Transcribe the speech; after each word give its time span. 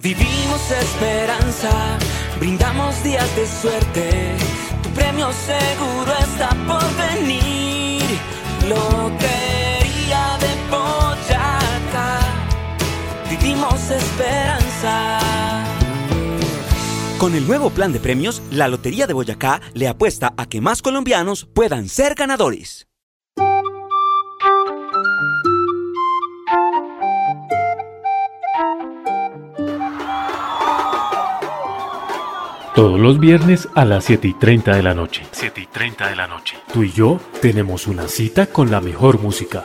Vivimos 0.00 0.70
esperanza, 0.70 1.98
brindamos 2.38 3.02
días 3.02 3.34
de 3.34 3.46
suerte. 3.48 4.36
Tu 4.80 4.90
premio 4.90 5.28
seguro 5.32 6.12
está 6.20 6.50
por 6.68 6.84
venir. 6.96 8.04
Lotería 8.68 10.38
de 10.38 10.54
Boyacá. 10.70 12.20
Vivimos 13.28 13.90
esperanza. 13.90 15.18
Con 17.18 17.34
el 17.34 17.44
nuevo 17.48 17.70
plan 17.70 17.92
de 17.92 17.98
premios, 17.98 18.40
la 18.52 18.68
Lotería 18.68 19.08
de 19.08 19.14
Boyacá 19.14 19.60
le 19.74 19.88
apuesta 19.88 20.32
a 20.36 20.46
que 20.46 20.60
más 20.60 20.80
colombianos 20.80 21.44
puedan 21.52 21.88
ser 21.88 22.14
ganadores. 22.14 22.87
Todos 32.78 33.00
los 33.00 33.18
viernes 33.18 33.68
a 33.74 33.84
las 33.84 34.04
7 34.04 34.28
y 34.28 34.34
30 34.34 34.76
de 34.76 34.84
la 34.84 34.94
noche. 34.94 35.26
7 35.32 35.62
y 35.62 35.66
30 35.66 36.10
de 36.10 36.14
la 36.14 36.28
noche. 36.28 36.58
Tú 36.72 36.84
y 36.84 36.92
yo 36.92 37.18
tenemos 37.42 37.88
una 37.88 38.06
cita 38.06 38.46
con 38.46 38.70
la 38.70 38.80
mejor 38.80 39.20
música. 39.20 39.64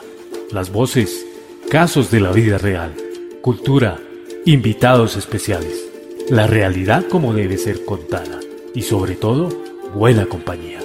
Las 0.49 0.71
voces, 0.71 1.23
casos 1.69 2.09
de 2.09 2.19
la 2.19 2.31
vida 2.31 2.57
real, 2.57 2.95
cultura, 3.43 3.99
invitados 4.45 5.15
especiales. 5.15 5.79
La 6.27 6.47
realidad 6.47 7.05
como 7.07 7.35
debe 7.35 7.59
ser 7.59 7.85
contada. 7.85 8.39
Y 8.73 8.81
sobre 8.81 9.13
todo, 9.13 9.49
buena 9.93 10.25
compañía. 10.25 10.79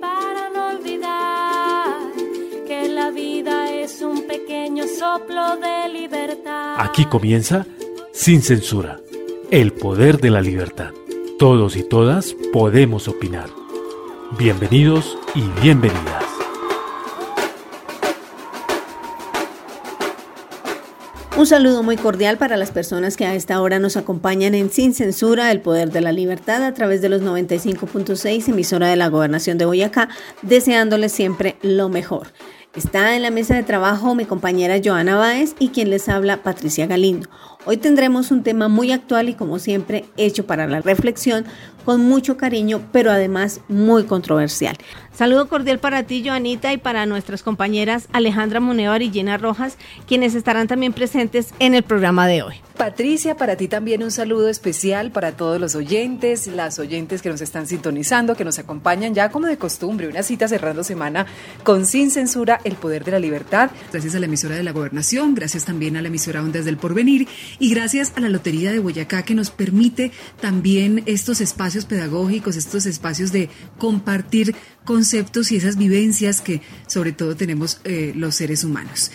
Para 0.00 0.50
no 0.52 0.76
olvidar 0.76 1.98
que 2.66 2.88
la 2.88 3.12
vida 3.12 3.72
es 3.72 4.02
un 4.02 4.26
pequeño 4.26 4.82
soplo 4.98 5.56
de 5.58 5.88
libertad. 5.88 6.74
Aquí 6.78 7.04
comienza 7.04 7.64
Sin 8.12 8.42
Censura. 8.42 8.98
El 9.52 9.72
poder 9.72 10.18
de 10.18 10.30
la 10.30 10.40
libertad. 10.40 10.90
Todos 11.42 11.74
y 11.76 11.82
todas 11.82 12.36
podemos 12.52 13.08
opinar. 13.08 13.50
Bienvenidos 14.38 15.18
y 15.34 15.42
bienvenidas. 15.60 16.22
Un 21.36 21.44
saludo 21.44 21.82
muy 21.82 21.96
cordial 21.96 22.38
para 22.38 22.56
las 22.56 22.70
personas 22.70 23.16
que 23.16 23.26
a 23.26 23.34
esta 23.34 23.60
hora 23.60 23.80
nos 23.80 23.96
acompañan 23.96 24.54
en 24.54 24.70
Sin 24.70 24.94
Censura, 24.94 25.50
el 25.50 25.60
Poder 25.60 25.90
de 25.90 26.00
la 26.00 26.12
Libertad, 26.12 26.62
a 26.62 26.74
través 26.74 27.02
de 27.02 27.08
los 27.08 27.22
95.6, 27.22 28.48
emisora 28.48 28.86
de 28.86 28.94
la 28.94 29.08
Gobernación 29.08 29.58
de 29.58 29.64
Boyacá, 29.64 30.10
deseándoles 30.42 31.10
siempre 31.10 31.56
lo 31.62 31.88
mejor. 31.88 32.28
Está 32.76 33.16
en 33.16 33.22
la 33.22 33.30
mesa 33.30 33.54
de 33.54 33.64
trabajo 33.64 34.14
mi 34.14 34.24
compañera 34.26 34.80
Joana 34.82 35.16
Báez 35.16 35.56
y 35.58 35.70
quien 35.70 35.90
les 35.90 36.08
habla 36.08 36.44
Patricia 36.44 36.86
Galindo. 36.86 37.28
Hoy 37.64 37.76
tendremos 37.76 38.32
un 38.32 38.42
tema 38.42 38.66
muy 38.66 38.90
actual 38.90 39.28
y 39.28 39.34
como 39.34 39.60
siempre 39.60 40.04
hecho 40.16 40.46
para 40.46 40.66
la 40.66 40.80
reflexión 40.80 41.44
con 41.84 42.00
mucho 42.00 42.36
cariño, 42.36 42.82
pero 42.90 43.12
además 43.12 43.60
muy 43.68 44.02
controversial. 44.04 44.76
Saludo 45.22 45.48
cordial 45.48 45.78
para 45.78 46.02
ti, 46.02 46.24
Joanita, 46.26 46.72
y 46.72 46.78
para 46.78 47.06
nuestras 47.06 47.44
compañeras 47.44 48.08
Alejandra 48.12 48.58
Munevar 48.58 49.02
y 49.02 49.12
Gina 49.12 49.38
Rojas, 49.38 49.78
quienes 50.08 50.34
estarán 50.34 50.66
también 50.66 50.92
presentes 50.92 51.54
en 51.60 51.76
el 51.76 51.84
programa 51.84 52.26
de 52.26 52.42
hoy. 52.42 52.56
Patricia, 52.76 53.36
para 53.36 53.54
ti 53.54 53.68
también 53.68 54.02
un 54.02 54.10
saludo 54.10 54.48
especial 54.48 55.12
para 55.12 55.36
todos 55.36 55.60
los 55.60 55.76
oyentes, 55.76 56.48
las 56.48 56.80
oyentes 56.80 57.22
que 57.22 57.28
nos 57.28 57.40
están 57.40 57.68
sintonizando, 57.68 58.34
que 58.34 58.44
nos 58.44 58.58
acompañan 58.58 59.14
ya 59.14 59.30
como 59.30 59.46
de 59.46 59.56
costumbre, 59.56 60.08
una 60.08 60.24
cita 60.24 60.48
cerrando 60.48 60.82
semana 60.82 61.26
con 61.62 61.86
Sin 61.86 62.10
Censura, 62.10 62.60
el 62.64 62.74
poder 62.74 63.04
de 63.04 63.12
la 63.12 63.20
libertad. 63.20 63.70
Gracias 63.92 64.16
a 64.16 64.18
la 64.18 64.26
emisora 64.26 64.56
de 64.56 64.64
la 64.64 64.72
gobernación, 64.72 65.36
gracias 65.36 65.64
también 65.64 65.96
a 65.96 66.02
la 66.02 66.08
emisora 66.08 66.42
Ondas 66.42 66.64
del 66.64 66.76
Porvenir 66.76 67.28
y 67.60 67.72
gracias 67.72 68.14
a 68.16 68.20
la 68.20 68.28
Lotería 68.28 68.72
de 68.72 68.80
Boyacá 68.80 69.22
que 69.22 69.36
nos 69.36 69.50
permite 69.50 70.10
también 70.40 71.04
estos 71.06 71.40
espacios 71.40 71.84
pedagógicos, 71.84 72.56
estos 72.56 72.86
espacios 72.86 73.30
de 73.30 73.48
compartir 73.78 74.56
conceptos 74.84 75.52
y 75.52 75.56
esas 75.56 75.76
vivencias 75.76 76.40
que 76.40 76.60
sobre 76.86 77.12
todo 77.12 77.36
tenemos 77.36 77.80
eh, 77.84 78.12
los 78.16 78.34
seres 78.34 78.64
humanos. 78.64 79.10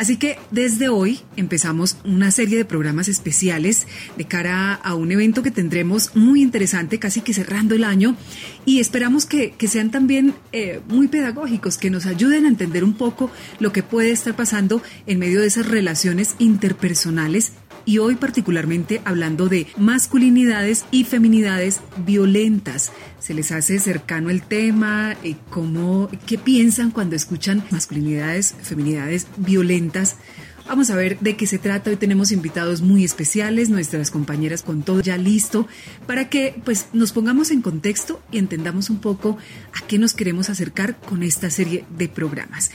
Así 0.00 0.16
que 0.16 0.38
desde 0.50 0.88
hoy 0.88 1.20
empezamos 1.36 1.98
una 2.06 2.30
serie 2.30 2.56
de 2.56 2.64
programas 2.64 3.06
especiales 3.06 3.86
de 4.16 4.24
cara 4.24 4.72
a 4.72 4.94
un 4.94 5.12
evento 5.12 5.42
que 5.42 5.50
tendremos 5.50 6.16
muy 6.16 6.40
interesante, 6.40 6.98
casi 6.98 7.20
que 7.20 7.34
cerrando 7.34 7.74
el 7.74 7.84
año, 7.84 8.16
y 8.64 8.80
esperamos 8.80 9.26
que, 9.26 9.54
sean 9.68 9.90
también 9.90 10.32
eh, 10.52 10.80
muy 10.88 11.08
pedagógicos, 11.08 11.76
que 11.76 11.90
nos 11.90 12.06
ayuden 12.06 12.46
a 12.46 12.48
entender 12.48 12.82
un 12.82 12.94
poco 12.94 13.30
lo 13.58 13.72
que 13.72 13.82
puede 13.82 14.10
estar 14.10 14.34
pasando 14.34 14.82
en 15.06 15.18
medio 15.18 15.42
de 15.42 15.48
esas 15.48 15.68
relaciones 15.68 16.34
interpersonales 16.38 17.52
y 17.84 17.98
hoy 17.98 18.16
particularmente 18.16 19.00
hablando 19.04 19.48
de 19.48 19.66
masculinidades 19.76 20.84
y 20.90 21.04
feminidades 21.04 21.80
violentas. 22.04 22.92
¿Se 23.18 23.34
les 23.34 23.52
hace 23.52 23.78
cercano 23.78 24.30
el 24.30 24.42
tema? 24.42 25.16
Eh, 25.22 25.36
¿Cómo, 25.50 26.08
¿Qué 26.26 26.38
piensan 26.38 26.90
cuando 26.90 27.16
escuchan 27.16 27.64
masculinidades, 27.70 28.54
feminidades 28.62 29.26
violentas? 29.36 30.16
Vamos 30.70 30.88
a 30.90 30.94
ver 30.94 31.18
de 31.18 31.36
qué 31.36 31.48
se 31.48 31.58
trata. 31.58 31.90
Hoy 31.90 31.96
tenemos 31.96 32.30
invitados 32.30 32.80
muy 32.80 33.04
especiales, 33.04 33.70
nuestras 33.70 34.12
compañeras 34.12 34.62
con 34.62 34.82
todo 34.82 35.00
ya 35.00 35.16
listo, 35.16 35.66
para 36.06 36.28
que 36.28 36.54
pues 36.64 36.86
nos 36.92 37.10
pongamos 37.10 37.50
en 37.50 37.60
contexto 37.60 38.22
y 38.30 38.38
entendamos 38.38 38.88
un 38.88 39.00
poco 39.00 39.36
a 39.72 39.86
qué 39.88 39.98
nos 39.98 40.14
queremos 40.14 40.48
acercar 40.48 41.00
con 41.00 41.24
esta 41.24 41.50
serie 41.50 41.84
de 41.98 42.08
programas. 42.08 42.70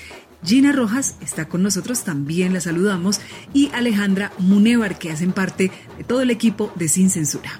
Gina 0.46 0.72
Rojas 0.72 1.16
está 1.22 1.46
con 1.46 1.64
nosotros, 1.64 2.04
también 2.04 2.54
la 2.54 2.62
saludamos, 2.62 3.20
y 3.52 3.72
Alejandra 3.74 4.32
Munevar, 4.38 5.00
que 5.00 5.12
hacen 5.12 5.32
parte 5.32 5.72
de 5.98 6.04
todo 6.04 6.22
el 6.22 6.30
equipo 6.30 6.72
de 6.76 6.88
Sin 6.88 7.10
Censura. 7.10 7.60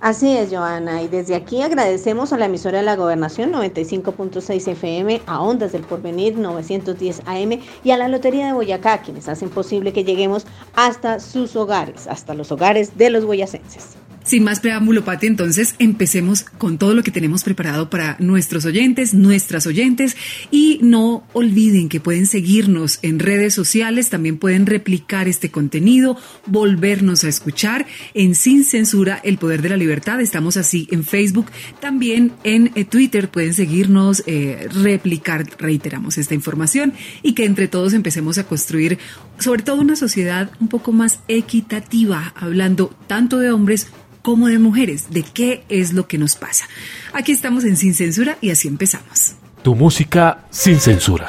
Así 0.00 0.34
es, 0.34 0.48
Joana, 0.50 1.02
y 1.02 1.08
desde 1.08 1.34
aquí 1.34 1.60
agradecemos 1.60 2.32
a 2.32 2.38
la 2.38 2.46
emisora 2.46 2.78
de 2.78 2.84
la 2.84 2.96
Gobernación 2.96 3.52
95.6 3.52 4.66
FM, 4.66 5.20
a 5.26 5.42
Ondas 5.42 5.72
del 5.72 5.82
Porvenir 5.82 6.38
910 6.38 7.20
AM 7.26 7.60
y 7.84 7.90
a 7.90 7.98
la 7.98 8.08
Lotería 8.08 8.46
de 8.46 8.52
Boyacá, 8.54 9.02
quienes 9.02 9.28
hacen 9.28 9.50
posible 9.50 9.92
que 9.92 10.02
lleguemos 10.02 10.46
hasta 10.74 11.20
sus 11.20 11.54
hogares, 11.54 12.06
hasta 12.06 12.32
los 12.32 12.50
hogares 12.50 12.96
de 12.96 13.10
los 13.10 13.26
boyacenses. 13.26 14.01
Sin 14.24 14.44
más 14.44 14.60
preámbulo, 14.60 15.04
Pati, 15.04 15.26
entonces 15.26 15.74
empecemos 15.78 16.42
con 16.42 16.78
todo 16.78 16.94
lo 16.94 17.02
que 17.02 17.10
tenemos 17.10 17.42
preparado 17.42 17.90
para 17.90 18.16
nuestros 18.20 18.64
oyentes, 18.64 19.14
nuestras 19.14 19.66
oyentes. 19.66 20.16
Y 20.50 20.78
no 20.82 21.24
olviden 21.32 21.88
que 21.88 22.00
pueden 22.00 22.26
seguirnos 22.26 22.98
en 23.02 23.18
redes 23.18 23.54
sociales, 23.54 24.10
también 24.10 24.38
pueden 24.38 24.66
replicar 24.66 25.28
este 25.28 25.50
contenido, 25.50 26.16
volvernos 26.46 27.24
a 27.24 27.28
escuchar 27.28 27.86
en 28.14 28.34
Sin 28.34 28.64
Censura, 28.64 29.20
El 29.22 29.38
Poder 29.38 29.62
de 29.62 29.70
la 29.70 29.76
Libertad. 29.76 30.20
Estamos 30.20 30.56
así 30.56 30.88
en 30.90 31.04
Facebook, 31.04 31.46
también 31.80 32.32
en 32.44 32.70
eh, 32.74 32.84
Twitter 32.84 33.28
pueden 33.28 33.54
seguirnos, 33.54 34.22
eh, 34.26 34.68
replicar, 34.72 35.46
reiteramos 35.58 36.18
esta 36.18 36.34
información 36.34 36.92
y 37.22 37.32
que 37.32 37.44
entre 37.44 37.68
todos 37.68 37.92
empecemos 37.92 38.38
a 38.38 38.44
construir 38.44 38.98
sobre 39.38 39.62
todo 39.62 39.80
una 39.80 39.96
sociedad 39.96 40.50
un 40.60 40.68
poco 40.68 40.92
más 40.92 41.20
equitativa, 41.28 42.32
hablando 42.36 42.94
tanto 43.06 43.38
de 43.38 43.50
hombres 43.50 43.88
como 44.22 44.48
de 44.48 44.58
mujeres, 44.58 45.10
de 45.10 45.22
qué 45.22 45.64
es 45.68 45.92
lo 45.92 46.06
que 46.06 46.18
nos 46.18 46.36
pasa. 46.36 46.66
Aquí 47.12 47.32
estamos 47.32 47.64
en 47.64 47.76
Sin 47.76 47.94
Censura 47.94 48.38
y 48.40 48.50
así 48.50 48.68
empezamos. 48.68 49.34
Tu 49.62 49.74
música 49.74 50.44
sin 50.50 50.80
censura. 50.80 51.28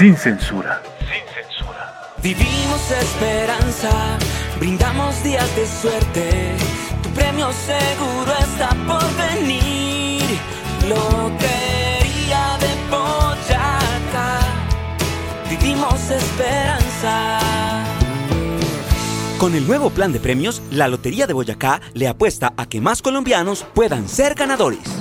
sin 0.00 0.16
censura. 0.16 0.82
Vivimos 2.22 2.90
esperanza, 2.90 4.18
brindamos 4.58 5.22
días 5.22 5.54
de 5.54 5.66
suerte. 5.66 6.56
Tu 7.02 7.10
premio 7.10 7.52
seguro 7.52 8.32
está 8.40 8.70
por 8.88 9.04
venir. 9.16 10.22
Lotería 10.88 12.56
de 12.64 12.72
Boyacá. 12.90 14.38
Vivimos 15.50 16.10
esperanza. 16.10 17.40
Con 19.36 19.54
el 19.54 19.66
nuevo 19.66 19.90
plan 19.90 20.14
de 20.14 20.20
premios, 20.20 20.62
la 20.70 20.88
Lotería 20.88 21.26
de 21.26 21.34
Boyacá 21.34 21.82
le 21.92 22.08
apuesta 22.08 22.54
a 22.56 22.64
que 22.64 22.80
más 22.80 23.02
colombianos 23.02 23.66
puedan 23.74 24.08
ser 24.08 24.34
ganadores. 24.34 24.99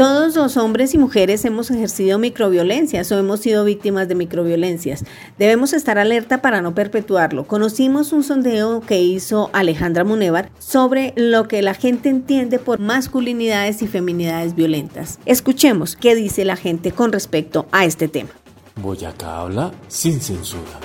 Todos 0.00 0.34
los 0.34 0.56
hombres 0.56 0.94
y 0.94 0.98
mujeres 0.98 1.44
hemos 1.44 1.70
ejercido 1.70 2.18
microviolencias 2.18 3.12
o 3.12 3.18
hemos 3.18 3.40
sido 3.40 3.66
víctimas 3.66 4.08
de 4.08 4.14
microviolencias. 4.14 5.04
Debemos 5.38 5.74
estar 5.74 5.98
alerta 5.98 6.40
para 6.40 6.62
no 6.62 6.74
perpetuarlo. 6.74 7.46
Conocimos 7.46 8.14
un 8.14 8.24
sondeo 8.24 8.80
que 8.80 9.02
hizo 9.02 9.50
Alejandra 9.52 10.04
Munevar 10.04 10.50
sobre 10.58 11.12
lo 11.16 11.48
que 11.48 11.60
la 11.60 11.74
gente 11.74 12.08
entiende 12.08 12.58
por 12.58 12.78
masculinidades 12.78 13.82
y 13.82 13.88
feminidades 13.88 14.54
violentas. 14.54 15.18
Escuchemos 15.26 15.96
qué 15.96 16.14
dice 16.14 16.46
la 16.46 16.56
gente 16.56 16.92
con 16.92 17.12
respecto 17.12 17.66
a 17.70 17.84
este 17.84 18.08
tema. 18.08 18.30
Boyacá 18.76 19.40
habla 19.40 19.70
sin 19.88 20.18
censura. 20.22 20.80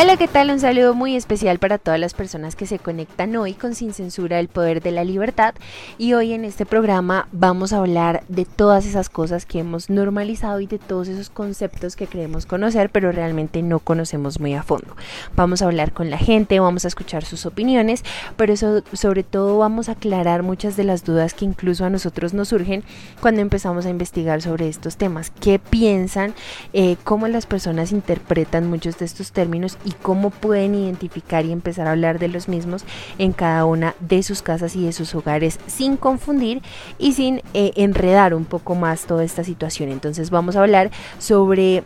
Hola, 0.00 0.16
¿qué 0.16 0.28
tal? 0.28 0.52
Un 0.52 0.60
saludo 0.60 0.94
muy 0.94 1.16
especial 1.16 1.58
para 1.58 1.76
todas 1.76 1.98
las 1.98 2.14
personas 2.14 2.54
que 2.54 2.66
se 2.66 2.78
conectan 2.78 3.34
hoy 3.34 3.54
con 3.54 3.74
Sin 3.74 3.92
Censura, 3.92 4.38
el 4.38 4.46
poder 4.46 4.80
de 4.80 4.92
la 4.92 5.02
libertad. 5.02 5.56
Y 5.98 6.12
hoy 6.12 6.34
en 6.34 6.44
este 6.44 6.64
programa 6.64 7.26
vamos 7.32 7.72
a 7.72 7.78
hablar 7.78 8.22
de 8.28 8.44
todas 8.44 8.86
esas 8.86 9.08
cosas 9.08 9.44
que 9.44 9.58
hemos 9.58 9.90
normalizado 9.90 10.60
y 10.60 10.68
de 10.68 10.78
todos 10.78 11.08
esos 11.08 11.30
conceptos 11.30 11.96
que 11.96 12.06
creemos 12.06 12.46
conocer, 12.46 12.90
pero 12.90 13.10
realmente 13.10 13.60
no 13.60 13.80
conocemos 13.80 14.38
muy 14.38 14.54
a 14.54 14.62
fondo. 14.62 14.94
Vamos 15.34 15.62
a 15.62 15.64
hablar 15.64 15.92
con 15.92 16.10
la 16.10 16.18
gente, 16.18 16.60
vamos 16.60 16.84
a 16.84 16.88
escuchar 16.88 17.24
sus 17.24 17.44
opiniones, 17.44 18.04
pero 18.36 18.54
sobre 18.56 19.24
todo 19.24 19.58
vamos 19.58 19.88
a 19.88 19.92
aclarar 19.92 20.44
muchas 20.44 20.76
de 20.76 20.84
las 20.84 21.04
dudas 21.04 21.34
que 21.34 21.44
incluso 21.44 21.84
a 21.84 21.90
nosotros 21.90 22.34
nos 22.34 22.50
surgen 22.50 22.84
cuando 23.20 23.40
empezamos 23.40 23.84
a 23.84 23.90
investigar 23.90 24.42
sobre 24.42 24.68
estos 24.68 24.96
temas. 24.96 25.32
¿Qué 25.40 25.58
piensan? 25.58 26.34
Eh, 26.72 26.96
¿Cómo 27.02 27.26
las 27.26 27.46
personas 27.46 27.90
interpretan 27.90 28.70
muchos 28.70 28.96
de 29.00 29.04
estos 29.04 29.32
términos? 29.32 29.76
Y 29.88 29.92
cómo 30.02 30.28
pueden 30.28 30.74
identificar 30.74 31.46
y 31.46 31.52
empezar 31.52 31.86
a 31.86 31.92
hablar 31.92 32.18
de 32.18 32.28
los 32.28 32.46
mismos 32.46 32.84
en 33.16 33.32
cada 33.32 33.64
una 33.64 33.94
de 34.00 34.22
sus 34.22 34.42
casas 34.42 34.76
y 34.76 34.84
de 34.84 34.92
sus 34.92 35.14
hogares 35.14 35.58
sin 35.66 35.96
confundir 35.96 36.60
y 36.98 37.14
sin 37.14 37.40
eh, 37.54 37.72
enredar 37.76 38.34
un 38.34 38.44
poco 38.44 38.74
más 38.74 39.06
toda 39.06 39.24
esta 39.24 39.44
situación. 39.44 39.88
Entonces 39.88 40.28
vamos 40.28 40.56
a 40.56 40.60
hablar 40.60 40.90
sobre 41.18 41.84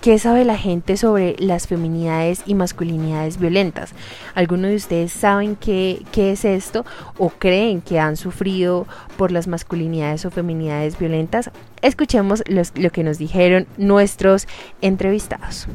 ¿Qué 0.00 0.20
sabe 0.20 0.44
la 0.44 0.56
gente 0.56 0.96
sobre 0.96 1.34
las 1.38 1.66
feminidades 1.66 2.42
y 2.46 2.54
masculinidades 2.54 3.40
violentas? 3.40 3.92
¿Algunos 4.36 4.70
de 4.70 4.76
ustedes 4.76 5.10
saben 5.12 5.56
qué, 5.56 6.02
qué, 6.12 6.30
es 6.30 6.44
esto 6.44 6.84
o 7.18 7.30
creen 7.30 7.80
que 7.80 7.98
han 7.98 8.16
sufrido 8.16 8.86
por 9.16 9.32
las 9.32 9.48
masculinidades 9.48 10.24
o 10.24 10.30
feminidades 10.30 10.96
violentas? 10.96 11.50
Escuchemos 11.82 12.44
lo 12.46 12.90
que 12.90 13.02
nos 13.02 13.18
dijeron 13.18 13.66
nuestros 13.78 14.46
entrevistados. 14.80 15.66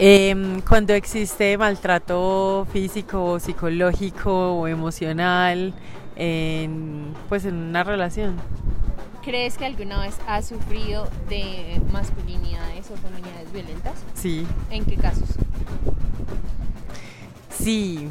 Eh, 0.00 0.60
cuando 0.68 0.94
existe 0.94 1.58
maltrato 1.58 2.66
físico, 2.72 3.40
psicológico 3.40 4.54
o 4.54 4.68
emocional, 4.68 5.74
en, 6.14 7.14
pues 7.28 7.44
en 7.44 7.54
una 7.54 7.82
relación. 7.82 8.36
¿Crees 9.24 9.58
que 9.58 9.66
alguna 9.66 10.00
vez 10.00 10.16
has 10.26 10.46
sufrido 10.46 11.08
de 11.28 11.80
masculinidades 11.92 12.90
o 12.90 12.96
feminidades 12.96 13.52
violentas? 13.52 13.94
Sí. 14.14 14.46
¿En 14.70 14.84
qué 14.84 14.96
casos? 14.96 15.30
Sí. 17.50 18.08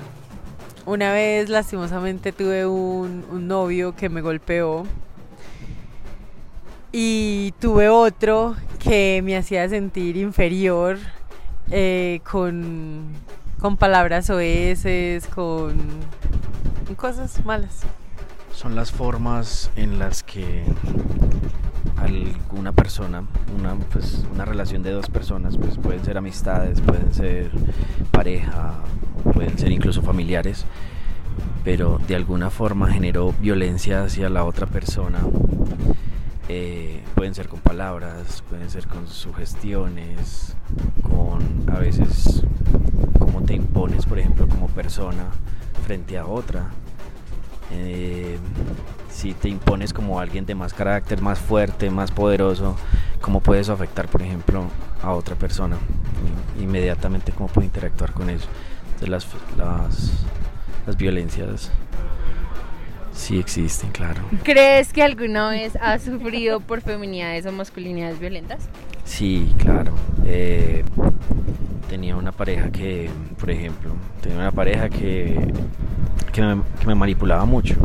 Una 0.85 1.11
vez 1.11 1.49
lastimosamente 1.49 2.33
tuve 2.33 2.65
un, 2.65 3.25
un 3.31 3.47
novio 3.47 3.95
que 3.95 4.09
me 4.09 4.21
golpeó 4.21 4.85
y 6.91 7.53
tuve 7.59 7.89
otro 7.89 8.55
que 8.79 9.21
me 9.23 9.35
hacía 9.35 9.67
sentir 9.67 10.17
inferior 10.17 10.97
eh, 11.71 12.21
con, 12.29 13.05
con 13.59 13.77
palabras 13.77 14.29
oeces, 14.29 15.27
con, 15.27 15.75
cosas 16.95 17.43
malas. 17.45 17.81
Son 18.53 18.75
las 18.75 18.91
formas 18.91 19.69
en 19.75 19.99
las 19.99 20.23
que 20.23 20.63
alguna 21.97 22.71
persona, 22.71 23.23
una, 23.57 23.75
pues, 23.75 24.25
una 24.33 24.45
relación 24.45 24.83
de 24.83 24.91
dos 24.91 25.09
personas, 25.09 25.57
pues 25.57 25.77
pueden 25.77 26.03
ser 26.03 26.17
amistades, 26.17 26.81
pueden 26.81 27.13
ser 27.13 27.51
pareja, 28.11 28.75
pueden 29.33 29.57
ser 29.57 29.71
incluso 29.71 30.01
familiares, 30.01 30.65
pero 31.63 31.99
de 32.07 32.15
alguna 32.15 32.49
forma 32.49 32.91
generó 32.91 33.33
violencia 33.39 34.03
hacia 34.03 34.29
la 34.29 34.45
otra 34.45 34.65
persona. 34.65 35.19
Eh, 36.49 37.03
pueden 37.13 37.35
ser 37.35 37.49
con 37.49 37.59
palabras, 37.59 38.41
pueden 38.49 38.69
ser 38.69 38.87
con 38.87 39.07
sugestiones, 39.07 40.55
con 41.01 41.69
a 41.69 41.79
veces 41.79 42.43
como 43.19 43.43
te 43.43 43.53
impones, 43.53 44.05
por 44.05 44.17
ejemplo, 44.17 44.47
como 44.47 44.67
persona 44.67 45.25
frente 45.85 46.17
a 46.17 46.25
otra. 46.25 46.69
Eh, 47.71 48.37
si 49.09 49.33
te 49.33 49.49
impones 49.49 49.91
como 49.91 50.21
alguien 50.21 50.45
de 50.45 50.55
más 50.55 50.73
carácter, 50.73 51.21
más 51.21 51.37
fuerte, 51.37 51.89
más 51.89 52.11
poderoso, 52.11 52.77
¿cómo 53.19 53.41
puedes 53.41 53.67
afectar, 53.67 54.07
por 54.07 54.21
ejemplo, 54.21 54.63
a 55.03 55.11
otra 55.11 55.35
persona? 55.35 55.77
Inmediatamente, 56.61 57.33
¿cómo 57.33 57.49
puedes 57.49 57.67
interactuar 57.67 58.13
con 58.13 58.29
eso? 58.29 58.47
Entonces, 58.85 59.09
las, 59.09 59.27
las, 59.57 60.11
las 60.85 60.95
violencias 60.95 61.71
sí 63.17 63.39
existen, 63.39 63.91
claro. 63.91 64.21
¿Crees 64.43 64.93
que 64.93 65.03
alguna 65.03 65.49
vez 65.49 65.75
has 65.81 66.03
sufrido 66.03 66.59
por 66.59 66.81
feminidades 66.81 67.45
o 67.45 67.51
masculinidades 67.51 68.19
violentas? 68.19 68.69
Sí, 69.03 69.53
claro. 69.57 69.93
Eh, 70.25 70.83
tenía 71.89 72.15
una 72.15 72.31
pareja 72.31 72.69
que, 72.71 73.09
por 73.39 73.49
ejemplo, 73.49 73.91
tenía 74.21 74.37
una 74.37 74.51
pareja 74.51 74.89
que, 74.89 75.51
que, 76.31 76.41
me, 76.41 76.61
que 76.79 76.87
me 76.87 76.95
manipulaba 76.95 77.45
mucho 77.45 77.75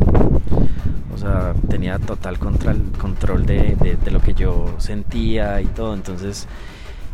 o 1.15 1.19
sea, 1.19 1.55
tenía 1.69 1.99
total 1.99 2.39
control, 2.39 2.83
control 2.99 3.45
de, 3.47 3.99
lo 4.11 4.21
que 4.21 4.35
yo 4.35 4.75
sentía 4.79 5.61
y 5.61 5.67
todo. 5.67 5.95
Entonces, 5.95 6.49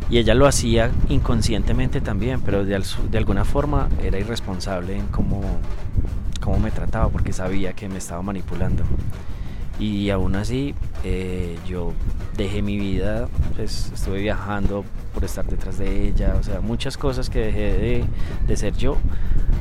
y 0.09 0.17
ella 0.17 0.33
lo 0.33 0.47
hacía 0.47 0.91
inconscientemente 1.09 2.01
también, 2.01 2.41
pero 2.41 2.65
de, 2.65 2.81
de 3.11 3.17
alguna 3.17 3.45
forma 3.45 3.89
era 4.01 4.17
irresponsable 4.17 4.97
en 4.97 5.05
cómo, 5.07 5.41
cómo 6.49 6.59
me 6.59 6.71
trataba, 6.71 7.09
porque 7.09 7.31
sabía 7.31 7.73
que 7.73 7.87
me 7.87 7.99
estaba 7.99 8.23
manipulando. 8.23 8.83
Y 9.79 10.09
aún 10.09 10.35
así, 10.35 10.73
eh, 11.03 11.57
yo 11.67 11.93
dejé 12.35 12.63
mi 12.63 12.77
vida, 12.79 13.27
pues 13.55 13.91
estuve 13.93 14.19
viajando 14.19 14.83
por 15.13 15.23
estar 15.23 15.45
detrás 15.45 15.77
de 15.77 16.07
ella, 16.07 16.35
o 16.39 16.43
sea, 16.43 16.59
muchas 16.59 16.97
cosas 16.97 17.29
que 17.29 17.39
dejé 17.39 17.77
de, 17.77 18.05
de 18.47 18.57
ser 18.57 18.75
yo 18.75 18.97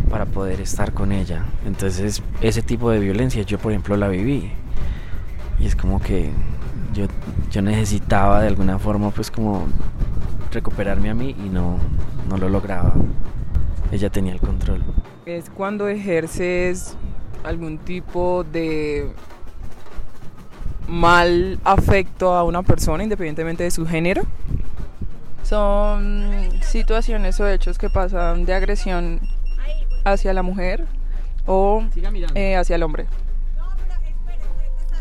para 0.08 0.24
poder 0.24 0.62
estar 0.62 0.94
con 0.94 1.12
ella. 1.12 1.44
Entonces, 1.66 2.22
ese 2.40 2.62
tipo 2.62 2.90
de 2.90 3.00
violencia 3.00 3.42
yo, 3.42 3.58
por 3.58 3.72
ejemplo, 3.72 3.94
la 3.98 4.08
viví. 4.08 4.50
Y 5.60 5.66
es 5.66 5.76
como 5.76 6.00
que 6.00 6.30
yo, 6.94 7.04
yo 7.50 7.60
necesitaba 7.60 8.40
de 8.40 8.48
alguna 8.48 8.78
forma, 8.78 9.10
pues 9.10 9.30
como 9.30 9.66
recuperarme 10.52 11.10
a 11.10 11.14
mí 11.14 11.36
y 11.38 11.50
no, 11.50 11.78
no 12.30 12.38
lo 12.38 12.48
lograba. 12.48 12.94
Ella 13.90 14.10
tenía 14.10 14.32
el 14.32 14.40
control. 14.40 14.82
Es 15.26 15.50
cuando 15.50 15.88
ejerces 15.88 16.96
algún 17.44 17.78
tipo 17.78 18.44
de 18.44 19.12
mal 20.86 21.58
afecto 21.64 22.34
a 22.34 22.44
una 22.44 22.62
persona 22.62 23.02
independientemente 23.02 23.64
de 23.64 23.70
su 23.70 23.86
género. 23.86 24.22
Son 25.42 26.30
situaciones 26.62 27.40
o 27.40 27.48
hechos 27.48 27.78
que 27.78 27.88
pasan 27.88 28.44
de 28.44 28.54
agresión 28.54 29.20
hacia 30.04 30.32
la 30.32 30.42
mujer 30.42 30.84
o 31.46 31.82
eh, 32.34 32.56
hacia 32.56 32.76
el 32.76 32.82
hombre. 32.82 33.06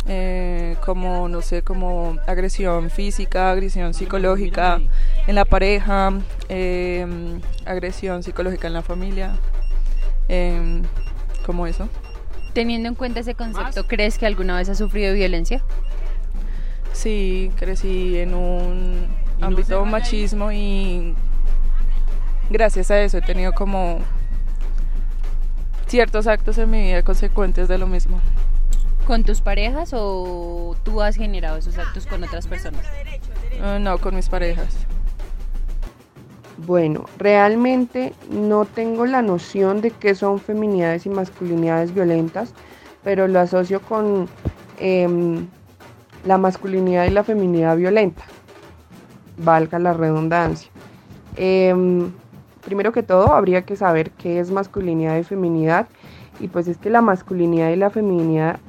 Eh, 0.09 0.77
como, 0.85 1.27
no 1.27 1.41
sé, 1.41 1.63
como 1.63 2.17
agresión 2.27 2.89
física, 2.89 3.51
agresión 3.51 3.93
psicológica 3.93 4.79
en 5.27 5.35
la 5.35 5.43
pareja, 5.43 6.13
em, 6.47 7.41
agresión 7.65 8.23
psicológica 8.23 8.67
en 8.67 8.73
la 8.73 8.83
familia, 8.83 9.35
em, 10.29 10.83
como 11.45 11.67
eso. 11.67 11.89
Teniendo 12.53 12.87
en 12.87 12.95
cuenta 12.95 13.19
ese 13.19 13.35
concepto, 13.35 13.85
¿crees 13.85 14.17
que 14.17 14.25
alguna 14.25 14.55
vez 14.55 14.69
has 14.69 14.77
sufrido 14.77 15.13
violencia? 15.13 15.61
Sí, 16.93 17.51
crecí 17.57 18.17
en 18.17 18.33
un 18.33 19.07
ámbito 19.41 19.83
machismo 19.85 20.53
y 20.53 21.15
gracias 22.49 22.89
a 22.91 23.01
eso 23.01 23.17
he 23.17 23.21
tenido 23.21 23.51
como 23.51 23.99
ciertos 25.85 26.27
actos 26.27 26.57
en 26.57 26.69
mi 26.69 26.81
vida 26.81 27.03
consecuentes 27.03 27.67
de 27.67 27.77
lo 27.77 27.87
mismo. 27.87 28.21
¿Con 29.07 29.23
tus 29.23 29.39
parejas 29.39 29.91
o 29.93 30.75
tú 30.83 31.01
has 31.01 31.15
generado 31.15 31.55
esos 31.55 31.77
actos 31.77 32.05
con 32.05 32.25
otras 32.25 32.45
personas? 32.45 32.85
Ah, 33.63 33.79
no, 33.79 33.97
con 33.99 34.13
mis 34.13 34.27
parejas. 34.27 34.67
Bueno, 36.57 37.05
realmente 37.17 38.11
no 38.29 38.65
tengo 38.65 39.05
la 39.05 39.21
noción 39.21 39.79
de 39.79 39.91
qué 39.91 40.13
son 40.13 40.41
feminidades 40.41 41.05
y 41.05 41.09
masculinidades 41.09 41.93
violentas, 41.93 42.53
pero 43.01 43.29
lo 43.29 43.39
asocio 43.39 43.81
con 43.81 44.27
em, 44.77 45.47
la 46.25 46.37
masculinidad 46.37 47.05
y 47.05 47.11
la 47.11 47.23
feminidad 47.23 47.77
violenta, 47.77 48.23
valga 49.37 49.79
la 49.79 49.93
redundancia. 49.93 50.69
Em, 51.37 52.11
primero 52.65 52.91
que 52.91 53.03
todo, 53.03 53.33
habría 53.33 53.61
que 53.61 53.77
saber 53.77 54.11
qué 54.11 54.41
es 54.41 54.51
masculinidad 54.51 55.17
y 55.17 55.23
feminidad, 55.23 55.87
y 56.41 56.49
pues 56.49 56.67
es 56.67 56.77
que 56.77 56.89
la 56.89 57.01
masculinidad 57.01 57.69
y 57.69 57.77
la 57.77 57.89
feminidad 57.89 58.59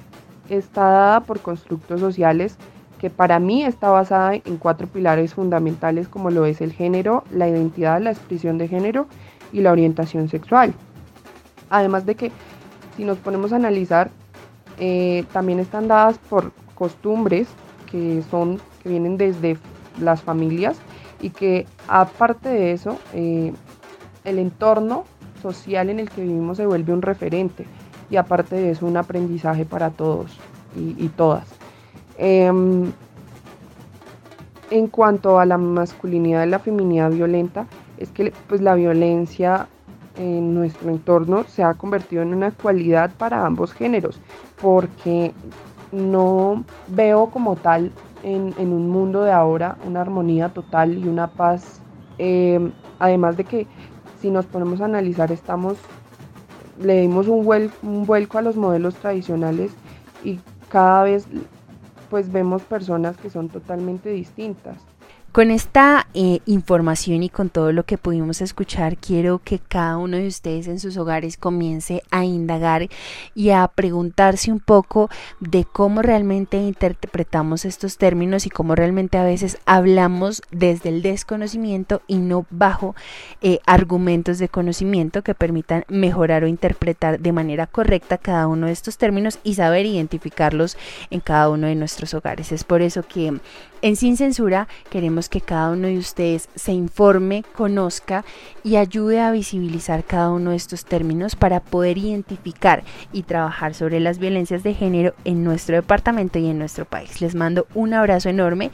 está 0.49 0.83
dada 0.83 1.21
por 1.21 1.41
constructos 1.41 2.01
sociales 2.01 2.57
que 2.99 3.11
para 3.11 3.39
mí 3.39 3.65
está 3.65 3.91
basada 3.91 4.35
en 4.35 4.57
cuatro 4.59 4.87
pilares 4.89 5.35
fundamentales 5.35 6.09
como 6.09 6.31
lo 6.31 6.45
es 6.47 6.61
el 6.61 6.73
género, 6.73 7.25
la 7.31 7.49
identidad, 7.49 8.01
la 8.01 8.11
expresión 8.11 8.59
de 8.59 8.69
género 8.69 9.07
y 9.53 9.61
la 9.61 9.73
orientación 9.73 10.29
sexual. 10.29 10.75
Además 11.71 12.07
de 12.07 12.17
que 12.17 12.33
si 12.97 13.05
nos 13.05 13.19
ponemos 13.19 13.53
a 13.53 13.57
analizar, 13.57 14.11
eh, 14.79 15.25
también 15.33 15.61
están 15.61 15.89
dadas 15.89 16.19
por 16.19 16.53
costumbres 16.75 17.49
que 17.91 18.23
son 18.31 18.61
que 18.83 18.89
vienen 18.89 19.17
desde 19.17 19.57
las 20.01 20.23
familias 20.23 20.79
y 21.21 21.31
que 21.31 21.67
aparte 21.89 22.49
de 22.49 22.73
eso 22.73 22.99
eh, 23.13 23.53
el 24.25 24.39
entorno 24.39 25.05
social 25.43 25.91
en 25.91 26.01
el 26.01 26.11
que 26.11 26.23
vivimos 26.23 26.57
se 26.57 26.67
vuelve 26.67 26.93
un 26.93 27.03
referente 27.03 27.67
y 28.11 28.17
aparte 28.17 28.57
de 28.57 28.71
eso 28.71 28.87
un 28.87 28.97
aprendizaje 28.97 29.65
para 29.65 29.91
todos 29.91 30.39
y, 30.77 31.09
todas. 31.09 31.49
Em, 32.17 32.93
en 34.71 34.87
cuanto 34.89 35.41
a 35.41 35.47
la 35.47 35.59
masculinidad 35.59 36.47
y 36.47 36.51
la 36.51 36.59
feminidad 36.59 37.11
violenta, 37.11 37.67
es 37.97 38.11
que 38.11 38.33
pues, 38.47 38.61
la 38.61 38.75
violencia 38.75 39.67
en 40.17 40.55
nuestro 40.55 40.91
entorno 40.91 41.45
se 41.45 41.63
ha 41.63 41.75
convertido 41.75 42.23
en 42.23 42.35
una 42.35 42.51
cualidad 42.51 43.11
para 43.17 43.45
ambos 43.45 43.73
géneros, 43.73 44.21
porque 44.61 45.33
no 45.93 46.65
veo 46.89 47.27
como 47.31 47.57
tal 47.57 47.93
en, 48.23 48.53
un 48.59 48.91
mundo 48.91 49.23
de 49.23 49.33
ahora 49.33 49.77
una 49.87 50.01
armonía 50.01 50.49
total 50.51 50.99
y 50.99 51.09
una 51.09 51.29
paz, 51.29 51.81
em, 52.19 52.73
además 52.99 53.37
de 53.37 53.45
que 53.45 53.67
si 54.21 54.31
nos 54.31 54.47
ponemos 54.47 54.81
a 54.81 54.87
analizar, 54.87 55.31
estamos, 55.31 55.79
le 56.81 57.01
dimos 57.01 57.29
un, 57.29 57.71
un 57.83 58.07
vuelco 58.07 58.39
a 58.39 58.43
los 58.43 58.57
modelos 58.57 58.95
tradicionales 58.97 59.73
y 60.25 60.41
cada 60.69 61.05
vez 61.05 61.27
pues 62.11 62.33
vemos 62.33 62.63
personas 62.63 63.17
que 63.17 63.31
son 63.31 63.49
totalmente 63.49 64.11
distintas. 64.11 64.77
Con 65.31 65.51
esta 65.51 66.07
eh, 66.15 66.41
información 66.47 67.23
y 67.23 67.29
con 67.29 67.51
todo 67.51 67.71
lo 67.71 67.85
que 67.85 67.99
pudimos 67.99 68.41
escuchar, 68.41 68.97
quiero 68.97 69.41
que 69.45 69.59
cada 69.59 69.99
uno 69.99 70.17
de 70.17 70.27
ustedes 70.27 70.69
en 70.69 70.81
sus 70.81 70.97
hogares 70.97 71.37
comience 71.37 72.03
a 72.11 72.25
indagar 72.25 72.89
y 73.35 73.51
a 73.51 73.69
preguntarse 73.69 74.51
un 74.51 74.59
poco 74.59 75.11
de 75.39 75.67
cómo 75.71 76.01
realmente 76.01 76.57
interpretamos 76.57 77.67
estos 77.67 77.99
términos 77.99 78.47
y 78.47 78.51
cómo 78.51 78.75
realmente 78.75 79.19
a 79.19 79.23
veces 79.23 79.59
hablamos 79.67 80.41
desde 80.51 80.89
el 80.89 81.03
desconocimiento 81.03 82.01
y 82.07 82.17
no 82.17 82.47
bajo 82.49 82.97
eh, 83.43 83.59
argumentos 83.67 84.39
de 84.39 84.49
conocimiento 84.49 85.23
que 85.23 85.35
permitan 85.35 85.85
mejorar 85.89 86.43
o 86.43 86.47
interpretar 86.47 87.21
de 87.21 87.33
manera 87.33 87.67
correcta 87.67 88.17
cada 88.17 88.47
uno 88.47 88.67
de 88.67 88.73
estos 88.73 88.97
términos 88.97 89.41
y 89.45 89.55
saber 89.55 89.85
identificarlos 89.85 90.79
en 91.11 91.21
cada 91.21 91.51
uno 91.51 91.67
de 91.67 91.75
nuestros 91.75 92.15
hogares. 92.15 92.51
Es 92.51 92.65
por 92.65 92.81
eso 92.81 93.03
que 93.03 93.39
en 93.83 93.97
Sin 93.97 94.17
Censura 94.17 94.67
queremos 94.91 95.18
que 95.27 95.41
cada 95.41 95.71
uno 95.71 95.89
de 95.89 95.99
ustedes 95.99 96.49
se 96.55 96.73
informe, 96.73 97.45
conozca 97.57 98.25
y 98.63 98.77
ayude 98.77 99.21
a 99.21 99.33
visibilizar 99.33 100.05
cada 100.05 100.31
uno 100.31 100.51
de 100.51 100.57
estos 100.57 100.85
términos 100.85 101.35
para 101.35 101.61
poder 101.61 101.99
identificar 101.99 102.85
y 103.13 103.23
trabajar 103.23 103.75
sobre 103.75 103.99
las 103.99 104.19
violencias 104.19 104.63
de 104.63 104.75
género 104.75 105.15
en 105.25 105.43
nuestro 105.43 105.77
departamento 105.77 106.39
y 106.39 106.47
en 106.47 106.59
nuestro 106.59 106.85
país. 106.85 107.21
Les 107.21 107.35
mando 107.35 107.67
un 107.75 107.95
abrazo 107.95 108.29
enorme, 108.29 108.71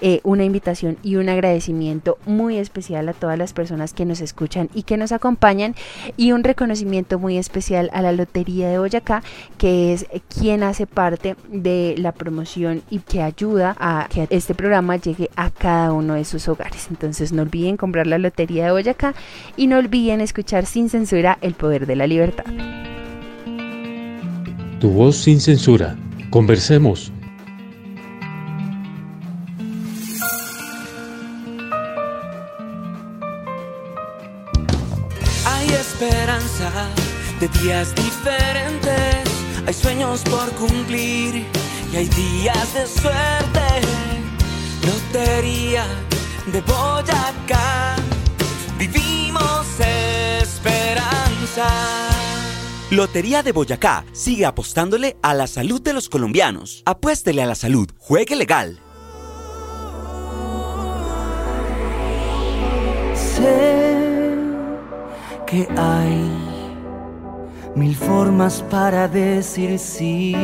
eh, 0.00 0.20
una 0.22 0.44
invitación 0.44 0.96
y 1.02 1.16
un 1.16 1.28
agradecimiento 1.28 2.18
muy 2.24 2.56
especial 2.56 3.08
a 3.08 3.12
todas 3.12 3.38
las 3.38 3.52
personas 3.52 3.92
que 3.92 4.04
nos 4.04 4.20
escuchan 4.20 4.70
y 4.74 4.84
que 4.84 4.96
nos 4.96 5.12
acompañan 5.12 5.74
y 6.16 6.32
un 6.32 6.44
reconocimiento 6.44 7.18
muy 7.18 7.38
especial 7.38 7.90
a 7.92 8.02
la 8.02 8.12
Lotería 8.12 8.68
de 8.68 8.78
Boyacá, 8.78 9.22
que 9.58 9.92
es 9.92 10.06
quien 10.28 10.62
hace 10.62 10.86
parte 10.86 11.36
de 11.48 11.94
la 11.98 12.12
promoción 12.12 12.82
y 12.90 13.00
que 13.00 13.22
ayuda 13.22 13.76
a 13.78 14.08
que 14.10 14.26
este 14.30 14.54
programa 14.54 14.96
llegue 14.96 15.30
a 15.36 15.50
cada 15.50 15.81
uno 15.90 16.14
de 16.14 16.24
sus 16.24 16.46
hogares. 16.48 16.86
Entonces 16.90 17.32
no 17.32 17.42
olviden 17.42 17.76
comprar 17.76 18.06
la 18.06 18.18
Lotería 18.18 18.66
de 18.66 18.72
Boyacá 18.72 19.14
y 19.56 19.66
no 19.66 19.78
olviden 19.78 20.20
escuchar 20.20 20.66
sin 20.66 20.88
censura 20.88 21.38
el 21.40 21.54
poder 21.54 21.86
de 21.86 21.96
la 21.96 22.06
libertad. 22.06 22.44
Tu 24.78 24.90
voz 24.90 25.16
sin 25.16 25.40
censura. 25.40 25.96
Conversemos. 26.30 27.12
Hay 35.46 35.68
esperanza 35.68 36.70
de 37.38 37.48
días 37.60 37.94
diferentes, 37.94 39.64
hay 39.66 39.74
sueños 39.74 40.22
por 40.24 40.50
cumplir 40.52 41.44
y 41.92 41.96
hay 41.96 42.08
días 42.08 42.74
de 42.74 42.86
suerte. 42.86 44.11
Lotería 45.12 45.84
de 46.46 46.62
Boyacá, 46.62 47.96
vivimos 48.78 49.66
esperanza. 50.40 51.68
Lotería 52.90 53.42
de 53.42 53.52
Boyacá 53.52 54.06
sigue 54.12 54.46
apostándole 54.46 55.18
a 55.20 55.34
la 55.34 55.46
salud 55.46 55.82
de 55.82 55.92
los 55.92 56.08
colombianos. 56.08 56.82
Apuéstele 56.86 57.42
a 57.42 57.46
la 57.46 57.54
salud, 57.54 57.90
juegue 57.98 58.36
legal. 58.36 58.80
Sé 63.14 64.34
que 65.46 65.68
hay 65.76 66.32
mil 67.76 67.94
formas 67.94 68.62
para 68.70 69.08
decir 69.08 69.78
sí. 69.78 70.34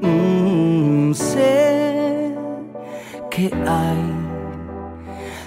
Mm, 0.00 1.12
sé 1.14 2.25
que 3.36 3.50
hay 3.66 4.02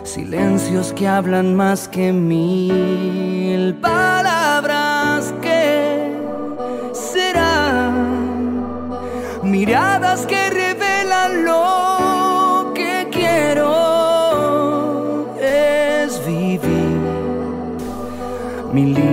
silencios 0.03 0.93
que 0.93 1.07
hablan 1.07 1.55
más 1.55 1.87
que 1.87 2.13
mil 2.13 3.73
palabras 3.81 5.33
que 5.41 6.13
serán 6.93 8.91
miradas 9.41 10.27
que 10.27 10.51
revelan 10.51 11.45
lo 11.45 12.73
que 12.75 13.07
quiero 13.11 13.73
es 15.41 16.23
vivir. 16.27 16.99
Mi 18.71 19.08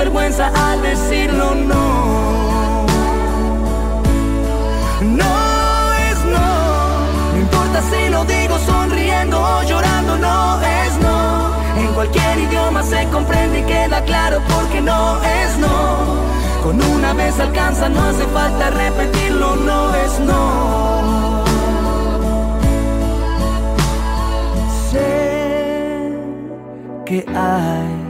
vergüenza 0.00 0.50
al 0.54 0.80
decirlo 0.80 1.54
no. 1.54 2.86
No 5.02 5.34
es 6.08 6.18
no, 6.24 6.50
no 7.32 7.38
importa 7.38 7.82
si 7.90 8.08
lo 8.08 8.24
digo 8.24 8.58
sonriendo 8.60 9.36
o 9.38 9.62
llorando, 9.62 10.16
no 10.16 10.60
es 10.62 10.92
no. 11.06 11.54
En 11.82 11.88
cualquier 11.92 12.38
idioma 12.38 12.82
se 12.82 13.06
comprende 13.08 13.60
y 13.60 13.62
queda 13.64 14.02
claro 14.04 14.40
porque 14.48 14.80
no 14.80 15.22
es 15.22 15.58
no. 15.58 15.76
Con 16.62 16.82
una 16.82 17.12
vez 17.12 17.38
alcanza, 17.38 17.90
no 17.90 18.02
hace 18.02 18.24
falta 18.38 18.70
repetirlo, 18.70 19.56
no 19.56 19.94
es 19.94 20.18
no. 20.20 21.44
Sé 24.90 26.16
que 27.04 27.18
hay 27.36 28.09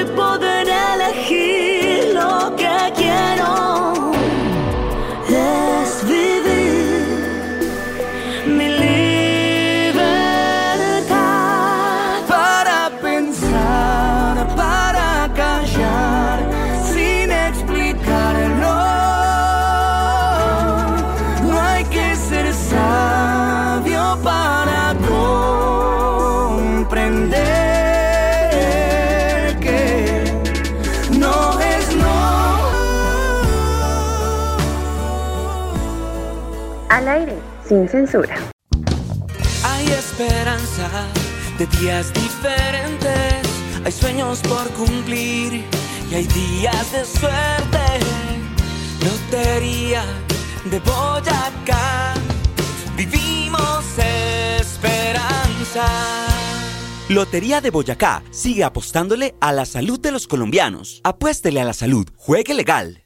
sin 37.71 37.87
censura. 37.87 38.35
Hay 39.63 39.87
esperanza 39.87 40.89
de 41.57 41.65
días 41.79 42.11
diferentes, 42.13 43.47
hay 43.85 43.91
sueños 43.93 44.41
por 44.41 44.69
cumplir 44.71 45.63
y 46.11 46.13
hay 46.13 46.27
días 46.27 46.91
de 46.91 47.05
suerte. 47.05 47.85
Lotería 49.05 50.03
de 50.65 50.79
Boyacá, 50.79 52.13
vivimos 52.97 53.85
esperanza. 54.59 55.85
Lotería 57.07 57.61
de 57.61 57.69
Boyacá 57.69 58.21
sigue 58.31 58.65
apostándole 58.65 59.35
a 59.39 59.53
la 59.53 59.65
salud 59.65 59.97
de 59.97 60.11
los 60.11 60.27
colombianos. 60.27 60.99
Apuéstele 61.05 61.61
a 61.61 61.65
la 61.65 61.73
salud, 61.73 62.05
juegue 62.17 62.53
legal. 62.53 63.00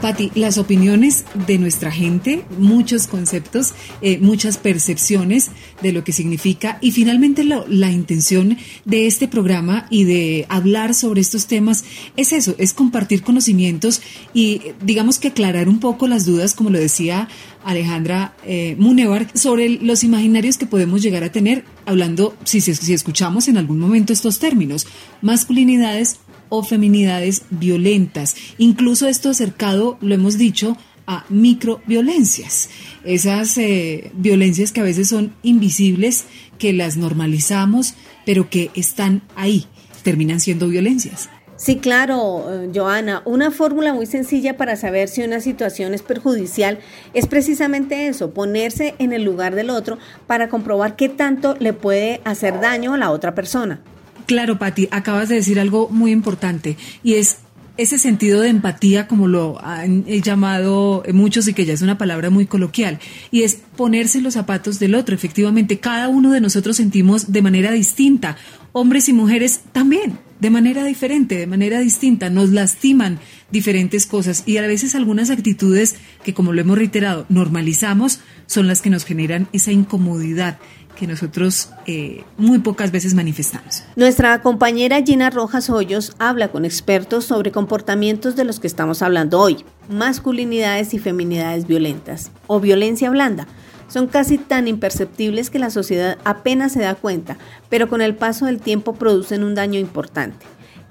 Pati, 0.00 0.30
las 0.36 0.58
opiniones 0.58 1.24
de 1.46 1.58
nuestra 1.58 1.90
gente, 1.90 2.44
muchos 2.56 3.08
conceptos, 3.08 3.74
eh, 4.00 4.18
muchas 4.18 4.56
percepciones 4.56 5.48
de 5.82 5.92
lo 5.92 6.04
que 6.04 6.12
significa 6.12 6.78
y 6.80 6.92
finalmente 6.92 7.42
lo- 7.42 7.66
la 7.68 7.90
intención 7.90 8.56
de 8.84 9.06
este 9.08 9.26
programa 9.26 9.86
y 9.90 10.04
de 10.04 10.46
hablar 10.48 10.94
sobre 10.94 11.20
estos 11.20 11.46
temas 11.46 11.84
es 12.16 12.32
eso, 12.32 12.54
es 12.58 12.72
compartir 12.74 13.22
conocimientos 13.22 14.00
y 14.32 14.60
digamos 14.84 15.18
que 15.18 15.28
aclarar 15.28 15.68
un 15.68 15.80
poco 15.80 16.06
las 16.06 16.24
dudas, 16.24 16.54
como 16.54 16.70
lo 16.70 16.78
decía 16.78 17.28
Alejandra 17.64 18.36
eh, 18.46 18.76
Munevar, 18.78 19.26
sobre 19.36 19.68
los 19.68 20.04
imaginarios 20.04 20.58
que 20.58 20.66
podemos 20.66 21.02
llegar 21.02 21.24
a 21.24 21.32
tener 21.32 21.64
hablando, 21.86 22.36
si 22.44 22.60
si 22.60 22.92
escuchamos 22.94 23.48
en 23.48 23.56
algún 23.58 23.80
momento 23.80 24.12
estos 24.12 24.38
términos, 24.38 24.86
masculinidades 25.22 26.18
o 26.48 26.62
feminidades 26.62 27.42
violentas. 27.50 28.36
Incluso 28.58 29.08
esto 29.08 29.30
acercado, 29.30 29.98
lo 30.00 30.14
hemos 30.14 30.38
dicho, 30.38 30.76
a 31.06 31.24
microviolencias. 31.30 32.68
Esas 33.04 33.56
eh, 33.56 34.10
violencias 34.14 34.72
que 34.72 34.80
a 34.80 34.84
veces 34.84 35.08
son 35.08 35.34
invisibles, 35.42 36.26
que 36.58 36.72
las 36.72 36.96
normalizamos, 36.96 37.94
pero 38.26 38.50
que 38.50 38.70
están 38.74 39.22
ahí, 39.34 39.66
terminan 40.02 40.38
siendo 40.38 40.68
violencias. 40.68 41.30
Sí, 41.58 41.78
claro, 41.78 42.44
eh, 42.48 42.70
Joana. 42.72 43.22
Una 43.24 43.50
fórmula 43.50 43.92
muy 43.92 44.06
sencilla 44.06 44.56
para 44.56 44.76
saber 44.76 45.08
si 45.08 45.22
una 45.22 45.40
situación 45.40 45.92
es 45.92 46.02
perjudicial 46.02 46.78
es 47.14 47.26
precisamente 47.26 48.06
eso, 48.06 48.30
ponerse 48.30 48.94
en 48.98 49.12
el 49.12 49.24
lugar 49.24 49.56
del 49.56 49.70
otro 49.70 49.98
para 50.28 50.48
comprobar 50.48 50.94
qué 50.94 51.08
tanto 51.08 51.56
le 51.58 51.72
puede 51.72 52.20
hacer 52.24 52.60
daño 52.60 52.94
a 52.94 52.98
la 52.98 53.10
otra 53.10 53.34
persona. 53.34 53.80
Claro, 54.28 54.58
Patti, 54.58 54.88
acabas 54.90 55.30
de 55.30 55.36
decir 55.36 55.58
algo 55.58 55.88
muy 55.88 56.12
importante 56.12 56.76
y 57.02 57.14
es 57.14 57.38
ese 57.78 57.96
sentido 57.96 58.42
de 58.42 58.50
empatía, 58.50 59.08
como 59.08 59.26
lo 59.26 59.58
han 59.64 60.04
llamado 60.04 61.02
muchos 61.14 61.48
y 61.48 61.54
que 61.54 61.64
ya 61.64 61.72
es 61.72 61.80
una 61.80 61.96
palabra 61.96 62.28
muy 62.28 62.44
coloquial, 62.44 62.98
y 63.30 63.44
es 63.44 63.54
ponerse 63.74 64.20
los 64.20 64.34
zapatos 64.34 64.78
del 64.78 64.96
otro. 64.96 65.14
Efectivamente, 65.14 65.78
cada 65.78 66.08
uno 66.08 66.30
de 66.30 66.42
nosotros 66.42 66.76
sentimos 66.76 67.32
de 67.32 67.40
manera 67.40 67.72
distinta, 67.72 68.36
hombres 68.72 69.08
y 69.08 69.14
mujeres 69.14 69.62
también 69.72 70.18
de 70.40 70.50
manera 70.50 70.84
diferente, 70.84 71.36
de 71.36 71.46
manera 71.46 71.80
distinta, 71.80 72.30
nos 72.30 72.50
lastiman 72.50 73.18
diferentes 73.50 74.06
cosas 74.06 74.42
y 74.44 74.58
a 74.58 74.66
veces 74.66 74.94
algunas 74.94 75.30
actitudes 75.30 75.96
que, 76.22 76.34
como 76.34 76.52
lo 76.52 76.60
hemos 76.60 76.76
reiterado, 76.76 77.24
normalizamos, 77.28 78.20
son 78.46 78.66
las 78.66 78.82
que 78.82 78.90
nos 78.90 79.04
generan 79.04 79.48
esa 79.52 79.72
incomodidad 79.72 80.58
que 80.98 81.06
nosotros 81.06 81.70
eh, 81.86 82.24
muy 82.36 82.58
pocas 82.58 82.90
veces 82.90 83.14
manifestamos. 83.14 83.84
Nuestra 83.94 84.42
compañera 84.42 85.02
Gina 85.02 85.30
Rojas 85.30 85.70
Hoyos 85.70 86.14
habla 86.18 86.48
con 86.48 86.64
expertos 86.64 87.24
sobre 87.24 87.52
comportamientos 87.52 88.34
de 88.34 88.44
los 88.44 88.58
que 88.58 88.66
estamos 88.66 89.00
hablando 89.02 89.40
hoy, 89.40 89.64
masculinidades 89.88 90.94
y 90.94 90.98
feminidades 90.98 91.66
violentas 91.66 92.32
o 92.48 92.60
violencia 92.60 93.10
blanda 93.10 93.46
son 93.88 94.06
casi 94.06 94.36
tan 94.36 94.68
imperceptibles 94.68 95.50
que 95.50 95.58
la 95.58 95.70
sociedad 95.70 96.18
apenas 96.24 96.72
se 96.72 96.80
da 96.80 96.94
cuenta, 96.94 97.38
pero 97.70 97.88
con 97.88 98.02
el 98.02 98.14
paso 98.14 98.44
del 98.46 98.60
tiempo 98.60 98.94
producen 98.94 99.42
un 99.42 99.54
daño 99.54 99.80
importante. 99.80 100.46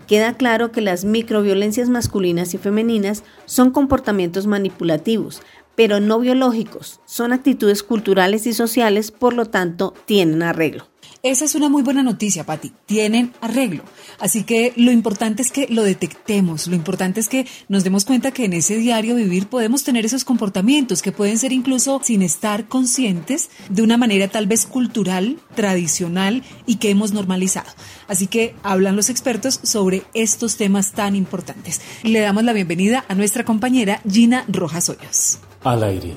Queda 0.07 0.35
claro 0.35 0.71
que 0.71 0.79
las 0.79 1.03
microviolencias 1.03 1.89
masculinas 1.89 2.53
y 2.53 2.57
femeninas 2.57 3.23
son 3.45 3.71
comportamientos 3.71 4.47
manipulativos, 4.47 5.41
pero 5.77 5.99
no 5.99 6.19
biológicos, 6.19 6.99
son 7.05 7.33
actitudes 7.33 7.83
culturales 7.83 8.47
y 8.47 8.53
sociales, 8.53 9.11
por 9.11 9.35
lo 9.35 9.45
tanto, 9.45 9.93
tienen 10.07 10.41
arreglo. 10.41 10.87
Esa 11.21 11.45
es 11.45 11.53
una 11.55 11.69
muy 11.69 11.83
buena 11.83 12.03
noticia, 12.03 12.45
Patti. 12.45 12.71
Tienen 12.85 13.33
arreglo. 13.41 13.83
Así 14.19 14.43
que 14.43 14.73
lo 14.75 14.91
importante 14.91 15.41
es 15.43 15.51
que 15.51 15.67
lo 15.69 15.83
detectemos, 15.83 16.67
lo 16.67 16.75
importante 16.75 17.19
es 17.19 17.27
que 17.27 17.45
nos 17.67 17.83
demos 17.83 18.05
cuenta 18.05 18.31
que 18.31 18.45
en 18.45 18.53
ese 18.53 18.77
diario 18.77 19.15
vivir 19.15 19.47
podemos 19.47 19.83
tener 19.83 20.05
esos 20.05 20.23
comportamientos 20.23 21.01
que 21.01 21.11
pueden 21.11 21.37
ser 21.37 21.51
incluso 21.51 22.01
sin 22.03 22.23
estar 22.23 22.67
conscientes 22.67 23.49
de 23.69 23.83
una 23.83 23.97
manera 23.97 24.27
tal 24.29 24.47
vez 24.47 24.65
cultural, 24.65 25.37
tradicional 25.55 26.43
y 26.65 26.75
que 26.75 26.89
hemos 26.89 27.13
normalizado. 27.13 27.69
Así 28.07 28.25
que 28.25 28.55
hablan 28.63 28.95
los 28.95 29.09
expertos 29.09 29.59
sobre 29.61 30.03
estos 30.15 30.57
temas 30.57 30.93
tan 30.93 31.15
importantes. 31.15 31.81
Le 32.03 32.19
damos 32.19 32.45
la 32.45 32.53
bienvenida 32.53 33.05
a 33.07 33.15
nuestra 33.15 33.45
compañera 33.45 34.01
Gina 34.09 34.43
Rojas 34.47 34.89
Hoyos. 34.89 35.39
Al 35.67 35.83
aire, 35.83 36.15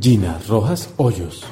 Gina 0.00 0.40
Rojas 0.48 0.92
Hoyos. 0.96 1.44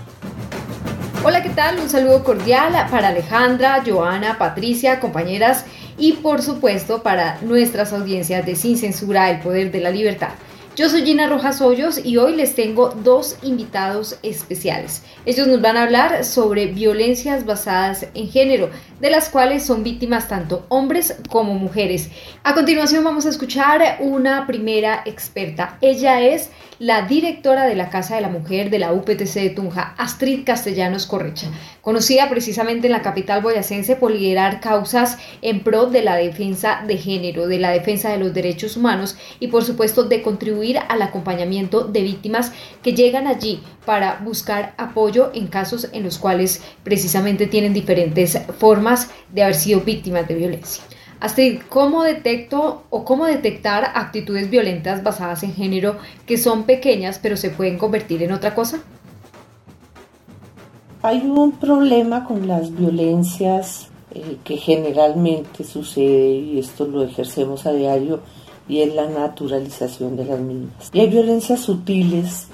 Hola, 1.24 1.44
¿qué 1.44 1.50
tal? 1.50 1.78
Un 1.78 1.88
saludo 1.88 2.24
cordial 2.24 2.72
para 2.90 3.06
Alejandra, 3.06 3.84
Joana, 3.86 4.36
Patricia, 4.36 4.98
compañeras 4.98 5.64
y 5.96 6.14
por 6.14 6.42
supuesto 6.42 7.04
para 7.04 7.40
nuestras 7.42 7.92
audiencias 7.92 8.44
de 8.44 8.56
Sin 8.56 8.76
Censura, 8.76 9.30
el 9.30 9.38
Poder 9.38 9.70
de 9.70 9.78
la 9.78 9.90
Libertad. 9.90 10.30
Yo 10.74 10.90
soy 10.90 11.06
Gina 11.06 11.28
Rojas 11.28 11.60
Hoyos 11.60 12.04
y 12.04 12.16
hoy 12.16 12.34
les 12.34 12.56
tengo 12.56 12.88
dos 12.88 13.36
invitados 13.42 14.18
especiales. 14.24 15.04
Ellos 15.24 15.46
nos 15.46 15.62
van 15.62 15.76
a 15.76 15.84
hablar 15.84 16.24
sobre 16.24 16.66
violencias 16.66 17.46
basadas 17.46 18.08
en 18.14 18.28
género, 18.28 18.70
de 19.00 19.10
las 19.10 19.28
cuales 19.28 19.64
son 19.64 19.82
víctimas 19.82 20.28
tanto 20.28 20.64
hombres 20.68 21.16
como 21.28 21.54
mujeres. 21.54 22.10
A 22.44 22.54
continuación 22.54 23.04
vamos 23.04 23.26
a 23.26 23.30
escuchar 23.30 23.98
una 24.00 24.46
primera 24.46 25.02
experta. 25.04 25.78
Ella 25.80 26.22
es 26.22 26.50
la 26.78 27.02
directora 27.02 27.64
de 27.64 27.74
la 27.74 27.88
Casa 27.88 28.16
de 28.16 28.20
la 28.20 28.28
Mujer 28.28 28.68
de 28.68 28.78
la 28.78 28.92
UPTC 28.92 29.34
de 29.34 29.50
Tunja, 29.50 29.94
Astrid 29.96 30.44
Castellanos 30.44 31.06
Correcha, 31.06 31.46
conocida 31.80 32.28
precisamente 32.28 32.86
en 32.86 32.92
la 32.92 33.00
capital 33.00 33.40
boyacense 33.40 33.96
por 33.96 34.10
liderar 34.10 34.60
causas 34.60 35.16
en 35.40 35.60
pro 35.60 35.86
de 35.86 36.02
la 36.02 36.16
defensa 36.16 36.82
de 36.86 36.98
género, 36.98 37.48
de 37.48 37.58
la 37.58 37.70
defensa 37.70 38.10
de 38.10 38.18
los 38.18 38.34
derechos 38.34 38.76
humanos 38.76 39.16
y 39.40 39.48
por 39.48 39.64
supuesto 39.64 40.04
de 40.04 40.20
contribuir 40.20 40.78
al 40.88 41.00
acompañamiento 41.00 41.84
de 41.84 42.02
víctimas 42.02 42.52
que 42.82 42.92
llegan 42.92 43.26
allí 43.26 43.62
para 43.86 44.20
buscar 44.22 44.74
apoyo 44.76 45.30
en 45.32 45.46
casos 45.46 45.88
en 45.92 46.02
los 46.02 46.18
cuales 46.18 46.62
precisamente 46.82 47.46
tienen 47.46 47.72
diferentes 47.72 48.38
formas 48.58 48.85
de 49.32 49.42
haber 49.42 49.54
sido 49.54 49.80
víctimas 49.80 50.26
de 50.28 50.34
violencia. 50.34 50.82
Astrid, 51.20 51.60
¿cómo 51.68 52.02
detecto 52.02 52.82
o 52.90 53.04
cómo 53.04 53.24
detectar 53.24 53.90
actitudes 53.94 54.50
violentas 54.50 55.02
basadas 55.02 55.42
en 55.42 55.54
género 55.54 55.96
que 56.26 56.36
son 56.36 56.64
pequeñas 56.64 57.18
pero 57.22 57.36
se 57.36 57.50
pueden 57.50 57.78
convertir 57.78 58.22
en 58.22 58.32
otra 58.32 58.54
cosa? 58.54 58.80
Hay 61.02 61.18
un 61.18 61.52
problema 61.52 62.24
con 62.24 62.46
las 62.46 62.74
violencias 62.74 63.88
eh, 64.12 64.36
que 64.44 64.56
generalmente 64.56 65.64
sucede 65.64 66.32
y 66.32 66.58
esto 66.58 66.86
lo 66.86 67.02
ejercemos 67.02 67.64
a 67.66 67.72
diario 67.72 68.20
y 68.68 68.80
es 68.80 68.94
la 68.94 69.08
naturalización 69.08 70.16
de 70.16 70.24
las 70.24 70.40
mismas. 70.40 70.90
Y 70.92 71.00
hay 71.00 71.08
violencias 71.08 71.60
sutiles 71.60 72.48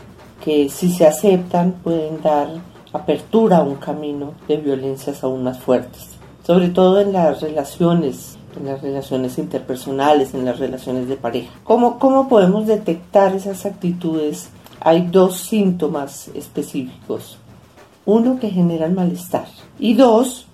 que 0.44 0.68
si 0.68 0.90
se 0.92 1.06
aceptan 1.06 1.72
pueden 1.72 2.20
dar 2.20 2.48
apertura 2.92 3.58
a 3.58 3.62
un 3.62 3.76
camino 3.76 4.34
de 4.48 4.56
violencias 4.56 5.24
aún 5.24 5.44
más 5.44 5.58
fuertes, 5.58 6.11
sobre 6.42 6.68
todo 6.68 7.00
en 7.00 7.12
las 7.12 7.40
relaciones 7.40 8.38
en 8.56 8.66
las 8.66 8.82
relaciones 8.82 9.38
interpersonales, 9.38 10.34
en 10.34 10.44
las 10.44 10.58
relaciones 10.58 11.08
de 11.08 11.16
pareja. 11.16 11.50
¿Cómo, 11.64 11.98
¿Cómo 11.98 12.28
podemos 12.28 12.66
detectar 12.66 13.34
esas 13.34 13.64
actitudes? 13.66 14.50
Hay 14.80 15.06
dos 15.10 15.38
síntomas 15.38 16.28
específicos. 16.34 17.38
Uno 18.04 18.38
que 18.38 18.50
genera 18.50 18.86
el 18.86 18.92
malestar 18.92 19.46
y 19.78 19.94
dos 19.94 20.46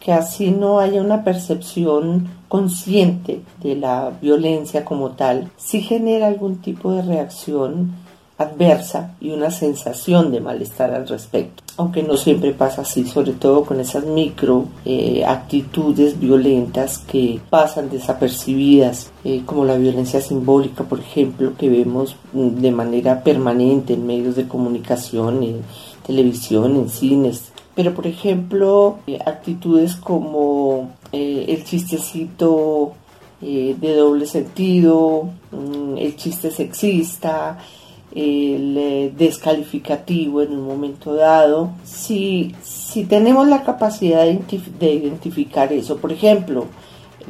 que 0.00 0.12
así 0.12 0.50
no 0.50 0.78
haya 0.78 1.00
una 1.00 1.24
percepción 1.24 2.28
consciente 2.48 3.42
de 3.60 3.74
la 3.74 4.12
violencia 4.20 4.84
como 4.84 5.12
tal, 5.12 5.50
sí 5.56 5.80
genera 5.80 6.28
algún 6.28 6.58
tipo 6.58 6.92
de 6.92 7.02
reacción 7.02 7.92
adversa 8.38 9.14
y 9.20 9.30
una 9.30 9.50
sensación 9.50 10.30
de 10.30 10.40
malestar 10.40 10.92
al 10.92 11.08
respecto. 11.08 11.62
Aunque 11.78 12.02
no 12.02 12.16
siempre 12.16 12.52
pasa 12.52 12.82
así, 12.82 13.06
sobre 13.06 13.32
todo 13.32 13.64
con 13.64 13.80
esas 13.80 14.04
micro 14.04 14.66
eh, 14.84 15.24
actitudes 15.26 16.18
violentas 16.18 16.98
que 16.98 17.40
pasan 17.50 17.90
desapercibidas, 17.90 19.10
eh, 19.24 19.42
como 19.46 19.64
la 19.64 19.76
violencia 19.76 20.20
simbólica, 20.20 20.84
por 20.84 21.00
ejemplo, 21.00 21.52
que 21.56 21.68
vemos 21.68 22.16
mm, 22.32 22.48
de 22.60 22.70
manera 22.70 23.22
permanente 23.22 23.94
en 23.94 24.06
medios 24.06 24.36
de 24.36 24.48
comunicación, 24.48 25.42
en 25.42 25.62
televisión, 26.06 26.76
en 26.76 26.88
cines. 26.90 27.52
Pero, 27.74 27.94
por 27.94 28.06
ejemplo, 28.06 28.98
eh, 29.06 29.18
actitudes 29.24 29.96
como 29.96 30.90
el 31.12 31.64
chistecito 31.64 32.92
de 33.40 33.94
doble 33.94 34.26
sentido, 34.26 35.28
mm, 35.52 35.98
el 35.98 36.16
chiste 36.16 36.50
sexista, 36.50 37.58
el 38.16 38.78
eh, 38.78 39.12
descalificativo 39.14 40.40
en 40.40 40.52
un 40.52 40.66
momento 40.66 41.14
dado, 41.14 41.72
si, 41.84 42.54
si 42.62 43.04
tenemos 43.04 43.46
la 43.46 43.62
capacidad 43.62 44.24
de, 44.24 44.92
identificar 44.94 45.70
eso, 45.70 45.98
por 45.98 46.12
ejemplo, 46.12 46.64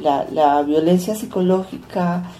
la, 0.01 0.25
la, 0.31 0.61
violencia 0.61 1.13
psicológica 1.13 2.31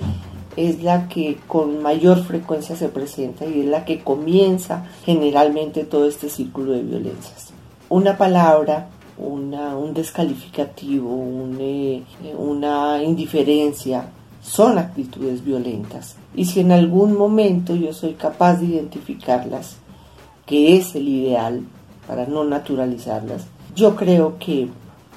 es 0.56 0.82
la 0.82 1.10
que 1.10 1.38
con 1.46 1.82
mayor 1.82 2.24
frecuencia 2.24 2.78
se 2.78 2.88
presenta 2.88 3.46
y 3.46 3.62
es 3.62 3.66
la 3.66 3.84
que 3.84 4.00
comienza 4.00 4.86
generalmente 5.04 5.84
todo 5.84 6.08
este 6.08 6.30
círculo 6.30 6.72
de 6.72 6.84
violencias. 6.84 7.52
Una 7.90 8.18
palabra, 8.18 8.88
una, 9.18 9.76
un 9.76 9.94
descalificativo, 9.94 11.10
eh, 11.60 12.02
una 12.38 13.04
indiferencia, 13.04 14.10
son 14.48 14.78
actitudes 14.78 15.44
violentas. 15.44 16.16
Y 16.34 16.46
si 16.46 16.62
en 16.62 16.72
algún 16.72 17.18
momento 17.18 17.76
yo 17.76 17.94
soy 17.94 18.14
capaz 18.14 18.56
de 18.56 18.68
identificarlas, 18.68 19.76
que 20.46 20.78
es 20.78 20.96
el 20.96 21.08
ideal 21.10 21.64
para 22.08 22.26
no 22.26 22.46
naturalizarlas, 22.46 23.46
yo 23.76 23.96
creo 23.96 24.38
que 24.40 24.70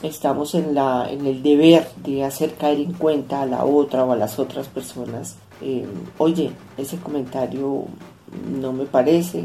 estamos 0.02 0.54
en, 0.54 0.74
la, 0.74 1.08
en 1.10 1.26
el 1.26 1.42
deber 1.42 1.86
de 2.04 2.24
hacer 2.24 2.54
caer 2.54 2.80
en 2.80 2.92
cuenta 2.92 3.42
a 3.42 3.46
la 3.46 3.64
otra 3.64 4.04
o 4.04 4.12
a 4.12 4.16
las 4.16 4.38
otras 4.38 4.66
personas, 4.66 5.36
eh, 5.62 5.86
oye, 6.18 6.50
ese 6.76 6.96
comentario 6.96 7.84
no 8.60 8.72
me 8.72 8.86
parece, 8.86 9.44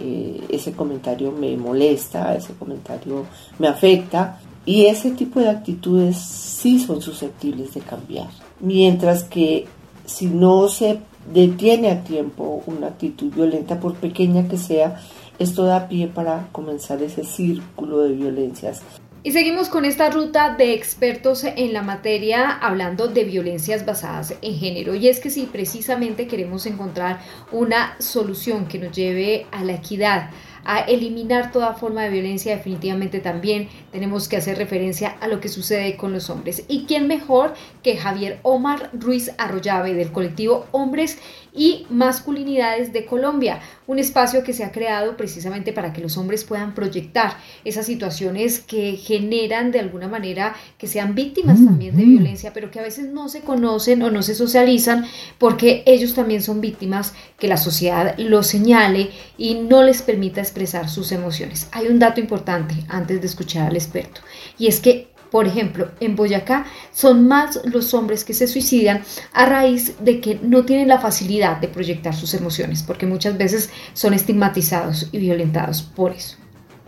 eh, 0.00 0.44
ese 0.48 0.72
comentario 0.72 1.30
me 1.30 1.56
molesta, 1.56 2.34
ese 2.34 2.54
comentario 2.54 3.26
me 3.58 3.68
afecta, 3.68 4.40
y 4.64 4.86
ese 4.86 5.12
tipo 5.12 5.40
de 5.40 5.50
actitudes 5.50 6.16
sí 6.18 6.78
son 6.78 7.00
susceptibles 7.02 7.74
de 7.74 7.80
cambiar. 7.80 8.28
Mientras 8.62 9.24
que 9.24 9.66
si 10.06 10.26
no 10.26 10.68
se 10.68 11.00
detiene 11.32 11.90
a 11.90 12.04
tiempo 12.04 12.62
una 12.66 12.86
actitud 12.88 13.32
violenta, 13.32 13.80
por 13.80 13.96
pequeña 13.96 14.48
que 14.48 14.56
sea, 14.56 15.00
esto 15.38 15.64
da 15.64 15.88
pie 15.88 16.06
para 16.08 16.48
comenzar 16.52 17.02
ese 17.02 17.24
círculo 17.24 17.98
de 17.98 18.12
violencias. 18.12 18.80
Y 19.24 19.30
seguimos 19.30 19.68
con 19.68 19.84
esta 19.84 20.10
ruta 20.10 20.56
de 20.56 20.74
expertos 20.74 21.44
en 21.44 21.72
la 21.72 21.82
materia 21.82 22.50
hablando 22.50 23.06
de 23.06 23.22
violencias 23.22 23.86
basadas 23.86 24.34
en 24.42 24.56
género. 24.56 24.96
Y 24.96 25.06
es 25.06 25.20
que 25.20 25.30
si 25.30 25.46
precisamente 25.46 26.26
queremos 26.26 26.66
encontrar 26.66 27.20
una 27.52 27.94
solución 28.00 28.66
que 28.66 28.80
nos 28.80 28.90
lleve 28.90 29.46
a 29.52 29.62
la 29.62 29.74
equidad, 29.74 30.30
a 30.64 30.80
eliminar 30.80 31.52
toda 31.52 31.74
forma 31.74 32.02
de 32.02 32.10
violencia, 32.10 32.56
definitivamente 32.56 33.20
también 33.20 33.68
tenemos 33.90 34.28
que 34.28 34.36
hacer 34.36 34.58
referencia 34.58 35.16
a 35.20 35.28
lo 35.28 35.40
que 35.40 35.48
sucede 35.48 35.96
con 35.96 36.12
los 36.12 36.30
hombres. 36.30 36.64
¿Y 36.68 36.84
quién 36.84 37.06
mejor 37.06 37.54
que 37.82 37.96
Javier 37.96 38.38
Omar 38.42 38.90
Ruiz 38.92 39.32
Arroyave 39.38 39.94
del 39.94 40.12
colectivo 40.12 40.66
Hombres 40.72 41.18
y 41.54 41.86
Masculinidades 41.90 42.92
de 42.92 43.04
Colombia? 43.04 43.60
Un 43.86 43.98
espacio 43.98 44.42
que 44.42 44.52
se 44.52 44.64
ha 44.64 44.72
creado 44.72 45.16
precisamente 45.16 45.72
para 45.72 45.92
que 45.92 46.00
los 46.00 46.16
hombres 46.16 46.44
puedan 46.44 46.74
proyectar 46.74 47.36
esas 47.64 47.86
situaciones 47.86 48.60
que 48.60 48.96
generan 48.96 49.70
de 49.70 49.80
alguna 49.80 50.08
manera 50.08 50.54
que 50.78 50.86
sean 50.86 51.14
víctimas 51.14 51.60
mm, 51.60 51.66
también 51.66 51.96
de 51.96 52.04
mm. 52.04 52.08
violencia, 52.08 52.52
pero 52.52 52.70
que 52.70 52.80
a 52.80 52.82
veces 52.82 53.08
no 53.08 53.28
se 53.28 53.40
conocen 53.40 54.02
o 54.02 54.10
no 54.10 54.22
se 54.22 54.34
socializan 54.34 55.04
porque 55.38 55.82
ellos 55.86 56.14
también 56.14 56.42
son 56.42 56.60
víctimas 56.60 57.14
que 57.38 57.48
la 57.48 57.56
sociedad 57.56 58.14
los 58.18 58.46
señale 58.46 59.10
y 59.36 59.54
no 59.54 59.82
les 59.82 60.02
permita 60.02 60.40
expresar 60.40 60.88
sus 60.88 61.12
emociones. 61.12 61.68
Hay 61.72 61.88
un 61.88 61.98
dato 61.98 62.20
importante 62.20 62.74
antes 62.88 63.20
de 63.20 63.26
escuchar 63.26 63.68
al 63.68 63.76
experto 63.76 64.20
y 64.58 64.66
es 64.68 64.80
que 64.80 65.11
por 65.32 65.46
ejemplo, 65.46 65.88
en 65.98 66.14
Boyacá 66.14 66.66
son 66.92 67.26
más 67.26 67.58
los 67.64 67.94
hombres 67.94 68.22
que 68.22 68.34
se 68.34 68.46
suicidan 68.46 69.02
a 69.32 69.46
raíz 69.46 69.94
de 70.04 70.20
que 70.20 70.38
no 70.42 70.64
tienen 70.66 70.88
la 70.88 71.00
facilidad 71.00 71.56
de 71.56 71.68
proyectar 71.68 72.14
sus 72.14 72.34
emociones, 72.34 72.82
porque 72.82 73.06
muchas 73.06 73.38
veces 73.38 73.70
son 73.94 74.12
estigmatizados 74.12 75.08
y 75.10 75.18
violentados 75.18 75.80
por 75.80 76.12
eso. 76.12 76.36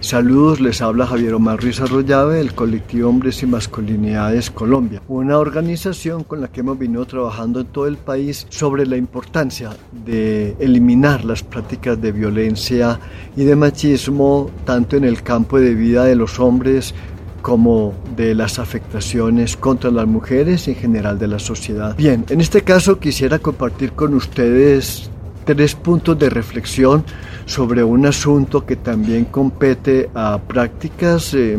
Saludos, 0.01 0.61
les 0.61 0.83
habla 0.83 1.07
Javier 1.07 1.33
Omar 1.33 1.63
Ruiz 1.63 1.81
Arroyave 1.81 2.35
del 2.35 2.53
colectivo 2.53 3.09
Hombres 3.09 3.43
y 3.43 3.47
Masculinidades 3.47 4.51
Colombia, 4.51 5.01
una 5.09 5.39
organización 5.39 6.25
con 6.25 6.43
la 6.43 6.49
que 6.49 6.61
hemos 6.61 6.79
venido 6.79 7.07
trabajando 7.07 7.61
en 7.61 7.67
todo 7.69 7.87
el 7.87 7.97
país 7.97 8.47
sobre 8.51 8.85
la 8.85 8.99
importancia 8.99 9.71
de 10.05 10.57
eliminar 10.59 11.25
las 11.25 11.43
prácticas 11.43 12.03
de 12.03 12.13
violencia 12.13 13.01
y 13.35 13.45
de 13.45 13.57
machismo 13.57 14.51
tanto 14.67 14.97
en 14.97 15.05
el 15.05 15.23
campo 15.23 15.59
de 15.59 15.75
vida 15.75 16.05
de 16.05 16.17
los 16.17 16.39
hombres 16.39 16.93
como 17.45 17.93
de 18.17 18.35
las 18.35 18.59
afectaciones 18.59 19.59
contra 19.59 19.91
las 19.91 20.07
mujeres 20.07 20.67
y 20.67 20.71
en 20.71 20.77
general 20.79 21.19
de 21.19 21.29
la 21.29 21.39
sociedad. 21.39 21.95
Bien, 21.95 22.25
en 22.31 22.41
este 22.41 22.63
caso 22.63 22.99
quisiera 22.99 23.39
compartir 23.39 23.93
con 23.93 24.15
ustedes 24.15 25.11
tres 25.45 25.75
puntos 25.75 26.19
de 26.19 26.31
reflexión 26.31 27.05
sobre 27.45 27.85
un 27.85 28.07
asunto 28.07 28.65
que 28.65 28.77
también 28.77 29.27
compete 29.27 30.09
a 30.15 30.39
prácticas, 30.39 31.35
eh, 31.35 31.59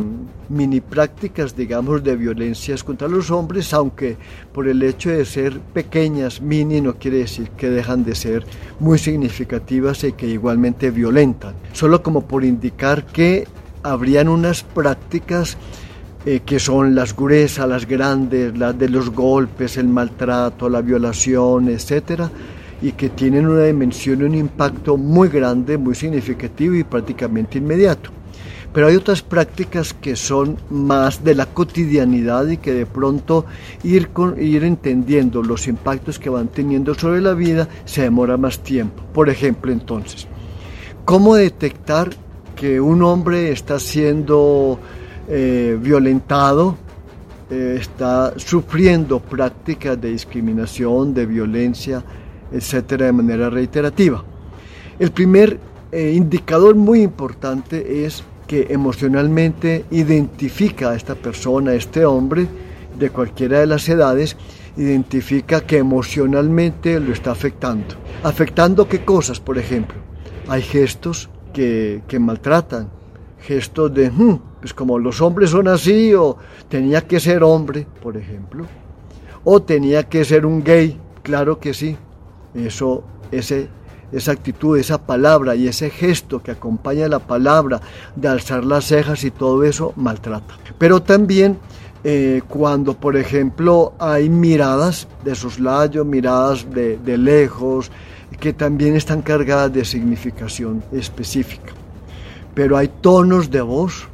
mini 0.50 0.82
prácticas, 0.82 1.56
digamos, 1.56 2.04
de 2.04 2.15
violencias 2.15 2.84
contra 2.84 3.08
los 3.08 3.30
hombres, 3.30 3.71
aunque 3.71 4.17
por 4.52 4.67
el 4.67 4.82
hecho 4.82 5.12
de 5.12 5.24
ser 5.24 5.60
pequeñas, 5.60 6.41
mini, 6.41 6.82
no 6.82 6.95
quiere 6.95 7.19
decir 7.19 7.50
que 7.52 7.69
dejan 7.69 8.04
de 8.04 8.15
ser 8.15 8.43
muy 8.80 8.98
significativas 8.98 10.04
y 10.04 10.13
que 10.13 10.26
igualmente 10.26 10.89
violentan. 10.89 11.54
Solo 11.74 12.02
como 12.02 12.26
por 12.26 12.43
indicar 12.43 13.06
que 13.06 13.48
habrían 13.86 14.28
unas 14.28 14.63
prácticas 14.63 15.58
eh, 16.26 16.41
que 16.43 16.60
son 16.60 16.95
las 16.95 17.15
gruesas, 17.15 17.69
las 17.69 17.88
grandes, 17.88 18.58
las 18.58 18.78
de 18.78 18.89
los 18.89 19.12
golpes, 19.12 19.78
el 19.78 19.88
maltrato, 19.88 20.67
la 20.69 20.82
violación, 20.82 21.69
etcétera, 21.69 22.32
y 22.82 22.93
que 22.93 23.10
tienen 23.10 23.48
una 23.48 23.63
dimensión 23.63 24.21
y 24.21 24.24
un 24.24 24.34
impacto 24.36 24.98
muy 24.98 25.30
grande, 25.30 25.78
muy 25.78 25.93
significativo 25.93 26.74
y 26.74 26.84
prácticamente 26.84 27.60
inmediato. 27.60 28.10
Pero 28.74 28.88
hay 28.88 28.95
otras 28.95 29.21
prácticas 29.21 29.93
que 29.93 30.15
son 30.15 30.58
más 30.71 31.24
de 31.24 31.36
la 31.36 31.45
cotidianidad 31.45 32.48
y 32.48 32.58
que 32.58 32.74
de 32.74 32.88
pronto 32.88 33.45
ir, 33.84 34.10
con, 34.10 34.41
ir 34.41 34.63
entendiendo 34.63 35.43
los 35.43 35.67
impactos 35.67 36.17
que 36.17 36.30
van 36.30 36.48
teniendo 36.48 36.95
sobre 36.95 37.21
la 37.21 37.36
vida 37.36 37.69
se 37.86 38.02
demora 38.02 38.36
más 38.36 38.60
tiempo. 38.60 39.04
Por 39.13 39.30
ejemplo, 39.30 39.71
entonces, 39.71 40.28
¿cómo 41.06 41.36
detectar 41.36 42.25
que 42.56 42.80
un 42.80 43.04
hombre 43.04 43.52
está 43.52 43.80
siendo 43.80 44.80
eh, 45.28 45.78
violentado, 45.80 46.78
eh, 47.50 47.78
está 47.80 48.34
sufriendo 48.38 49.20
prácticas 49.20 50.00
de 50.00 50.12
discriminación, 50.12 51.13
de 51.13 51.26
violencia, 51.26 52.04
etcétera, 52.52 53.08
de 53.08 53.12
manera 53.12 53.50
reiterativa. 53.50 54.24
El 54.98 55.12
primer 55.12 55.60
eh, 55.91 56.13
indicador 56.15 56.76
muy 56.76 57.02
importante 57.02 58.06
es 58.06 58.24
que 58.48 58.68
emocionalmente 58.70 59.86
identifica 59.91 60.91
a 60.91 60.96
esta 60.96 61.15
persona, 61.15 61.72
a 61.72 61.76
este 61.76 62.06
hombre, 62.06 62.48
de 62.98 63.10
cualquiera 63.10 63.60
de 63.60 63.65
las 63.65 63.89
edades, 63.89 64.38
identifica 64.78 65.62
que 65.62 65.78
emocionalmente 65.78 67.00
lo 67.00 67.12
está 67.12 67.32
afectando. 67.32 67.96
¿Afectando 68.24 68.88
qué 68.88 69.04
cosas, 69.04 69.39
por 69.39 69.58
ejemplo? 69.58 69.98
Hay 70.48 70.62
gestos 70.62 71.30
que, 71.56 72.20
maltratan, 72.20 72.89
gestos 73.39 73.94
de, 73.94 74.10
hmm, 74.10 74.39
pues 74.60 74.74
como 74.74 75.00
los 75.00 75.22
hombres 75.22 75.52
son 75.52 75.68
así, 75.68 76.13
o 76.13 76.38
tenía 76.68 77.02
que 77.02 77.20
ser 77.20 77.44
hombre, 77.44 77.88
por 78.02 78.18
ejemplo, 78.18 78.65
o 79.44 79.62
tenía 79.62 80.04
que 80.04 80.26
ser 80.26 80.46
un 80.46 80.63
gay, 80.63 81.00
claro 81.24 81.60
que 81.60 81.74
sí, 81.74 81.96
eso, 82.54 83.04
ese, 83.32 83.70
esa 84.12 84.34
actitud, 84.34 84.78
esa 84.78 84.98
palabra 84.98 85.56
y 85.56 85.68
ese 85.68 85.89
gesto 85.89 86.44
que 86.44 86.52
acompaña 86.52 87.08
la 87.08 87.20
palabra 87.20 87.80
de 88.15 88.28
alzar 88.28 88.65
las 88.65 88.86
cejas 88.86 89.24
y 89.24 89.32
todo 89.32 89.63
eso 89.63 89.94
maltrata. 89.96 90.56
Pero 90.78 91.02
también 91.02 91.58
eh, 92.04 92.41
cuando, 92.48 92.96
por 92.96 93.15
ejemplo, 93.15 93.94
hay 93.98 94.30
miradas 94.30 95.08
de 95.24 95.36
soslayo, 95.36 96.04
miradas 96.04 96.70
de, 96.70 96.98
de 96.98 97.18
lejos, 97.18 97.91
que 98.38 98.54
también 98.54 98.95
están 98.95 99.21
cargadas 99.21 99.74
de 99.74 99.86
significación 99.86 100.84
específica. 100.91 101.74
Pero 102.54 102.78
hay 102.78 102.89
tonos 103.02 103.52
de 103.52 103.62
voz, 103.62 104.08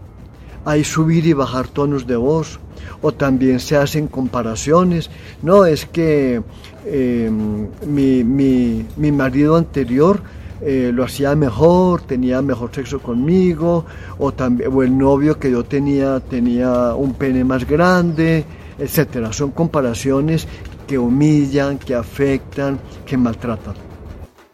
hay 0.66 0.84
subir 0.84 1.26
y 1.26 1.34
bajar 1.34 1.68
tonos 1.68 2.08
de 2.08 2.16
voz, 2.16 2.60
o 3.02 3.12
también 3.12 3.60
se 3.60 3.78
hacen 3.78 4.08
comparaciones. 4.08 5.10
No, 5.42 5.66
es 5.66 5.86
que 5.86 6.42
em, 6.86 7.68
mi, 7.88 9.12
marido 9.12 9.56
anterior 9.56 10.22
eh, 10.62 10.92
lo 10.94 11.04
hacía 11.04 11.36
mejor, 11.36 12.02
tenía 12.02 12.42
mejor 12.42 12.74
sexo 12.74 13.00
conmigo, 13.00 13.86
o, 14.20 14.32
también, 14.32 14.72
o 14.74 14.84
el 14.84 14.96
novio 14.98 15.40
que 15.40 15.52
yo 15.52 15.64
tenía 15.64 16.20
tenía 16.20 16.94
un 16.96 17.14
pene 17.14 17.44
más 17.44 17.68
grande, 17.68 18.46
etcétera. 18.78 19.34
Son 19.34 19.52
comparaciones 19.52 20.48
que 20.88 20.98
humillan, 20.98 21.78
que 21.78 21.96
afectan, 21.96 22.80
que 23.06 23.18
maltratan. 23.18 23.91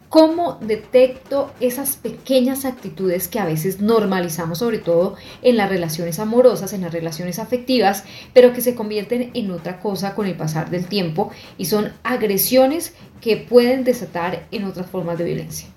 ¿Cómo 0.08 0.58
detecto 0.62 1.50
esas 1.60 1.96
pequeñas 1.96 2.64
actitudes 2.64 3.28
que 3.28 3.40
a 3.40 3.44
veces 3.44 3.82
normalizamos, 3.82 4.58
sobre 4.58 4.78
todo 4.78 5.16
en 5.42 5.58
las 5.58 5.68
relaciones 5.68 6.18
amorosas, 6.18 6.72
en 6.72 6.80
las 6.80 6.94
relaciones 6.94 7.38
afectivas, 7.38 8.04
pero 8.32 8.54
que 8.54 8.62
se 8.62 8.74
convierten 8.74 9.30
en 9.34 9.50
otra 9.50 9.80
cosa 9.80 10.14
con 10.14 10.26
el 10.26 10.34
pasar 10.34 10.70
del 10.70 10.86
tiempo 10.86 11.30
y 11.58 11.66
son 11.66 11.92
agresiones 12.04 12.94
que 13.20 13.36
pueden 13.36 13.84
desatar 13.84 14.46
en 14.50 14.64
otras 14.64 14.86
formas 14.86 15.18
de 15.18 15.24
violencia? 15.24 15.68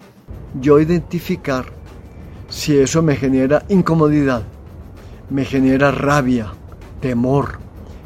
Yo 0.61 0.79
identificar 0.79 1.65
si 2.47 2.77
eso 2.77 3.01
me 3.01 3.17
genera 3.17 3.65
incomodidad, 3.67 4.43
me 5.29 5.43
genera 5.43 5.91
rabia, 5.91 6.53
temor, 7.01 7.59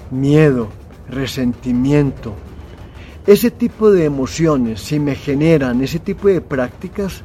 miedo, 0.09 0.69
resentimiento, 1.07 2.33
ese 3.27 3.51
tipo 3.51 3.91
de 3.91 4.05
emociones, 4.05 4.81
si 4.81 4.99
me 4.99 5.15
generan 5.15 5.81
ese 5.81 5.99
tipo 5.99 6.27
de 6.27 6.41
prácticas, 6.41 7.23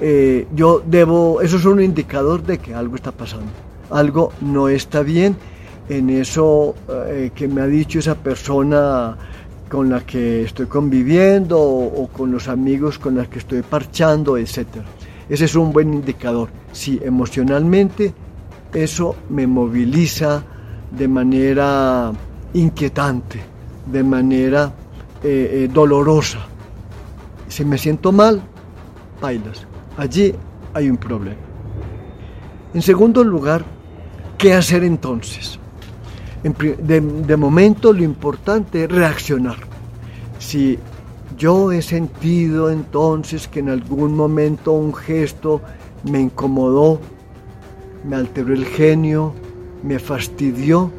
eh, 0.00 0.46
yo 0.54 0.82
debo, 0.84 1.40
eso 1.40 1.56
es 1.56 1.64
un 1.64 1.82
indicador 1.82 2.42
de 2.42 2.58
que 2.58 2.74
algo 2.74 2.96
está 2.96 3.12
pasando. 3.12 3.50
Algo 3.90 4.32
no 4.40 4.68
está 4.68 5.02
bien 5.02 5.36
en 5.88 6.10
eso 6.10 6.74
eh, 6.88 7.30
que 7.34 7.48
me 7.48 7.60
ha 7.60 7.66
dicho 7.66 7.98
esa 7.98 8.14
persona 8.14 9.16
con 9.68 9.88
la 9.88 10.00
que 10.00 10.42
estoy 10.42 10.66
conviviendo 10.66 11.60
o, 11.60 12.08
con 12.08 12.32
los 12.32 12.48
amigos 12.48 12.98
con 12.98 13.14
los 13.14 13.28
que 13.28 13.38
estoy 13.38 13.62
parchando, 13.62 14.36
etc. 14.36 14.66
Ese 15.28 15.44
es 15.44 15.54
un 15.54 15.72
buen 15.72 15.94
indicador. 15.94 16.48
Si 16.72 16.98
emocionalmente 17.02 18.12
eso 18.74 19.14
me 19.28 19.46
moviliza 19.46 20.42
de 20.90 21.06
manera 21.06 22.10
inquietante, 22.54 23.40
de 23.86 24.02
manera 24.02 24.72
eh, 25.22 25.64
eh, 25.64 25.68
dolorosa. 25.72 26.40
Si 27.48 27.64
me 27.64 27.76
siento 27.78 28.12
mal, 28.12 28.40
bailas. 29.20 29.66
Allí 29.96 30.34
hay 30.72 30.88
un 30.88 30.96
problema. 30.96 31.36
En 32.72 32.82
segundo 32.82 33.24
lugar, 33.24 33.64
¿qué 34.38 34.54
hacer 34.54 34.84
entonces? 34.84 35.58
De, 36.42 37.00
de, 37.00 37.36
momento 37.36 37.92
lo 37.92 38.02
importante 38.02 38.84
es 38.84 38.90
reaccionar. 38.90 39.56
Si 40.38 40.78
yo 41.36 41.70
he 41.70 41.82
sentido 41.82 42.70
entonces 42.70 43.46
que 43.46 43.60
en 43.60 43.68
algún 43.68 44.16
momento 44.16 44.72
un 44.72 44.94
gesto 44.94 45.60
me 46.10 46.20
incomodó, 46.20 46.98
me 48.08 48.16
alteró 48.16 48.54
el 48.54 48.64
genio, 48.64 49.34
me 49.82 49.98
fastidió 49.98 50.90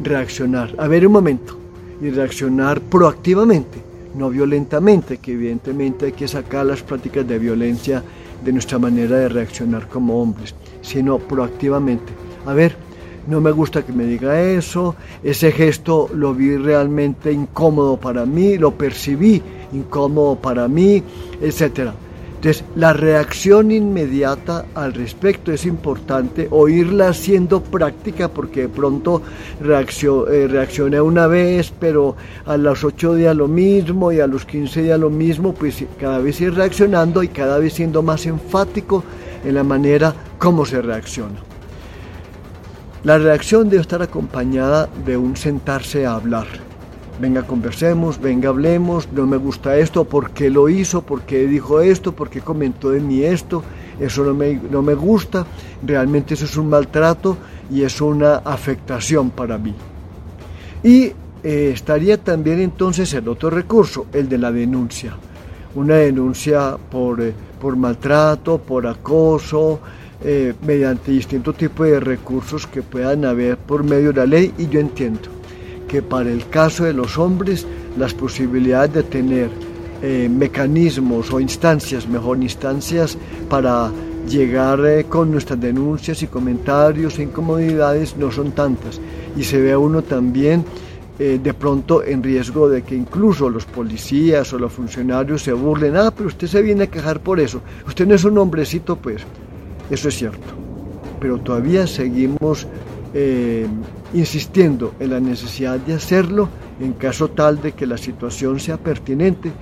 reaccionar. 0.00 0.74
A 0.78 0.86
ver 0.86 1.06
un 1.06 1.12
momento, 1.12 1.57
y 2.00 2.10
reaccionar 2.10 2.80
proactivamente, 2.80 3.78
no 4.14 4.30
violentamente, 4.30 5.18
que 5.18 5.32
evidentemente 5.32 6.06
hay 6.06 6.12
que 6.12 6.28
sacar 6.28 6.66
las 6.66 6.82
prácticas 6.82 7.26
de 7.26 7.38
violencia 7.38 8.02
de 8.44 8.52
nuestra 8.52 8.78
manera 8.78 9.16
de 9.16 9.28
reaccionar 9.28 9.88
como 9.88 10.20
hombres, 10.22 10.54
sino 10.82 11.18
proactivamente. 11.18 12.12
A 12.46 12.54
ver, 12.54 12.76
no 13.26 13.40
me 13.40 13.50
gusta 13.50 13.84
que 13.84 13.92
me 13.92 14.04
diga 14.04 14.40
eso, 14.40 14.94
ese 15.22 15.52
gesto 15.52 16.08
lo 16.14 16.34
vi 16.34 16.56
realmente 16.56 17.30
incómodo 17.32 17.98
para 17.98 18.24
mí, 18.24 18.56
lo 18.56 18.72
percibí 18.72 19.42
incómodo 19.72 20.36
para 20.36 20.66
mí, 20.66 21.02
etcétera. 21.40 21.94
Entonces, 22.38 22.64
la 22.76 22.92
reacción 22.92 23.72
inmediata 23.72 24.66
al 24.76 24.94
respecto 24.94 25.50
es 25.50 25.66
importante, 25.66 26.46
oírla 26.52 27.12
siendo 27.12 27.60
práctica, 27.60 28.28
porque 28.28 28.62
de 28.62 28.68
pronto 28.68 29.22
eh, 29.60 30.46
reaccioné 30.48 31.00
una 31.00 31.26
vez, 31.26 31.72
pero 31.80 32.14
a 32.46 32.56
los 32.56 32.84
ocho 32.84 33.16
días 33.16 33.34
lo 33.34 33.48
mismo 33.48 34.12
y 34.12 34.20
a 34.20 34.28
los 34.28 34.44
15 34.44 34.82
días 34.82 35.00
lo 35.00 35.10
mismo, 35.10 35.52
pues 35.52 35.84
cada 35.98 36.20
vez 36.20 36.40
ir 36.40 36.54
reaccionando 36.54 37.24
y 37.24 37.28
cada 37.28 37.58
vez 37.58 37.72
siendo 37.72 38.04
más 38.04 38.24
enfático 38.24 39.02
en 39.44 39.56
la 39.56 39.64
manera 39.64 40.14
como 40.38 40.64
se 40.64 40.80
reacciona. 40.80 41.40
La 43.02 43.18
reacción 43.18 43.68
debe 43.68 43.82
estar 43.82 44.00
acompañada 44.00 44.88
de 45.04 45.16
un 45.16 45.36
sentarse 45.36 46.06
a 46.06 46.14
hablar 46.14 46.67
venga 47.20 47.42
conversemos, 47.42 48.20
venga 48.20 48.48
hablemos, 48.48 49.08
no 49.12 49.26
me 49.26 49.36
gusta 49.36 49.76
esto, 49.76 50.04
por 50.04 50.30
qué 50.30 50.50
lo 50.50 50.68
hizo, 50.68 51.02
por 51.02 51.22
qué 51.22 51.46
dijo 51.46 51.80
esto, 51.80 52.12
por 52.12 52.30
qué 52.30 52.40
comentó 52.40 52.90
de 52.90 53.00
mí 53.00 53.22
esto, 53.22 53.62
eso 54.00 54.24
no 54.24 54.34
me, 54.34 54.54
no 54.54 54.82
me 54.82 54.94
gusta, 54.94 55.46
realmente 55.84 56.34
eso 56.34 56.44
es 56.44 56.56
un 56.56 56.68
maltrato 56.68 57.36
y 57.70 57.82
es 57.82 58.00
una 58.00 58.36
afectación 58.36 59.30
para 59.30 59.58
mí. 59.58 59.74
Y 60.82 61.12
eh, 61.42 61.70
estaría 61.74 62.18
también 62.18 62.60
entonces 62.60 63.12
el 63.14 63.28
otro 63.28 63.50
recurso, 63.50 64.06
el 64.12 64.28
de 64.28 64.38
la 64.38 64.52
denuncia. 64.52 65.14
Una 65.74 65.96
denuncia 65.96 66.76
por, 66.90 67.20
eh, 67.20 67.32
por 67.60 67.76
maltrato, 67.76 68.58
por 68.58 68.86
acoso, 68.86 69.80
eh, 70.22 70.54
mediante 70.62 71.12
distintos 71.12 71.56
tipos 71.56 71.86
de 71.86 72.00
recursos 72.00 72.66
que 72.66 72.82
puedan 72.82 73.24
haber 73.24 73.56
por 73.56 73.84
medio 73.84 74.08
de 74.08 74.20
la 74.20 74.26
ley 74.26 74.52
y 74.58 74.68
yo 74.68 74.80
entiendo 74.80 75.37
que 75.88 76.02
para 76.02 76.30
el 76.30 76.46
caso 76.48 76.84
de 76.84 76.92
los 76.92 77.18
hombres 77.18 77.66
las 77.96 78.14
posibilidades 78.14 78.92
de 78.92 79.02
tener 79.02 79.50
eh, 80.00 80.28
mecanismos 80.30 81.32
o 81.32 81.40
instancias, 81.40 82.06
mejor 82.06 82.40
instancias 82.40 83.18
para 83.48 83.90
llegar 84.28 84.84
eh, 84.86 85.04
con 85.08 85.32
nuestras 85.32 85.60
denuncias 85.60 86.22
y 86.22 86.28
comentarios 86.28 87.18
e 87.18 87.24
incomodidades 87.24 88.16
no 88.16 88.30
son 88.30 88.52
tantas. 88.52 89.00
Y 89.36 89.42
se 89.42 89.60
ve 89.60 89.76
uno 89.76 90.02
también 90.02 90.64
eh, 91.18 91.40
de 91.42 91.54
pronto 91.54 92.04
en 92.04 92.22
riesgo 92.22 92.68
de 92.68 92.82
que 92.82 92.94
incluso 92.94 93.50
los 93.50 93.64
policías 93.64 94.52
o 94.52 94.58
los 94.58 94.72
funcionarios 94.72 95.42
se 95.42 95.52
burlen, 95.52 95.96
ah, 95.96 96.12
pero 96.16 96.28
usted 96.28 96.46
se 96.46 96.62
viene 96.62 96.84
a 96.84 96.86
quejar 96.86 97.20
por 97.20 97.40
eso, 97.40 97.60
usted 97.86 98.06
no 98.06 98.14
es 98.14 98.22
un 98.22 98.38
hombrecito, 98.38 98.94
pues. 98.94 99.22
Eso 99.90 100.08
es 100.10 100.14
cierto, 100.16 100.46
pero 101.18 101.38
todavía 101.38 101.86
seguimos 101.86 102.68
insistiendo 104.14 104.94
en 105.00 105.10
la 105.10 105.20
necesidad 105.20 105.78
de 105.78 105.94
hacerlo 105.94 106.48
en 106.80 106.92
caso 106.92 107.28
tal 107.28 107.60
de 107.60 107.72
que 107.72 107.86
la 107.86 107.98
situación 107.98 108.60
sea 108.60 108.76
pertinente 108.76 109.52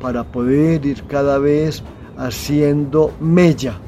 para 0.00 0.24
poder 0.24 0.84
ir 0.84 1.04
cada 1.04 1.38
vez 1.38 1.82
haciendo 2.16 3.12
mella 3.20 3.78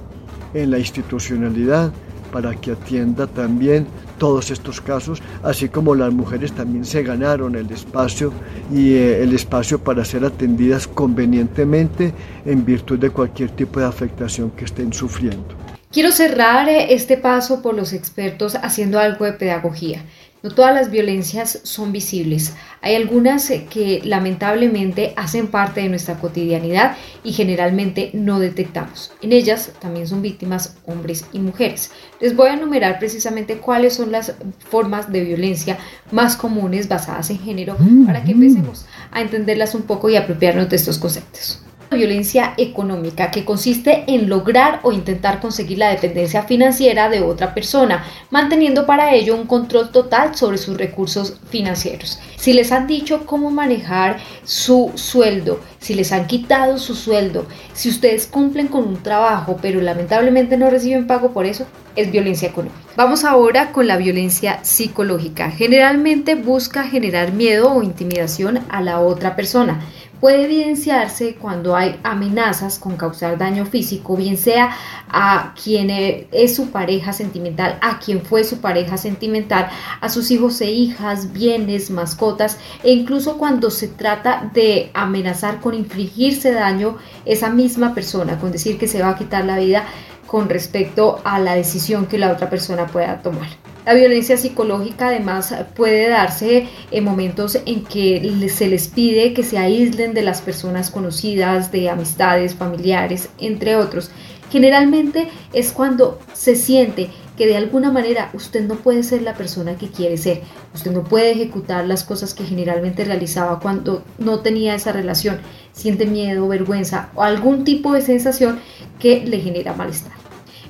en 0.55 0.70
la 0.70 0.79
institucionalidad 0.79 1.92
para 2.33 2.55
que 2.55 2.72
atienda 2.72 3.26
también 3.26 3.87
todos 4.18 4.50
estos 4.50 4.81
casos, 4.81 5.22
así 5.42 5.68
como 5.68 5.94
las 5.94 6.12
mujeres 6.12 6.52
también 6.52 6.85
se 6.85 7.02
ganaron 7.02 7.55
el 7.55 7.70
espacio 7.70 8.33
y 8.72 8.94
eh, 8.94 9.22
el 9.22 9.35
espacio 9.35 9.79
para 9.79 10.05
ser 10.05 10.24
atendidas 10.24 10.87
convenientemente 10.87 12.12
en 12.44 12.64
virtud 12.64 12.98
de 12.98 13.11
cualquier 13.11 13.50
tipo 13.50 13.81
de 13.81 13.87
afectación 13.87 14.50
que 14.50 14.64
estén 14.64 14.92
sufriendo. 14.92 15.65
Quiero 15.92 16.11
cerrar 16.11 16.68
eh, 16.68 16.94
este 16.94 17.16
paso 17.16 17.62
por 17.62 17.75
los 17.75 17.92
expertos 17.92 18.57
haciendo 18.57 18.99
algo 18.99 19.25
de 19.25 19.33
pedagogía. 19.33 20.03
No 20.42 20.51
todas 20.51 20.75
las 20.75 20.90
violencias 20.90 21.61
son 21.62 21.92
visibles. 21.92 22.55
Hay 22.83 22.96
algunas 22.96 23.49
eh, 23.51 23.66
que 23.70 24.03
lamentablemente 24.05 25.12
hacen 25.16 25.46
parte 25.46 25.81
de 25.81 25.88
nuestra 25.88 26.18
cotidianidad 26.18 26.96
y 27.22 27.33
generalmente 27.33 28.11
no 28.14 28.40
detectamos. 28.40 29.12
En 29.22 29.33
ellas 29.33 29.72
también 29.81 30.09
son 30.09 30.22
víctimas 30.22 30.77
hombres 30.87 31.25
y 31.33 31.38
mujeres. 31.38 31.92
Les 32.20 32.35
voy 32.35 32.49
a 32.49 32.55
enumerar 32.55 32.99
precisamente 32.99 33.59
cuáles 33.59 33.94
son 33.94 34.11
las 34.11 34.35
formas 34.68 35.11
de 35.12 35.22
violencia 35.22 35.79
más 36.11 36.37
comunes 36.37 36.88
basadas 36.88 37.31
en 37.31 37.38
género 37.38 37.77
para 38.05 38.25
que 38.25 38.33
empecemos 38.33 38.87
a 39.12 39.20
entenderlas 39.20 39.75
un 39.75 39.83
poco 39.83 40.11
y 40.11 40.16
apropiarnos 40.16 40.68
de 40.68 40.77
estos 40.77 40.99
conceptos 40.99 41.65
violencia 41.90 42.55
económica 42.57 43.31
que 43.31 43.44
consiste 43.44 44.05
en 44.07 44.29
lograr 44.29 44.81
o 44.83 44.92
intentar 44.92 45.40
conseguir 45.40 45.79
la 45.79 45.90
dependencia 45.90 46.42
financiera 46.42 47.09
de 47.09 47.20
otra 47.20 47.55
persona, 47.55 48.05
manteniendo 48.31 48.87
para 48.87 49.14
ello 49.14 49.37
un 49.37 49.46
control 49.46 49.90
total 49.90 50.35
sobre 50.35 50.59
sus 50.59 50.77
recursos 50.77 51.38
financieros. 51.49 52.18
Si 52.37 52.53
les 52.53 52.72
han 52.72 52.87
dicho 52.87 53.27
cómo 53.27 53.51
manejar 53.51 54.18
su 54.44 54.92
sueldo, 54.94 55.61
si 55.79 55.94
les 55.94 56.12
han 56.12 56.27
quitado 56.27 56.79
su 56.79 56.94
sueldo, 56.94 57.46
si 57.72 57.88
ustedes 57.88 58.27
cumplen 58.27 58.68
con 58.68 58.87
un 58.87 59.03
trabajo 59.03 59.59
pero 59.61 59.81
lamentablemente 59.81 60.57
no 60.57 60.70
reciben 60.70 61.07
pago 61.07 61.33
por 61.33 61.46
eso, 61.46 61.66
es 61.94 62.11
violencia 62.11 62.49
económica. 62.49 62.79
Vamos 62.96 63.25
ahora 63.25 63.72
con 63.72 63.87
la 63.87 63.96
violencia 63.96 64.59
psicológica. 64.62 65.51
Generalmente 65.51 66.35
busca 66.35 66.85
generar 66.85 67.33
miedo 67.33 67.72
o 67.72 67.83
intimidación 67.83 68.61
a 68.68 68.83
la 68.83 69.01
otra 69.01 69.35
persona 69.35 69.81
puede 70.20 70.44
evidenciarse 70.44 71.35
cuando 71.35 71.76
hay 71.76 71.98
amenazas 72.02 72.79
con 72.79 72.96
causar 72.96 73.38
daño 73.38 73.66
físico, 73.66 74.16
bien 74.16 74.37
sea 74.37 74.76
a 75.09 75.55
quien 75.62 75.90
es 75.90 76.57
su 76.57 76.70
pareja 76.70 77.12
sentimental, 77.12 77.79
a 77.83 77.98
quien 77.98 78.22
fue 78.22 78.44
su 78.44 78.61
pareja 78.61 78.96
sentimental, 78.96 79.68
a 80.00 80.09
sus 80.09 80.31
hijos 80.31 80.61
e 80.61 80.70
hijas, 80.70 81.33
bienes, 81.33 81.90
mascotas, 81.90 82.59
e 82.83 82.92
incluso 82.92 83.38
cuando 83.38 83.70
se 83.70 83.88
trata 83.88 84.50
de 84.52 84.90
amenazar 84.94 85.61
con 85.61 85.74
infligirse 85.74 86.52
daño 86.52 86.96
esa 87.24 87.50
misma 87.50 87.94
persona, 87.94 88.38
con 88.38 88.52
decir 88.52 88.79
que 88.79 88.88
se 88.88 89.02
va 89.02 89.11
a 89.11 89.18
quitar 89.18 89.44
la 89.44 89.59
vida 89.59 89.85
con 90.27 90.49
respecto 90.49 91.21
a 91.25 91.39
la 91.39 91.55
decisión 91.55 92.07
que 92.07 92.19
la 92.19 92.33
otra 92.33 92.51
persona 92.51 92.87
pueda 92.87 93.23
tomar. 93.23 93.49
La 93.87 93.95
violencia 93.95 94.37
psicológica 94.37 95.09
además 95.09 95.55
puede 95.77 96.09
darse 96.09 96.67
en 96.91 97.05
momentos 97.05 97.57
en 97.67 97.85
que 97.85 98.49
se 98.53 98.67
les 98.67 98.89
pide 98.89 99.33
que 99.33 99.45
se 99.45 99.59
aíslen 99.59 100.12
de 100.12 100.23
las 100.23 100.43
personas 100.43 100.91
conocidas, 100.91 101.71
de 101.71 101.89
amistades, 101.89 102.57
familiares, 102.57 103.29
entre 103.39 103.77
otros. 103.77 104.11
Generalmente 104.51 105.29
es 105.53 105.71
cuando 105.71 106.19
se 106.33 106.57
siente 106.57 107.11
que 107.37 107.46
de 107.46 107.57
alguna 107.57 107.90
manera 107.90 108.31
usted 108.33 108.66
no 108.66 108.77
puede 108.77 109.03
ser 109.03 109.22
la 109.22 109.35
persona 109.35 109.77
que 109.77 109.88
quiere 109.88 110.16
ser, 110.16 110.42
usted 110.75 110.90
no 110.90 111.05
puede 111.05 111.33
ejecutar 111.33 111.87
las 111.87 112.05
cosas 112.05 112.35
que 112.35 112.44
generalmente 112.44 113.05
realizaba 113.05 113.61
cuando 113.61 114.03
no 114.18 114.40
tenía 114.40 114.75
esa 114.75 114.92
relación, 114.92 115.38
siente 115.72 116.07
miedo, 116.07 116.49
vergüenza 116.49 117.11
o 117.14 117.22
algún 117.22 117.64
tipo 117.64 117.92
de 117.92 118.03
sensación 118.03 118.61
que 118.99 119.25
le 119.25 119.40
genera 119.40 119.75
malestar. 119.75 120.12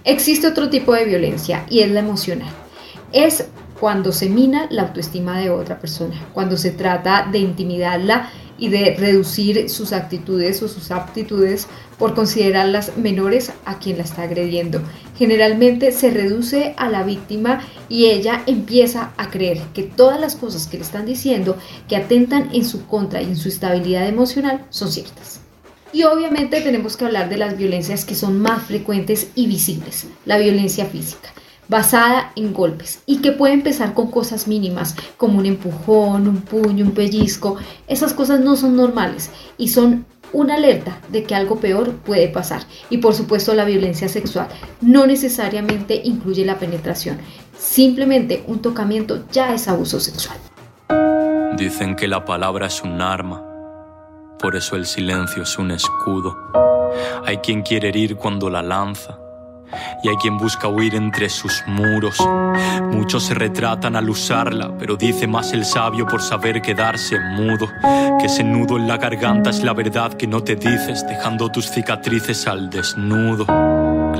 Existe 0.05 0.46
otro 0.46 0.70
tipo 0.70 0.92
de 0.94 1.05
violencia 1.05 1.66
y 1.68 1.81
es 1.81 1.90
la 1.90 2.00
emocional. 2.00 2.52
Es 3.12 3.46
cuando 3.80 4.12
se 4.12 4.28
mina 4.28 4.66
la 4.70 4.82
autoestima 4.82 5.38
de 5.38 5.50
otra 5.50 5.78
persona, 5.78 6.28
cuando 6.32 6.56
se 6.56 6.70
trata 6.70 7.28
de 7.30 7.38
intimidarla 7.38 8.30
y 8.58 8.68
de 8.68 8.96
reducir 8.98 9.68
sus 9.68 9.92
actitudes 9.92 10.62
o 10.62 10.68
sus 10.68 10.90
aptitudes 10.90 11.66
por 11.98 12.14
considerarlas 12.14 12.96
menores 12.96 13.52
a 13.64 13.78
quien 13.78 13.98
la 13.98 14.04
está 14.04 14.22
agrediendo. 14.22 14.80
Generalmente 15.16 15.92
se 15.92 16.10
reduce 16.10 16.74
a 16.78 16.88
la 16.88 17.02
víctima 17.02 17.60
y 17.88 18.06
ella 18.06 18.42
empieza 18.46 19.12
a 19.18 19.30
creer 19.30 19.58
que 19.74 19.82
todas 19.82 20.18
las 20.20 20.36
cosas 20.36 20.66
que 20.66 20.78
le 20.78 20.84
están 20.84 21.04
diciendo 21.06 21.56
que 21.88 21.96
atentan 21.96 22.48
en 22.54 22.64
su 22.64 22.86
contra 22.86 23.20
y 23.20 23.26
en 23.26 23.36
su 23.36 23.48
estabilidad 23.48 24.08
emocional 24.08 24.64
son 24.70 24.90
ciertas. 24.90 25.40
Y 25.92 26.02
obviamente 26.04 26.60
tenemos 26.60 26.96
que 26.96 27.04
hablar 27.04 27.28
de 27.28 27.38
las 27.38 27.56
violencias 27.56 28.04
que 28.04 28.14
son 28.14 28.40
más 28.40 28.62
frecuentes 28.64 29.28
y 29.34 29.46
visibles, 29.46 30.06
la 30.24 30.38
violencia 30.38 30.86
física 30.86 31.30
basada 31.68 32.33
en 32.37 32.52
golpes 32.52 33.02
y 33.07 33.18
que 33.18 33.33
puede 33.33 33.55
empezar 33.55 33.94
con 33.94 34.11
cosas 34.11 34.46
mínimas 34.46 34.94
como 35.17 35.38
un 35.38 35.46
empujón, 35.46 36.29
un 36.29 36.42
puño, 36.42 36.85
un 36.85 36.92
pellizco. 36.92 37.56
Esas 37.88 38.12
cosas 38.12 38.40
no 38.40 38.56
son 38.56 38.77
normales 38.77 39.31
y 39.58 39.69
son 39.69 40.06
una 40.33 40.54
alerta 40.54 40.98
de 41.08 41.25
que 41.25 41.35
algo 41.35 41.56
peor 41.60 41.92
puede 41.96 42.29
pasar. 42.29 42.62
Y 42.90 42.98
por 42.98 43.14
supuesto 43.14 43.54
la 43.54 43.64
violencia 43.64 44.08
sexual 44.08 44.48
no 44.81 45.06
necesariamente 45.06 46.00
incluye 46.04 46.44
la 46.44 46.58
penetración. 46.58 47.19
Simplemente 47.56 48.44
un 48.46 48.60
tocamiento 48.60 49.25
ya 49.33 49.54
es 49.54 49.69
abuso 49.69 50.00
sexual. 50.00 50.38
Dicen 51.56 51.96
que 51.96 52.06
la 52.06 52.25
palabra 52.25 52.67
es 52.67 52.83
un 52.83 53.00
arma, 53.00 53.42
por 54.38 54.56
eso 54.56 54.77
el 54.77 54.85
silencio 54.85 55.42
es 55.42 55.58
un 55.58 55.71
escudo. 55.71 56.37
Hay 57.25 57.38
quien 57.38 57.62
quiere 57.62 57.88
herir 57.88 58.17
cuando 58.17 58.50
la 58.50 58.62
lanza 58.62 59.19
y 60.02 60.08
hay 60.08 60.17
quien 60.17 60.38
busca 60.38 60.69
huir 60.69 60.94
entre 60.94 61.29
sus 61.29 61.62
muros. 61.67 62.19
Muchos 62.92 63.25
se 63.25 63.35
retratan 63.35 63.96
al 63.96 64.08
usarla, 64.08 64.73
pero 64.79 64.96
dice 64.96 65.27
más 65.27 65.52
el 65.52 65.64
sabio 65.64 66.06
por 66.06 66.23
saber 66.23 66.62
quedarse 66.62 67.19
mudo. 67.19 67.69
Que 68.19 68.27
ese 68.27 68.44
nudo 68.44 68.77
en 68.77 68.88
la 68.88 68.96
garganta 68.96 69.50
es 69.50 69.62
la 69.62 69.75
verdad 69.75 70.14
que 70.14 70.27
no 70.27 70.42
te 70.42 70.56
dices, 70.56 71.06
dejando 71.06 71.50
tus 71.50 71.71
cicatrices 71.71 72.46
al 72.46 72.71
desnudo. 72.71 73.75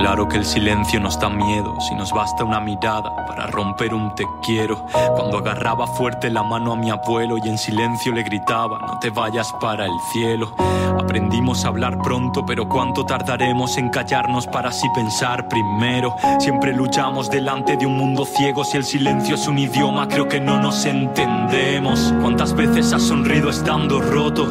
Claro 0.07 0.29
que 0.29 0.37
el 0.37 0.45
silencio 0.45 1.01
nos 1.01 1.19
da 1.19 1.27
miedo, 1.27 1.75
si 1.81 1.93
nos 1.93 2.13
basta 2.13 2.45
una 2.45 2.61
mirada 2.61 3.13
para 3.27 3.45
romper 3.47 3.93
un 3.93 4.15
te 4.15 4.23
quiero. 4.41 4.85
Cuando 5.17 5.39
agarraba 5.39 5.85
fuerte 5.85 6.29
la 6.29 6.43
mano 6.43 6.71
a 6.71 6.75
mi 6.77 6.89
abuelo 6.89 7.37
y 7.37 7.49
en 7.49 7.57
silencio 7.57 8.13
le 8.13 8.23
gritaba, 8.23 8.79
no 8.79 8.99
te 8.99 9.09
vayas 9.09 9.51
para 9.59 9.85
el 9.85 9.91
cielo. 10.13 10.55
Aprendimos 10.97 11.65
a 11.65 11.67
hablar 11.67 11.97
pronto, 11.97 12.45
pero 12.45 12.69
cuánto 12.69 13.05
tardaremos 13.05 13.77
en 13.77 13.89
callarnos 13.89 14.47
para 14.47 14.69
así 14.69 14.87
pensar 14.95 15.49
primero. 15.49 16.15
Siempre 16.39 16.73
luchamos 16.73 17.29
delante 17.29 17.75
de 17.75 17.85
un 17.85 17.97
mundo 17.97 18.25
ciego, 18.25 18.63
si 18.63 18.77
el 18.77 18.85
silencio 18.85 19.35
es 19.35 19.45
un 19.47 19.59
idioma, 19.59 20.07
creo 20.07 20.29
que 20.29 20.39
no 20.39 20.57
nos 20.61 20.85
entendemos. 20.85 22.13
¿Cuántas 22.21 22.55
veces 22.55 22.93
has 22.93 23.03
sonrido 23.03 23.49
estando 23.49 23.99
roto? 23.99 24.47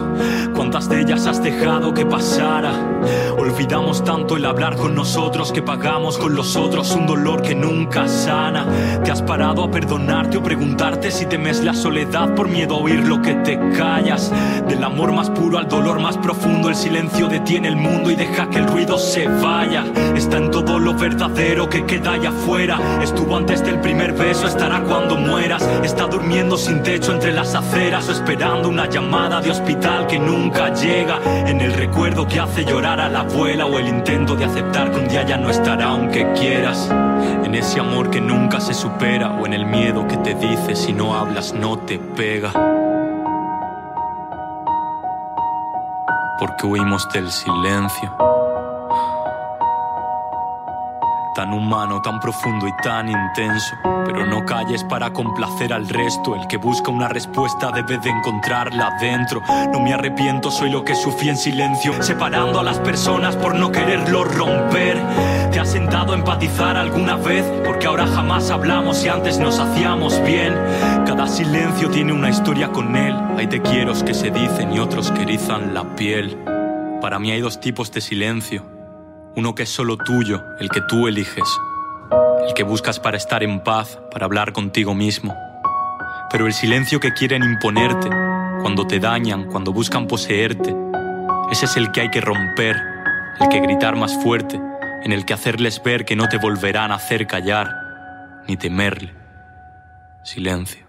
¿Cuántas 0.55 0.89
de 0.91 1.01
ellas 1.01 1.27
has 1.27 1.43
dejado 1.43 1.95
que 1.95 2.05
pasara? 2.05 2.75
Olvidamos 3.39 4.05
tanto 4.05 4.37
el 4.37 4.45
hablar 4.45 4.77
con 4.77 4.95
nosotros 4.95 5.46
que 5.53 5.63
pagamos 5.63 6.19
con 6.19 6.35
los 6.35 6.57
otros 6.57 6.91
un 6.93 7.07
dolor 7.07 7.43
que 7.43 7.55
nunca 7.55 8.09
sana. 8.09 8.67
¿Te 9.05 9.11
has 9.11 9.23
parado 9.23 9.65
a 9.65 9.71
perdonarte 9.71 10.39
o 10.39 10.43
preguntarte 10.43 11.11
si 11.11 11.27
temes 11.27 11.63
la 11.63 11.75
soledad 11.75 12.35
por 12.35 12.49
miedo 12.49 12.75
a 12.75 12.79
oír 12.79 13.07
lo 13.07 13.23
que 13.23 13.35
te 13.35 13.59
callas? 13.77 14.33
Del 14.69 14.83
amor 14.83 15.13
más 15.13 15.31
puro 15.31 15.59
al 15.59 15.69
dolor 15.69 16.01
más 16.01 16.17
profundo, 16.19 16.69
el 16.69 16.75
silencio 16.75 17.29
detiene 17.29 17.69
el 17.69 17.77
mundo 17.77 18.11
y 18.11 18.17
deja 18.17 18.49
que 18.49 18.59
el 18.59 18.67
ruido 18.67 18.99
se 18.99 19.29
vaya. 19.29 19.85
Está 20.15 20.39
en 20.39 20.51
todo 20.51 20.79
lo 20.79 20.95
verdadero 20.95 21.69
que 21.69 21.85
queda 21.85 22.13
allá 22.13 22.31
afuera. 22.31 22.79
Estuvo 23.03 23.37
antes 23.37 23.65
del 23.65 23.81
primer 23.81 24.13
beso, 24.15 24.47
estará 24.47 24.83
cuando 24.83 25.17
mueras. 25.17 25.63
Está 25.83 26.07
durmiendo 26.07 26.57
sin 26.57 26.83
techo 26.83 27.13
entre 27.13 27.33
las 27.33 27.55
aceras 27.55 28.09
o 28.09 28.13
esperando 28.13 28.69
una 28.69 28.89
llamada 28.89 29.41
de 29.41 29.51
hospital 29.51 30.07
que 30.07 30.19
nunca 30.19 30.73
llega. 30.73 31.19
En 31.47 31.61
el 31.61 31.73
recuerdo 31.73 32.27
que 32.27 32.41
hace 32.41 32.65
llorar 32.65 33.01
a 33.01 33.09
la 33.09 33.21
abuela 33.21 33.67
o 33.67 33.79
el 33.79 33.89
intento 33.89 34.35
de 34.35 34.45
aceptar 34.45 34.91
que 34.91 34.99
un 34.99 35.09
día 35.09 35.26
ya 35.27 35.37
no 35.37 35.51
estará 35.51 35.87
aunque 35.87 36.33
quieras. 36.33 36.89
En 37.45 37.55
ese 37.55 37.81
amor 37.81 38.11
que 38.11 38.21
nunca 38.21 38.61
se 38.61 38.75
supera 38.75 39.31
o 39.31 39.47
en 39.47 39.53
el 39.55 39.67
miedo 39.67 40.07
que 40.07 40.17
te 40.19 40.35
dice 40.35 40.77
si 40.77 40.93
no 40.93 41.17
hablas 41.17 41.53
no 41.53 41.79
te 41.79 41.99
pega. 41.99 42.53
Porque 46.39 46.67
huimos 46.67 47.09
del 47.13 47.31
silencio. 47.31 48.26
Tan 51.47 51.55
humano, 51.55 52.03
tan 52.03 52.19
profundo 52.19 52.67
y 52.67 52.73
tan 52.83 53.09
intenso. 53.09 53.77
Pero 54.05 54.27
no 54.27 54.45
calles 54.45 54.83
para 54.83 55.13
complacer 55.13 55.73
al 55.73 55.89
resto. 55.89 56.35
El 56.35 56.49
que 56.49 56.57
busca 56.57 56.91
una 56.91 57.07
respuesta 57.07 57.71
debe 57.71 57.99
de 57.99 58.11
encontrarla 58.11 58.97
dentro. 59.01 59.41
No 59.73 59.79
me 59.79 59.95
arrepiento, 59.95 60.51
soy 60.51 60.71
lo 60.71 60.85
que 60.85 60.97
sufrí 60.97 61.29
en 61.29 61.37
silencio. 61.37 62.03
Separando 62.03 62.59
a 62.59 62.65
las 62.65 62.81
personas 62.81 63.37
por 63.37 63.55
no 63.55 63.71
quererlo 63.71 64.25
romper. 64.25 65.01
¿Te 65.53 65.61
has 65.61 65.71
sentado 65.71 66.15
a 66.15 66.17
empatizar 66.17 66.77
alguna 66.77 67.15
vez? 67.15 67.45
Porque 67.65 67.87
ahora 67.87 68.09
jamás 68.09 68.51
hablamos 68.51 69.05
y 69.05 69.09
antes 69.09 69.39
nos 69.39 69.61
hacíamos 69.61 70.21
bien. 70.25 70.53
Cada 71.07 71.29
silencio 71.29 71.91
tiene 71.91 72.13
una 72.13 72.29
historia 72.29 72.73
con 72.73 72.97
él. 72.97 73.15
Hay 73.37 73.47
te 73.47 73.63
quiero 73.63 73.93
que 74.05 74.15
se 74.15 74.33
dicen 74.33 74.73
y 74.73 74.81
otros 74.81 75.13
que 75.13 75.23
erizan 75.23 75.75
la 75.75 75.95
piel. 75.95 76.37
Para 77.01 77.21
mí 77.21 77.31
hay 77.31 77.41
dos 77.41 77.61
tipos 77.61 77.93
de 77.93 78.01
silencio 78.01 78.76
uno 79.37 79.55
que 79.55 79.65
es 79.65 79.69
solo 79.69 79.99
tuyo, 79.99 80.43
el 80.59 80.71
que 80.71 80.81
tú 80.81 81.07
eliges, 81.07 81.45
el 82.47 82.55
que 82.55 82.63
buscas 82.63 82.99
para 82.99 83.19
estar 83.19 83.43
en 83.43 83.61
paz, 83.61 83.99
para 84.11 84.25
hablar 84.25 84.53
contigo 84.53 84.95
mismo. 84.95 85.37
Pero 86.31 86.47
el 86.47 86.55
silencio 86.55 87.01
que 87.01 87.13
quieren 87.13 87.45
imponerte, 87.45 88.09
cuando 88.63 88.87
te 88.87 88.99
dañan, 88.99 89.45
cuando 89.45 89.75
buscan 89.75 90.07
poseerte, 90.07 90.75
ese 91.53 91.67
es 91.67 91.77
el 91.77 91.93
que 91.93 92.01
hay 92.01 92.11
que 92.11 92.23
romper, 92.23 92.77
el 93.39 93.49
que 93.51 93.61
gritar 93.61 93.95
más 93.95 94.17
fuerte, 94.23 94.59
en 95.05 95.13
el 95.13 95.27
que 95.27 95.35
hacerles 95.35 95.83
ver 95.83 96.07
que 96.07 96.17
no 96.17 96.29
te 96.29 96.39
volverán 96.39 96.91
a 96.91 96.97
hacer 96.97 97.27
callar, 97.27 98.43
ni 98.49 98.57
temerle. 98.57 99.15
Silencio. 100.25 100.87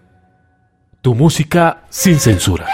Tu 1.02 1.14
música 1.14 1.82
sin 1.90 2.18
censura. 2.18 2.66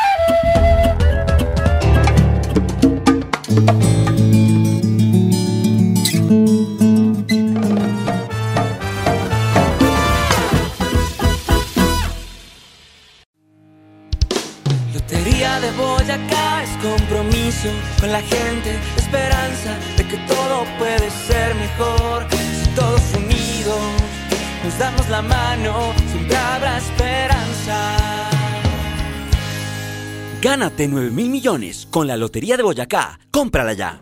Con 18.00 18.12
la 18.12 18.20
gente, 18.20 18.78
esperanza 18.96 19.78
de 19.96 20.06
que 20.06 20.16
todo 20.28 20.64
puede 20.78 21.10
ser 21.10 21.54
mejor. 21.54 22.26
Si 22.30 22.68
todos 22.74 23.00
unidos 23.16 23.78
nos 24.64 24.78
damos 24.78 25.08
la 25.08 25.22
mano, 25.22 25.92
siempre 26.10 26.36
habrá 26.36 26.78
esperanza. 26.78 28.28
Gánate 30.42 30.88
9 30.88 31.10
mil 31.10 31.30
millones 31.30 31.88
con 31.90 32.06
la 32.06 32.16
Lotería 32.16 32.56
de 32.56 32.62
Boyacá. 32.62 33.18
Cómprala 33.30 33.72
ya. 33.72 34.00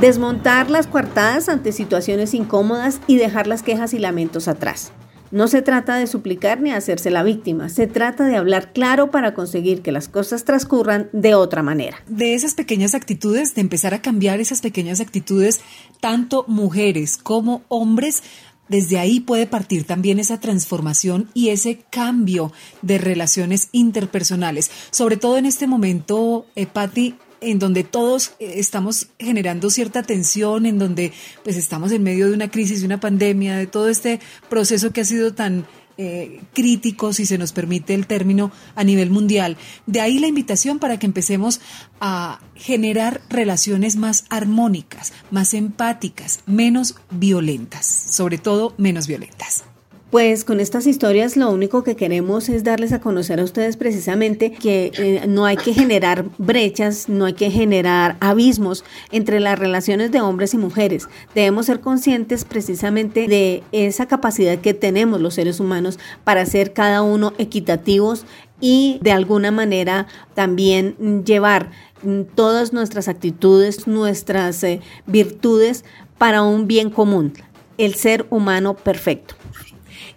Desmontar 0.00 0.68
las 0.68 0.86
coartadas 0.86 1.48
ante 1.48 1.72
situaciones 1.72 2.34
incómodas 2.34 3.00
y 3.06 3.16
dejar 3.16 3.46
las 3.46 3.62
quejas 3.62 3.94
y 3.94 3.98
lamentos 3.98 4.48
atrás. 4.48 4.92
No 5.32 5.48
se 5.48 5.62
trata 5.62 5.96
de 5.96 6.06
suplicar 6.06 6.60
ni 6.60 6.72
hacerse 6.72 7.10
la 7.10 7.22
víctima, 7.22 7.70
se 7.70 7.86
trata 7.86 8.26
de 8.26 8.36
hablar 8.36 8.74
claro 8.74 9.10
para 9.10 9.32
conseguir 9.32 9.80
que 9.80 9.90
las 9.90 10.06
cosas 10.06 10.44
transcurran 10.44 11.08
de 11.14 11.34
otra 11.34 11.62
manera. 11.62 11.96
De 12.06 12.34
esas 12.34 12.52
pequeñas 12.52 12.94
actitudes, 12.94 13.54
de 13.54 13.62
empezar 13.62 13.94
a 13.94 14.02
cambiar 14.02 14.40
esas 14.40 14.60
pequeñas 14.60 15.00
actitudes, 15.00 15.62
tanto 16.00 16.44
mujeres 16.48 17.16
como 17.16 17.62
hombres, 17.68 18.22
desde 18.68 18.98
ahí 18.98 19.20
puede 19.20 19.46
partir 19.46 19.84
también 19.84 20.18
esa 20.18 20.38
transformación 20.38 21.30
y 21.32 21.48
ese 21.48 21.80
cambio 21.88 22.52
de 22.82 22.98
relaciones 22.98 23.70
interpersonales. 23.72 24.70
Sobre 24.90 25.16
todo 25.16 25.38
en 25.38 25.46
este 25.46 25.66
momento, 25.66 26.44
eh, 26.56 26.66
Patti, 26.66 27.16
en 27.42 27.58
donde 27.58 27.84
todos 27.84 28.32
eh, 28.38 28.54
estamos 28.56 29.08
generando 29.18 29.68
cierta 29.70 30.02
tensión, 30.02 30.66
en 30.66 30.78
donde 30.78 31.12
pues 31.44 31.56
estamos 31.56 31.92
en 31.92 32.02
medio 32.02 32.28
de 32.28 32.34
una 32.34 32.50
crisis, 32.50 32.80
de 32.80 32.86
una 32.86 33.00
pandemia, 33.00 33.56
de 33.56 33.66
todo 33.66 33.88
este 33.88 34.20
proceso 34.48 34.92
que 34.92 35.02
ha 35.02 35.04
sido 35.04 35.34
tan 35.34 35.66
eh, 35.98 36.40
crítico, 36.54 37.12
si 37.12 37.26
se 37.26 37.36
nos 37.36 37.52
permite 37.52 37.94
el 37.94 38.06
término, 38.06 38.50
a 38.74 38.84
nivel 38.84 39.10
mundial. 39.10 39.58
De 39.86 40.00
ahí 40.00 40.18
la 40.18 40.26
invitación 40.26 40.78
para 40.78 40.98
que 40.98 41.06
empecemos 41.06 41.60
a 42.00 42.40
generar 42.54 43.20
relaciones 43.28 43.96
más 43.96 44.24
armónicas, 44.30 45.12
más 45.30 45.52
empáticas, 45.52 46.40
menos 46.46 46.96
violentas, 47.10 47.86
sobre 47.86 48.38
todo 48.38 48.74
menos 48.78 49.06
violentas. 49.06 49.64
Pues 50.12 50.44
con 50.44 50.60
estas 50.60 50.86
historias 50.86 51.38
lo 51.38 51.48
único 51.48 51.82
que 51.82 51.96
queremos 51.96 52.50
es 52.50 52.64
darles 52.64 52.92
a 52.92 53.00
conocer 53.00 53.40
a 53.40 53.44
ustedes 53.44 53.78
precisamente 53.78 54.52
que 54.52 54.92
eh, 54.98 55.24
no 55.26 55.46
hay 55.46 55.56
que 55.56 55.72
generar 55.72 56.26
brechas, 56.36 57.08
no 57.08 57.24
hay 57.24 57.32
que 57.32 57.50
generar 57.50 58.18
abismos 58.20 58.84
entre 59.10 59.40
las 59.40 59.58
relaciones 59.58 60.12
de 60.12 60.20
hombres 60.20 60.52
y 60.52 60.58
mujeres. 60.58 61.08
Debemos 61.34 61.64
ser 61.64 61.80
conscientes 61.80 62.44
precisamente 62.44 63.26
de 63.26 63.62
esa 63.72 64.04
capacidad 64.04 64.58
que 64.58 64.74
tenemos 64.74 65.18
los 65.18 65.32
seres 65.32 65.60
humanos 65.60 65.98
para 66.24 66.44
ser 66.44 66.74
cada 66.74 67.00
uno 67.00 67.32
equitativos 67.38 68.26
y 68.60 68.98
de 69.00 69.12
alguna 69.12 69.50
manera 69.50 70.08
también 70.34 71.24
llevar 71.24 71.70
mm, 72.02 72.24
todas 72.34 72.74
nuestras 72.74 73.08
actitudes, 73.08 73.86
nuestras 73.86 74.62
eh, 74.62 74.82
virtudes 75.06 75.86
para 76.18 76.42
un 76.42 76.66
bien 76.66 76.90
común, 76.90 77.32
el 77.78 77.94
ser 77.94 78.26
humano 78.28 78.74
perfecto. 78.74 79.36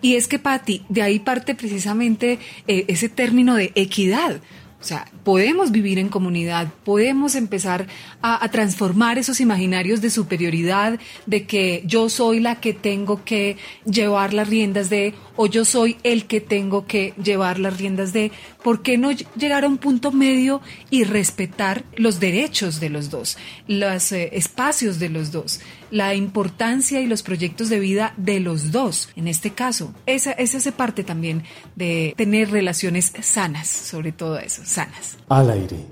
Y 0.05 0.17
es 0.17 0.27
que, 0.27 0.37
Patti, 0.37 0.83
de 0.87 1.01
ahí 1.01 1.17
parte 1.17 1.55
precisamente 1.55 2.37
eh, 2.67 2.85
ese 2.87 3.09
término 3.09 3.55
de 3.55 3.71
equidad. 3.73 4.39
O 4.79 4.83
sea, 4.83 5.11
podemos 5.23 5.71
vivir 5.71 5.97
en 5.97 6.09
comunidad, 6.09 6.67
podemos 6.83 7.33
empezar 7.33 7.87
a, 8.21 8.47
transformar 8.49 9.17
esos 9.17 9.39
imaginarios 9.39 10.01
de 10.01 10.11
superioridad, 10.11 10.99
de 11.25 11.47
que 11.47 11.81
yo 11.87 12.07
soy 12.07 12.39
la 12.39 12.59
que 12.59 12.73
tengo 12.73 13.25
que 13.25 13.57
llevar 13.83 14.35
las 14.35 14.47
riendas 14.47 14.91
de, 14.91 15.15
o 15.37 15.47
yo 15.47 15.65
soy 15.65 15.97
el 16.03 16.27
que 16.27 16.39
tengo 16.39 16.85
que 16.85 17.15
llevar 17.23 17.57
las 17.57 17.75
riendas 17.79 18.13
de, 18.13 18.31
¿por 18.66 18.82
qué 18.82 18.97
no 18.97 19.11
llegar 19.11 19.63
a 19.63 19.68
un 19.68 19.78
punto 19.78 20.11
medio 20.11 20.59
y 20.89 21.03
respetar 21.03 21.84
los 21.97 22.20
derechos 22.20 22.80
de 22.80 22.89
los 22.89 23.11
dos, 23.11 23.38
los 23.68 24.11
eh, 24.11 24.32
espacios 24.34 24.97
de 24.97 25.09
los 25.09 25.32
dos? 25.32 25.59
la 25.91 26.16
importancia 26.16 26.99
y 26.99 27.05
los 27.05 27.22
proyectos 27.22 27.70
de 27.70 27.80
vida 27.80 28.13
de 28.18 28.39
los 28.39 28.72
dos, 28.72 29.09
en 29.16 29.28
este 29.30 29.51
caso. 29.51 29.93
Esa, 30.07 30.32
esa 30.32 30.57
hace 30.57 30.72
parte 30.72 31.03
también 31.05 31.43
de 31.76 32.13
tener 32.18 32.49
relaciones 32.49 33.13
sanas, 33.22 33.70
sobre 33.70 34.11
todo 34.11 34.39
eso, 34.39 34.63
sanas. 34.66 35.16
Al 35.30 35.51
aire, 35.51 35.86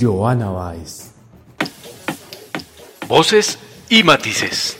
Joana 0.00 0.48
Baez. 0.48 1.12
Voces 3.06 3.58
y 3.90 4.02
matices. 4.02 4.78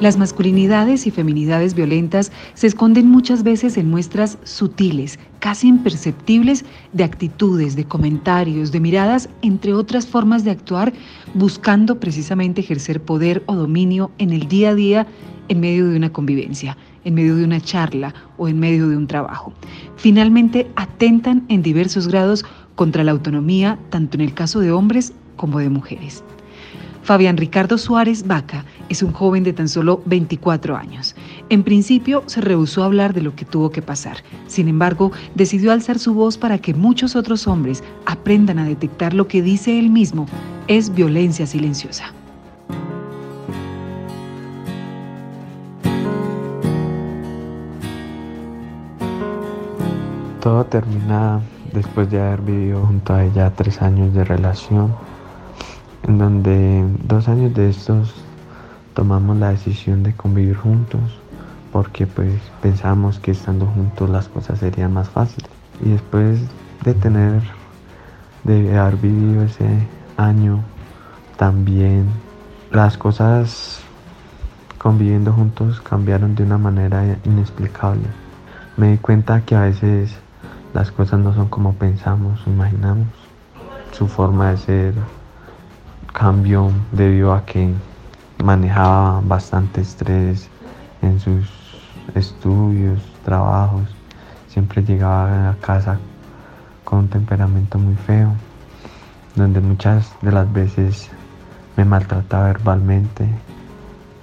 Las 0.00 0.16
masculinidades 0.16 1.06
y 1.06 1.10
feminidades 1.10 1.74
violentas 1.74 2.32
se 2.54 2.66
esconden 2.66 3.10
muchas 3.10 3.42
veces 3.42 3.76
en 3.76 3.90
muestras 3.90 4.38
sutiles, 4.44 5.18
casi 5.40 5.68
imperceptibles, 5.68 6.64
de 6.94 7.04
actitudes, 7.04 7.76
de 7.76 7.84
comentarios, 7.84 8.72
de 8.72 8.80
miradas, 8.80 9.28
entre 9.42 9.74
otras 9.74 10.06
formas 10.06 10.42
de 10.42 10.52
actuar, 10.52 10.94
buscando 11.34 12.00
precisamente 12.00 12.62
ejercer 12.62 13.02
poder 13.02 13.42
o 13.44 13.54
dominio 13.54 14.10
en 14.16 14.30
el 14.30 14.48
día 14.48 14.70
a 14.70 14.74
día 14.74 15.06
en 15.48 15.60
medio 15.60 15.86
de 15.90 15.96
una 15.98 16.10
convivencia, 16.10 16.78
en 17.04 17.12
medio 17.12 17.36
de 17.36 17.44
una 17.44 17.60
charla 17.60 18.14
o 18.38 18.48
en 18.48 18.58
medio 18.58 18.88
de 18.88 18.96
un 18.96 19.06
trabajo. 19.06 19.52
Finalmente, 19.96 20.70
atentan 20.76 21.44
en 21.48 21.62
diversos 21.62 22.08
grados 22.08 22.46
contra 22.74 23.04
la 23.04 23.12
autonomía, 23.12 23.78
tanto 23.90 24.16
en 24.16 24.22
el 24.22 24.32
caso 24.32 24.60
de 24.60 24.72
hombres 24.72 25.12
como 25.36 25.58
de 25.58 25.68
mujeres. 25.68 26.24
Fabián 27.02 27.36
Ricardo 27.36 27.78
Suárez 27.78 28.26
Vaca 28.26 28.64
es 28.88 29.02
un 29.02 29.12
joven 29.12 29.42
de 29.42 29.52
tan 29.52 29.68
solo 29.68 30.02
24 30.04 30.76
años. 30.76 31.16
En 31.48 31.62
principio 31.62 32.22
se 32.26 32.40
rehusó 32.40 32.82
a 32.82 32.86
hablar 32.86 33.14
de 33.14 33.22
lo 33.22 33.34
que 33.34 33.44
tuvo 33.44 33.70
que 33.70 33.82
pasar. 33.82 34.18
Sin 34.46 34.68
embargo, 34.68 35.10
decidió 35.34 35.72
alzar 35.72 35.98
su 35.98 36.14
voz 36.14 36.36
para 36.38 36.58
que 36.58 36.74
muchos 36.74 37.16
otros 37.16 37.46
hombres 37.46 37.82
aprendan 38.06 38.58
a 38.58 38.64
detectar 38.64 39.14
lo 39.14 39.28
que 39.28 39.42
dice 39.42 39.78
él 39.78 39.90
mismo 39.90 40.26
es 40.68 40.94
violencia 40.94 41.46
silenciosa. 41.46 42.12
Todo 50.40 50.64
termina 50.64 51.40
después 51.72 52.10
de 52.10 52.20
haber 52.20 52.40
vivido 52.40 52.86
junto 52.86 53.14
a 53.14 53.24
ella 53.24 53.52
tres 53.54 53.82
años 53.82 54.14
de 54.14 54.24
relación 54.24 54.94
en 56.10 56.18
donde 56.18 56.84
dos 57.04 57.28
años 57.28 57.54
de 57.54 57.70
estos 57.70 58.12
tomamos 58.94 59.36
la 59.36 59.50
decisión 59.50 60.02
de 60.02 60.12
convivir 60.12 60.56
juntos 60.56 61.00
porque 61.70 62.04
pues 62.04 62.34
pensamos 62.60 63.20
que 63.20 63.30
estando 63.30 63.64
juntos 63.66 64.10
las 64.10 64.28
cosas 64.28 64.58
serían 64.58 64.92
más 64.92 65.08
fáciles. 65.08 65.48
Y 65.80 65.90
después 65.90 66.40
de 66.84 66.94
tener 66.94 67.42
de 68.42 68.76
haber 68.76 68.96
vivido 68.96 69.44
ese 69.44 69.86
año 70.16 70.64
también 71.36 72.06
las 72.72 72.98
cosas 72.98 73.80
conviviendo 74.78 75.32
juntos 75.32 75.80
cambiaron 75.80 76.34
de 76.34 76.42
una 76.42 76.58
manera 76.58 77.18
inexplicable. 77.24 78.08
Me 78.76 78.92
di 78.92 78.98
cuenta 78.98 79.42
que 79.42 79.54
a 79.54 79.60
veces 79.60 80.16
las 80.74 80.90
cosas 80.90 81.20
no 81.20 81.32
son 81.34 81.48
como 81.48 81.74
pensamos 81.74 82.40
imaginamos. 82.46 83.06
Su 83.92 84.08
forma 84.08 84.50
de 84.50 84.56
ser 84.56 85.19
cambio 86.12 86.70
debido 86.92 87.32
a 87.32 87.44
que 87.44 87.72
manejaba 88.42 89.20
bastante 89.20 89.80
estrés 89.80 90.48
en 91.02 91.20
sus 91.20 91.48
estudios, 92.14 93.00
trabajos. 93.24 93.88
Siempre 94.48 94.82
llegaba 94.82 95.50
a 95.50 95.54
casa 95.56 95.98
con 96.84 97.00
un 97.00 97.08
temperamento 97.08 97.78
muy 97.78 97.94
feo, 97.94 98.32
donde 99.36 99.60
muchas 99.60 100.12
de 100.22 100.32
las 100.32 100.52
veces 100.52 101.08
me 101.76 101.84
maltrataba 101.84 102.46
verbalmente 102.46 103.28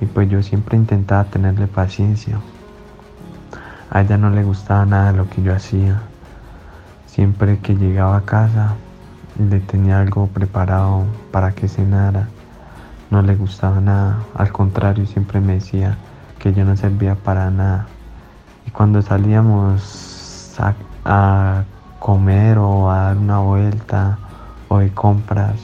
y 0.02 0.06
pues 0.06 0.30
yo 0.30 0.44
siempre 0.44 0.78
intentaba 0.78 1.24
tenerle 1.24 1.68
paciencia. 1.68 2.40
A 3.90 4.02
ella 4.02 4.18
no 4.18 4.30
le 4.30 4.44
gustaba 4.44 4.86
nada 4.86 5.14
lo 5.14 5.30
que 5.30 5.42
yo 5.42 5.56
hacía. 5.56 6.02
Siempre 7.06 7.60
que 7.60 7.76
llegaba 7.76 8.18
a 8.18 8.22
casa 8.22 8.76
le 9.38 9.60
tenía 9.60 10.00
algo 10.00 10.28
preparado 10.28 11.04
para 11.32 11.52
que 11.52 11.68
cenara. 11.68 12.28
No 13.10 13.22
le 13.22 13.36
gustaba 13.36 13.80
nada, 13.80 14.20
al 14.36 14.52
contrario, 14.52 15.06
siempre 15.06 15.40
me 15.40 15.54
decía 15.54 15.98
que 16.40 16.54
yo 16.54 16.66
no 16.66 16.76
servía 16.76 17.16
para 17.16 17.50
nada. 17.50 17.88
Y 18.66 18.72
cuando 18.72 19.02
salíamos 19.02 20.56
a, 20.58 21.64
comer 22.00 22.58
o 22.58 22.92
a 22.92 22.98
dar 22.98 23.18
una 23.18 23.40
vuelta 23.40 24.18
o 24.68 24.80
de 24.80 24.92
compras, 24.92 25.56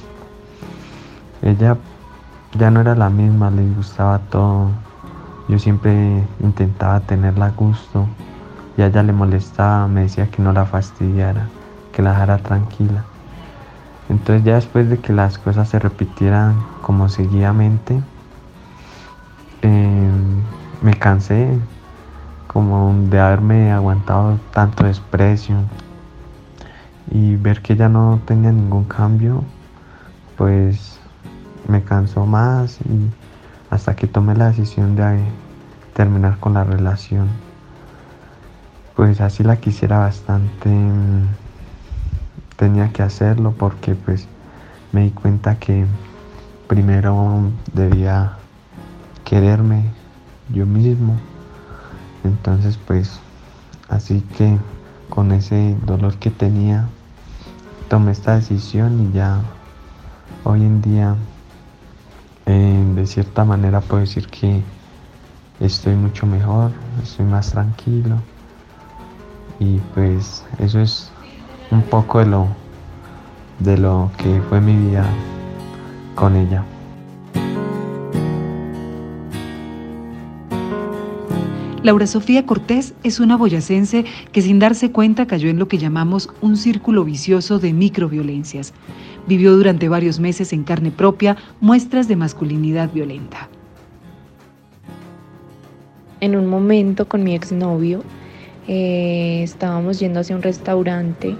ella 1.41 1.77
ya 2.57 2.71
no 2.71 2.81
era 2.81 2.95
la 2.95 3.09
misma, 3.09 3.51
le 3.51 3.67
gustaba 3.73 4.19
todo. 4.19 4.69
Yo 5.49 5.59
siempre 5.59 6.23
intentaba 6.39 7.01
tenerla 7.01 7.47
a 7.47 7.51
gusto 7.51 8.07
y 8.77 8.81
a 8.81 8.87
ella 8.87 9.03
le 9.03 9.13
molestaba, 9.13 9.87
me 9.87 10.01
decía 10.01 10.27
que 10.31 10.41
no 10.41 10.53
la 10.53 10.65
fastidiara, 10.65 11.47
que 11.91 12.01
la 12.01 12.11
dejara 12.11 12.37
tranquila. 12.37 13.03
Entonces 14.09 14.43
ya 14.43 14.55
después 14.55 14.89
de 14.89 14.99
que 14.99 15.13
las 15.13 15.37
cosas 15.37 15.69
se 15.69 15.79
repitieran 15.79 16.55
como 16.81 17.09
seguidamente, 17.09 18.01
em, 19.61 20.41
me 20.81 20.93
cansé 20.93 21.59
como 22.47 22.93
de 23.09 23.19
haberme 23.19 23.71
aguantado 23.71 24.39
tanto 24.51 24.85
desprecio 24.85 25.57
y 27.09 27.35
ver 27.35 27.61
que 27.61 27.75
ya 27.75 27.89
no 27.89 28.19
tenía 28.25 28.51
ningún 28.51 28.83
cambio, 28.83 29.43
pues 30.37 30.99
me 31.67 31.81
cansó 31.81 32.25
más 32.25 32.79
y 32.81 33.09
hasta 33.69 33.95
que 33.95 34.07
tomé 34.07 34.35
la 34.35 34.47
decisión 34.49 34.95
de 34.95 35.23
terminar 35.93 36.39
con 36.39 36.53
la 36.53 36.63
relación. 36.63 37.27
Pues 38.95 39.21
así 39.21 39.43
la 39.43 39.57
quisiera 39.57 39.97
bastante 39.97 40.69
tenía 42.55 42.91
que 42.91 43.03
hacerlo 43.03 43.53
porque 43.57 43.95
pues 43.95 44.27
me 44.91 45.03
di 45.03 45.11
cuenta 45.11 45.55
que 45.59 45.85
primero 46.67 47.51
debía 47.73 48.37
quererme 49.23 49.83
yo 50.53 50.65
mismo. 50.65 51.15
Entonces 52.23 52.77
pues 52.77 53.19
así 53.89 54.21
que 54.37 54.57
con 55.09 55.31
ese 55.31 55.77
dolor 55.85 56.15
que 56.15 56.31
tenía 56.31 56.87
tomé 57.89 58.11
esta 58.11 58.35
decisión 58.35 59.09
y 59.09 59.15
ya 59.15 59.41
hoy 60.43 60.61
en 60.61 60.81
día 60.81 61.15
de 62.45 63.07
cierta 63.07 63.43
manera 63.43 63.81
puedo 63.81 64.01
decir 64.01 64.27
que 64.27 64.63
estoy 65.59 65.95
mucho 65.95 66.25
mejor, 66.25 66.71
estoy 67.01 67.25
más 67.25 67.51
tranquilo 67.51 68.21
y 69.59 69.79
pues 69.93 70.45
eso 70.59 70.79
es 70.79 71.12
un 71.73 71.81
poco 71.81 72.19
de 72.19 72.27
lo, 72.27 72.47
de 73.59 73.77
lo 73.77 74.11
que 74.17 74.41
fue 74.47 74.61
mi 74.61 74.75
vida 74.75 75.05
con 76.15 76.35
ella. 76.35 76.63
Laura 81.81 82.07
Sofía 82.07 82.45
Cortés 82.45 82.93
es 83.03 83.19
una 83.19 83.35
boyacense 83.35 84.05
que 84.31 84.41
sin 84.41 84.59
darse 84.59 84.91
cuenta 84.91 85.25
cayó 85.25 85.49
en 85.49 85.59
lo 85.59 85.67
que 85.67 85.77
llamamos 85.77 86.29
un 86.41 86.55
círculo 86.55 87.03
vicioso 87.03 87.59
de 87.59 87.73
microviolencias. 87.73 88.73
Vivió 89.27 89.57
durante 89.57 89.89
varios 89.89 90.19
meses 90.19 90.53
en 90.53 90.63
carne 90.63 90.91
propia 90.91 91.35
muestras 91.59 92.07
de 92.07 92.15
masculinidad 92.15 92.93
violenta. 92.93 93.49
En 96.21 96.37
un 96.37 96.47
momento 96.47 97.09
con 97.09 97.23
mi 97.23 97.35
exnovio 97.35 98.01
eh, 98.67 99.41
estábamos 99.43 99.99
yendo 99.99 100.21
hacia 100.21 100.37
un 100.37 100.41
restaurante 100.41 101.35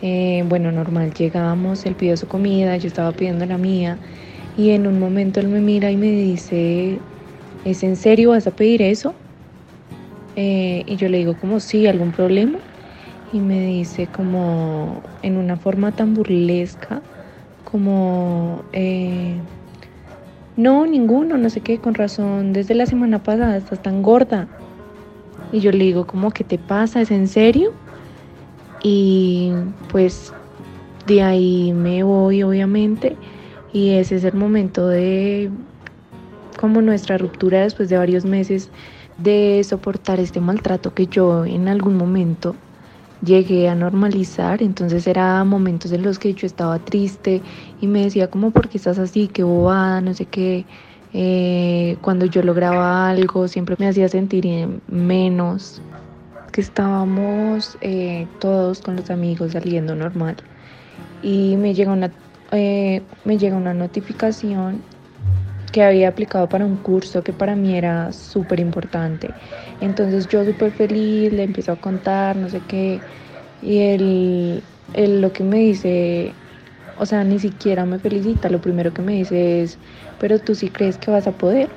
eh, 0.00 0.42
bueno, 0.46 0.72
normal, 0.72 1.12
llegábamos, 1.14 1.84
él 1.86 1.96
pidió 1.96 2.16
su 2.16 2.28
comida, 2.28 2.76
yo 2.78 2.88
estaba 2.88 3.12
pidiendo 3.12 3.46
la 3.46 3.58
mía 3.58 4.00
y 4.56 4.70
en 4.70 4.86
un 4.86 4.98
momento 4.98 5.40
él 5.40 5.48
me 5.48 5.60
mira 5.60 5.90
y 5.90 5.96
me 5.96 6.10
dice, 6.12 7.02
¿es 7.64 7.82
en 7.84 7.96
serio 7.96 8.30
vas 8.30 8.46
a 8.46 8.56
pedir 8.56 8.82
eso? 8.82 9.16
Eh, 10.36 10.84
y 10.86 10.96
yo 10.96 11.08
le 11.08 11.18
digo 11.18 11.36
como, 11.36 11.60
sí, 11.60 11.86
¿algún 11.86 12.12
problema? 12.12 12.60
Y 13.32 13.40
me 13.40 13.60
dice 13.66 14.10
como 14.10 15.02
en 15.22 15.36
una 15.38 15.56
forma 15.56 15.92
tan 15.96 16.14
burlesca, 16.14 17.04
como, 17.64 18.64
eh, 18.72 19.42
no, 20.56 20.86
ninguno, 20.86 21.38
no 21.38 21.50
sé 21.50 21.62
qué, 21.62 21.80
con 21.80 21.94
razón, 21.94 22.52
desde 22.52 22.74
la 22.74 22.86
semana 22.86 23.22
pasada 23.22 23.56
estás 23.56 23.80
tan 23.80 24.02
gorda. 24.02 24.48
Y 25.50 25.60
yo 25.60 25.72
le 25.72 25.84
digo 25.84 26.06
como, 26.06 26.30
¿qué 26.30 26.44
te 26.44 26.58
pasa? 26.58 27.00
¿Es 27.00 27.10
en 27.10 27.28
serio? 27.28 27.76
Y 28.82 29.52
pues 29.90 30.32
de 31.06 31.22
ahí 31.22 31.72
me 31.72 32.02
voy 32.02 32.42
obviamente 32.42 33.16
y 33.72 33.90
ese 33.90 34.16
es 34.16 34.24
el 34.24 34.34
momento 34.34 34.88
de 34.88 35.50
como 36.58 36.82
nuestra 36.82 37.18
ruptura 37.18 37.62
después 37.62 37.88
de 37.88 37.96
varios 37.96 38.24
meses 38.24 38.70
de 39.22 39.62
soportar 39.64 40.20
este 40.20 40.40
maltrato 40.40 40.94
que 40.94 41.06
yo 41.06 41.44
en 41.44 41.68
algún 41.68 41.96
momento 41.96 42.54
llegué 43.24 43.68
a 43.68 43.74
normalizar, 43.74 44.62
entonces 44.62 45.06
era 45.06 45.44
momentos 45.44 45.92
en 45.92 46.02
los 46.02 46.18
que 46.18 46.32
yo 46.32 46.46
estaba 46.46 46.78
triste 46.78 47.42
y 47.80 47.86
me 47.86 48.02
decía 48.04 48.28
como, 48.28 48.50
¿por 48.50 48.68
qué 48.68 48.78
estás 48.78 48.98
así? 48.98 49.28
Qué 49.28 49.42
bobada, 49.42 50.00
no 50.00 50.14
sé 50.14 50.24
qué, 50.24 50.64
eh, 51.12 51.96
cuando 52.00 52.24
yo 52.26 52.42
lograba 52.42 53.10
algo 53.10 53.48
siempre 53.48 53.76
me 53.78 53.88
hacía 53.88 54.08
sentir 54.08 54.46
menos, 54.88 55.82
que 56.50 56.60
estábamos 56.60 57.78
eh, 57.80 58.28
todos 58.38 58.80
con 58.80 58.96
los 58.96 59.10
amigos 59.10 59.52
saliendo 59.52 59.94
normal 59.94 60.36
y 61.22 61.56
me 61.56 61.74
llega 61.74 61.92
una, 61.92 62.12
eh, 62.52 63.02
me 63.24 63.38
llega 63.38 63.56
una 63.56 63.74
notificación 63.74 64.82
que 65.72 65.82
había 65.84 66.08
aplicado 66.08 66.48
para 66.48 66.66
un 66.66 66.76
curso 66.76 67.22
que 67.22 67.32
para 67.32 67.54
mí 67.56 67.76
era 67.76 68.12
súper 68.12 68.60
importante. 68.60 69.34
Entonces 69.80 70.28
yo 70.28 70.44
súper 70.44 70.72
feliz, 70.72 71.32
le 71.32 71.44
empiezo 71.44 71.72
a 71.72 71.76
contar, 71.80 72.36
no 72.36 72.48
sé 72.48 72.60
qué, 72.62 73.02
y 73.62 73.78
él, 73.80 74.64
él 74.94 75.20
lo 75.20 75.32
que 75.32 75.44
me 75.44 75.58
dice, 75.58 76.34
o 76.96 77.06
sea, 77.06 77.24
ni 77.24 77.38
siquiera 77.38 77.86
me 77.86 77.98
felicita, 77.98 78.48
lo 78.50 78.60
primero 78.60 78.92
que 78.92 79.02
me 79.02 79.14
dice 79.14 79.62
es, 79.62 79.78
pero 80.18 80.38
tú 80.40 80.54
sí 80.54 80.70
crees 80.70 80.98
que 80.98 81.10
vas 81.10 81.26
a 81.26 81.32
poder. 81.38 81.70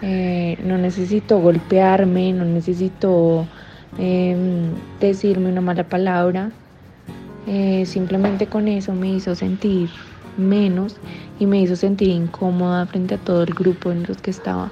Eh, 0.00 0.58
no 0.64 0.78
necesito 0.78 1.38
golpearme, 1.40 2.32
no 2.32 2.44
necesito 2.44 3.48
em, 3.98 4.70
decirme 5.00 5.50
una 5.50 5.60
mala 5.60 5.84
palabra. 5.84 6.50
Eh, 7.46 7.84
simplemente 7.86 8.46
con 8.46 8.68
eso 8.68 8.94
me 8.94 9.12
hizo 9.14 9.34
sentir 9.34 9.90
menos 10.36 10.96
y 11.38 11.46
me 11.46 11.60
hizo 11.60 11.76
sentir 11.76 12.08
incómoda 12.08 12.86
frente 12.86 13.14
a 13.16 13.18
todo 13.18 13.42
el 13.42 13.52
grupo 13.54 13.90
en 13.90 14.04
los 14.04 14.18
que 14.18 14.30
estaba. 14.30 14.70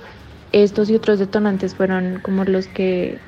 Estos 0.53 0.91
y 0.91 0.95
otros 0.95 1.19
detonantes 1.19 1.75
fueron 1.75 2.21
como 2.23 2.45
los 2.45 2.67
que 2.69 3.19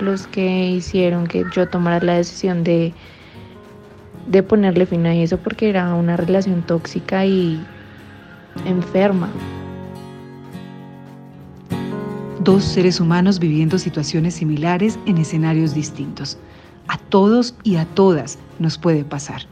los 0.00 0.26
que 0.26 0.70
hicieron 0.70 1.26
que 1.26 1.44
yo 1.52 1.68
tomara 1.68 2.02
la 2.04 2.14
decisión 2.14 2.64
de, 2.64 2.94
de 4.28 4.42
ponerle 4.42 4.86
fin 4.86 5.04
a 5.06 5.14
eso 5.14 5.36
porque 5.36 5.68
era 5.68 5.94
una 5.94 6.16
relación 6.16 6.62
tóxica 6.62 7.26
y 7.26 7.60
enferma. 8.66 9.28
Dos 12.42 12.64
seres 12.64 13.00
humanos 13.00 13.38
viviendo 13.38 13.78
situaciones 13.78 14.36
similares 14.36 14.98
en 15.04 15.18
escenarios 15.18 15.74
distintos. 15.74 16.38
A 16.88 16.96
todos 16.96 17.54
y 17.64 17.76
a 17.76 17.84
todas 17.84 18.38
nos 18.58 18.78
puede 18.78 19.04
pasar. 19.04 19.42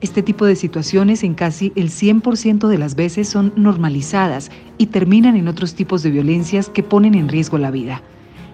Este 0.00 0.22
tipo 0.22 0.44
de 0.46 0.54
situaciones 0.54 1.24
en 1.24 1.34
casi 1.34 1.72
el 1.74 1.90
100% 1.90 2.68
de 2.68 2.78
las 2.78 2.94
veces 2.94 3.28
son 3.28 3.52
normalizadas 3.56 4.52
y 4.78 4.86
terminan 4.86 5.34
en 5.34 5.48
otros 5.48 5.74
tipos 5.74 6.04
de 6.04 6.12
violencias 6.12 6.68
que 6.68 6.84
ponen 6.84 7.16
en 7.16 7.28
riesgo 7.28 7.58
la 7.58 7.72
vida. 7.72 8.02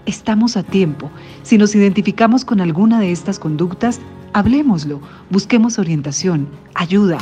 Estamos 0.06 0.56
a 0.56 0.62
tiempo. 0.62 1.10
Si 1.42 1.58
nos 1.58 1.74
identificamos 1.74 2.46
con 2.46 2.62
alguna 2.62 2.98
de 3.00 3.12
estas 3.12 3.38
conductas, 3.38 4.00
hablemoslo, 4.32 5.02
busquemos 5.28 5.78
orientación, 5.78 6.48
ayuda. 6.74 7.18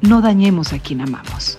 No 0.00 0.22
dañemos 0.22 0.72
a 0.72 0.78
quien 0.78 1.02
amamos. 1.02 1.58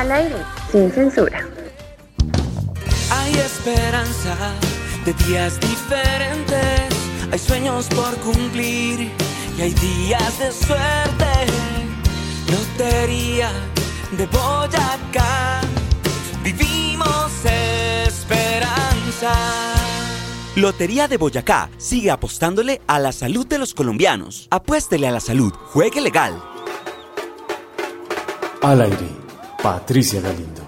Al 0.00 0.12
aire, 0.12 0.36
sin 0.72 0.90
censura. 0.90 1.46
Hay 3.10 3.34
esperanza 3.34 4.34
de 5.04 5.12
días 5.12 5.60
diferentes. 5.60 6.88
Hay 7.30 7.38
sueños 7.38 7.86
por 7.88 8.16
cumplir 8.20 9.10
y 9.58 9.60
hay 9.60 9.74
días 9.74 10.38
de 10.38 10.52
suerte. 10.52 11.26
Lotería 12.50 13.50
de 14.12 14.26
Boyacá. 14.28 15.60
Vivimos 16.42 17.30
esperanza. 18.06 19.34
Lotería 20.56 21.08
de 21.08 21.18
Boyacá 21.18 21.68
sigue 21.76 22.10
apostándole 22.10 22.80
a 22.86 22.98
la 23.00 23.12
salud 23.12 23.46
de 23.46 23.58
los 23.58 23.74
colombianos. 23.74 24.48
Apuéstele 24.50 25.06
a 25.08 25.10
la 25.10 25.20
salud, 25.20 25.52
juegue 25.52 26.00
legal. 26.00 26.42
Al 28.62 28.80
aire, 28.80 29.19
Patricia 29.62 30.22
Galindo. 30.22 30.62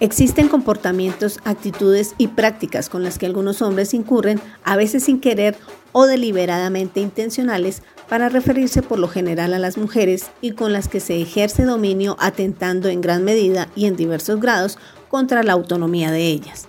Existen 0.00 0.48
comportamientos, 0.48 1.40
actitudes 1.44 2.14
y 2.18 2.28
prácticas 2.28 2.90
con 2.90 3.02
las 3.02 3.18
que 3.18 3.24
algunos 3.24 3.62
hombres 3.62 3.94
incurren, 3.94 4.38
a 4.64 4.76
veces 4.76 5.04
sin 5.04 5.18
querer 5.18 5.56
o 5.92 6.04
deliberadamente 6.04 7.00
intencionales, 7.00 7.82
para 8.06 8.28
referirse 8.28 8.82
por 8.82 8.98
lo 8.98 9.08
general 9.08 9.54
a 9.54 9.58
las 9.58 9.78
mujeres 9.78 10.26
y 10.42 10.52
con 10.52 10.74
las 10.74 10.88
que 10.88 11.00
se 11.00 11.22
ejerce 11.22 11.64
dominio 11.64 12.16
atentando 12.18 12.90
en 12.90 13.00
gran 13.00 13.24
medida 13.24 13.68
y 13.74 13.86
en 13.86 13.96
diversos 13.96 14.40
grados 14.40 14.76
contra 15.08 15.42
la 15.42 15.52
autonomía 15.52 16.10
de 16.10 16.26
ellas. 16.26 16.68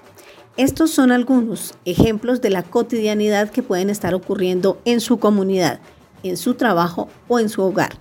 Estos 0.56 0.92
son 0.92 1.12
algunos 1.12 1.74
ejemplos 1.84 2.40
de 2.40 2.52
la 2.52 2.64
cotidianidad 2.64 3.50
que 3.50 3.64
pueden 3.64 3.90
estar 3.90 4.14
ocurriendo 4.14 4.80
en 4.86 5.02
su 5.02 5.20
comunidad, 5.20 5.82
en 6.24 6.38
su 6.38 6.54
trabajo 6.54 7.10
o 7.28 7.40
en 7.40 7.50
su 7.50 7.64
hogar. 7.64 7.98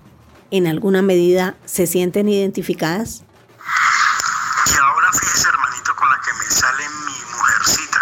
¿En 0.52 0.66
alguna 0.66 1.00
medida 1.00 1.54
se 1.64 1.86
sienten 1.86 2.28
identificadas? 2.28 3.22
Y 4.66 4.76
ahora 4.76 5.12
fíjese, 5.12 5.48
hermanito, 5.48 5.94
con 5.94 6.08
la 6.10 6.20
que 6.20 6.32
me 6.34 6.44
sale 6.44 6.88
mi 6.88 7.24
mujercita. 7.36 8.00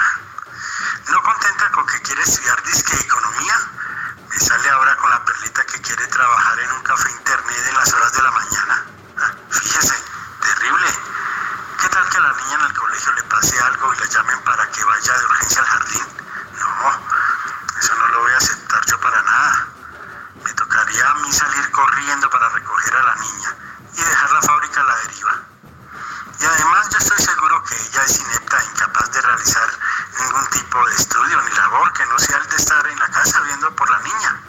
No 1.10 1.22
contenta 1.22 1.70
con 1.72 1.86
que 1.86 2.00
quiere 2.00 2.22
estudiar 2.22 2.62
disque 2.64 2.96
economía, 2.96 3.54
me 4.30 4.38
sale 4.40 4.68
ahora 4.70 4.96
con 4.96 5.10
la 5.10 5.24
perlita 5.26 5.62
que 5.64 5.80
quiere 5.82 6.06
trabajar 6.06 6.58
en 6.60 6.72
un 6.72 6.82
café 6.84 7.10
internet 7.10 7.66
en 7.68 7.74
las 7.74 7.92
horas 7.92 8.12
de 8.12 8.22
la 8.22 8.30
mañana. 8.30 8.84
Ah, 9.18 9.32
Fíjese, 9.50 9.94
terrible. 10.40 10.88
¿Qué 11.82 11.88
tal 11.90 12.08
que 12.08 12.16
a 12.16 12.20
la 12.20 12.32
niña 12.32 12.54
en 12.54 12.64
el 12.64 12.72
colegio 12.72 13.12
le 13.12 13.22
pase 13.24 13.60
algo 13.60 13.92
y 13.92 13.98
la 13.98 14.06
llamen 14.06 14.40
para 14.40 14.70
que 14.70 14.84
vaya 14.84 15.18
de 15.18 15.24
urgencia 15.26 15.60
al 15.60 15.66
jardín? 15.66 16.04
No, 16.58 17.78
eso 17.78 17.94
no 17.94 18.08
lo 18.08 18.20
voy 18.20 18.32
a 18.32 18.36
aceptar 18.38 18.84
yo 18.86 19.00
para 19.00 19.22
nada. 19.22 19.68
Me 20.44 20.52
tocaría 20.54 21.10
a 21.10 21.14
mí 21.16 21.32
salir 21.32 21.70
corriendo 21.72 22.30
para 22.30 22.48
recoger 22.50 22.94
a 22.96 23.02
la 23.02 23.14
niña 23.16 23.56
y 23.94 24.00
dejar 24.02 24.30
la 24.32 24.42
fábrica 24.42 24.80
a 24.80 24.84
la 24.84 24.96
deriva. 24.96 25.42
Y 26.40 26.44
además 26.44 26.88
yo 26.90 26.98
estoy 26.98 27.18
seguro 27.24 27.62
que 27.64 27.74
ella 27.74 28.04
es 28.04 28.18
inepta 28.20 28.58
e 28.60 28.64
incapaz 28.66 29.10
de 29.10 29.20
realizar 29.20 29.68
ningún 30.20 30.46
tipo 30.50 30.86
de 30.86 30.94
estudio 30.94 31.42
ni 31.42 31.50
labor 31.56 31.92
que 31.92 32.06
no 32.06 32.18
sea 32.18 32.38
el 32.38 32.48
de 32.48 32.56
estar 32.56 32.86
en 32.86 32.98
la 32.98 33.08
casa 33.08 33.40
viendo 33.40 33.74
por 33.74 33.90
la 33.90 33.98
niña. 34.00 34.40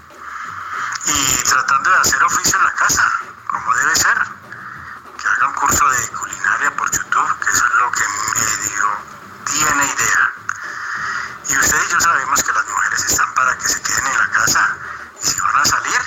Y 1.05 1.43
tratando 1.43 1.89
de 1.89 1.97
hacer 1.97 2.23
oficio 2.23 2.57
en 2.59 2.65
la 2.65 2.73
casa, 2.73 3.11
como 3.47 3.73
debe 3.75 3.95
ser. 3.95 4.17
Que 5.17 5.27
haga 5.27 5.47
un 5.47 5.53
curso 5.55 5.89
de 5.89 6.07
culinaria 6.09 6.75
por 6.75 6.89
YouTube, 6.91 7.39
que 7.39 7.49
eso 7.49 7.65
es 7.65 7.73
lo 7.73 7.91
que 7.91 8.03
medio 8.35 8.97
tiene 9.45 9.85
idea. 9.85 10.33
Y 11.49 11.57
usted 11.57 11.83
y 11.83 11.91
yo 11.91 11.99
sabemos 11.99 12.43
que 12.43 12.51
las 12.51 12.67
mujeres 12.67 13.05
están 13.05 13.33
para 13.33 13.57
que 13.57 13.67
se 13.67 13.81
queden 13.81 14.05
en 14.05 14.17
la 14.17 14.29
casa. 14.29 14.77
Y 15.21 15.27
si 15.27 15.39
van 15.39 15.55
a 15.57 15.65
salir, 15.65 15.99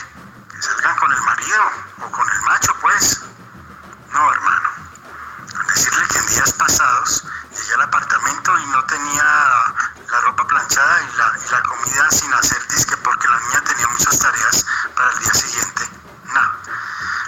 que 0.50 0.62
salgan 0.62 0.96
con 0.96 1.12
el 1.12 1.20
marido 1.22 1.62
o 2.00 2.10
con 2.10 2.30
el 2.30 2.40
macho, 2.42 2.74
pues. 2.80 3.20
No, 4.12 4.32
hermano. 4.32 4.70
Con 5.54 5.66
decirle 5.66 6.06
que 6.08 6.18
en 6.18 6.26
días 6.26 6.52
pasados 6.52 7.24
llegué 7.50 7.74
al 7.74 7.82
apartamento 7.82 8.58
y 8.58 8.66
no 8.66 8.84
tenía 8.84 9.24
la 10.10 10.20
ropa 10.20 10.46
planchada 10.46 11.02
y 11.02 11.16
la, 11.16 11.32
y 11.44 11.50
la 11.50 11.62
comida 11.62 12.10
sin 12.10 12.32
hacer 12.34 12.68
disque 12.68 12.96
porque 12.98 13.28
la 13.28 13.38
niña 13.40 13.60
tenía 13.64 13.88
muchas 13.88 14.18
tareas 14.18 14.66
para 14.94 15.10
el 15.10 15.18
día 15.18 15.34
siguiente. 15.34 15.88
No, 16.24 16.52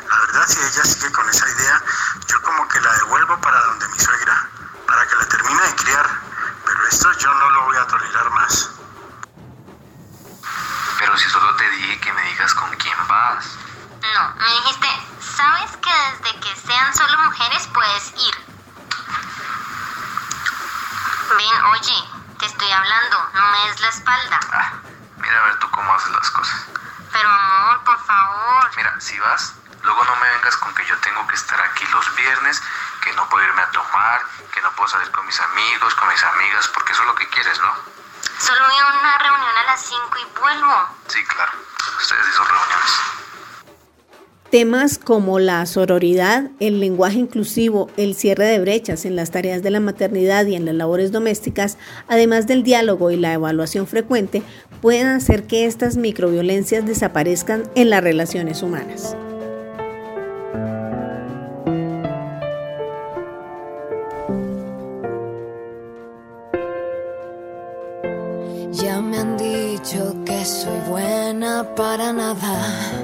la 0.08 0.18
verdad 0.20 0.46
si 0.46 0.60
ella 0.60 0.84
sigue 0.84 1.10
con 1.12 1.28
esa 1.28 1.48
idea, 1.48 1.82
yo 2.28 2.40
como 2.42 2.68
que 2.68 2.80
la 2.80 2.92
devuelvo 2.92 3.38
para 3.40 3.60
donde 3.62 3.88
mi 3.88 3.98
suegra, 3.98 4.48
para 4.86 5.06
que 5.06 5.16
la 5.16 5.28
termine 5.28 5.62
de 5.62 5.74
criar, 5.76 6.20
pero 6.66 6.86
esto 6.88 7.12
yo 7.12 7.34
no 7.34 7.50
lo 7.50 7.64
voy 7.64 7.76
a 7.76 7.86
tolerar 7.86 8.30
más. 8.30 8.70
Pero 10.98 11.16
si 11.18 11.28
solo 11.28 11.54
te 11.56 11.68
dije 11.70 12.00
que 12.00 12.12
me 12.12 12.22
digas 12.22 12.54
con 12.54 12.70
quién 12.76 12.96
vas. 13.08 13.44
No, 14.14 14.34
me 14.36 14.50
dijiste, 14.50 14.88
sabes 15.36 15.70
que 15.78 15.90
desde 15.90 16.40
que 16.40 16.56
sean 16.66 16.94
solo 16.94 17.18
mujeres 17.18 17.66
puedes 17.72 18.12
ir. 18.16 18.34
Ven, 21.36 21.64
oye, 21.72 22.04
te 22.38 22.46
estoy 22.46 22.70
hablando, 22.70 23.30
no 23.34 23.48
me 23.48 23.68
des 23.68 23.80
la 23.80 23.88
espalda. 23.88 24.40
Ah, 24.52 24.72
mira 25.16 25.38
a 25.38 25.44
ver 25.46 25.58
tú 25.58 25.70
cómo 25.70 25.94
haces 25.94 26.10
las 26.12 26.30
cosas. 26.30 26.66
Pero 27.12 27.28
amor, 27.28 27.84
por 27.84 28.04
favor. 28.04 28.70
Mira, 28.76 29.00
si 29.00 29.18
vas, 29.18 29.54
luego 29.82 30.04
no 30.04 30.16
me 30.16 30.28
vengas 30.30 30.56
con 30.58 30.74
que 30.74 30.84
yo 30.84 30.96
tengo 30.98 31.26
que 31.26 31.34
estar 31.34 31.60
aquí 31.60 31.86
los 31.86 32.14
viernes, 32.16 32.62
que 33.00 33.12
no 33.14 33.28
puedo 33.28 33.44
irme 33.46 33.62
a 33.62 33.70
tomar, 33.70 34.22
que 34.52 34.60
no 34.62 34.70
puedo 34.72 34.88
salir 34.88 35.10
con 35.12 35.26
mis 35.26 35.40
amigos, 35.40 35.94
con 35.94 36.08
mis 36.08 36.22
amigas, 36.22 36.68
porque 36.68 36.92
eso 36.92 37.02
es 37.02 37.08
lo 37.08 37.14
que 37.14 37.28
quieres, 37.30 37.58
¿no? 37.60 37.74
Solo 38.38 38.64
voy 38.66 38.76
a 38.76 38.86
una 38.86 39.18
reunión 39.18 39.56
a 39.56 39.64
las 39.64 39.80
5 39.80 40.18
y 40.18 40.40
vuelvo. 40.40 40.88
Sí, 41.08 41.24
claro. 41.24 41.52
Ustedes 41.98 42.26
sí 42.26 42.32
son 42.32 42.48
reuniones. 42.48 43.00
Temas 44.54 44.98
como 44.98 45.40
la 45.40 45.66
sororidad, 45.66 46.48
el 46.60 46.78
lenguaje 46.78 47.18
inclusivo, 47.18 47.90
el 47.96 48.14
cierre 48.14 48.46
de 48.46 48.60
brechas 48.60 49.04
en 49.04 49.16
las 49.16 49.32
tareas 49.32 49.64
de 49.64 49.70
la 49.72 49.80
maternidad 49.80 50.46
y 50.46 50.54
en 50.54 50.64
las 50.64 50.76
labores 50.76 51.10
domésticas, 51.10 51.76
además 52.06 52.46
del 52.46 52.62
diálogo 52.62 53.10
y 53.10 53.16
la 53.16 53.32
evaluación 53.32 53.88
frecuente, 53.88 54.44
pueden 54.80 55.08
hacer 55.08 55.42
que 55.42 55.66
estas 55.66 55.96
microviolencias 55.96 56.86
desaparezcan 56.86 57.64
en 57.74 57.90
las 57.90 58.04
relaciones 58.04 58.62
humanas. 58.62 59.16
Ya 68.70 69.00
me 69.00 69.18
han 69.18 69.36
dicho 69.36 70.14
que 70.24 70.44
soy 70.44 70.78
buena 70.88 71.74
para 71.74 72.12
nada 72.12 73.03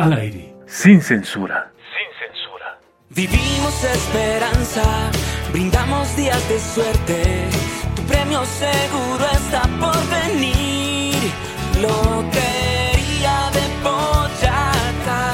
Al 0.00 0.14
aire, 0.14 0.54
sin 0.64 1.02
censura. 1.02 1.70
Vivimos 3.10 3.84
esperanza, 3.84 5.10
brindamos 5.52 6.16
días 6.16 6.48
de 6.48 6.58
suerte. 6.58 7.50
Tu 7.94 8.02
premio 8.04 8.42
seguro 8.46 9.26
está 9.30 9.60
por 9.78 9.98
venir. 10.08 11.16
Lotería 11.82 13.50
de 13.52 13.64
Boyacá. 13.84 15.32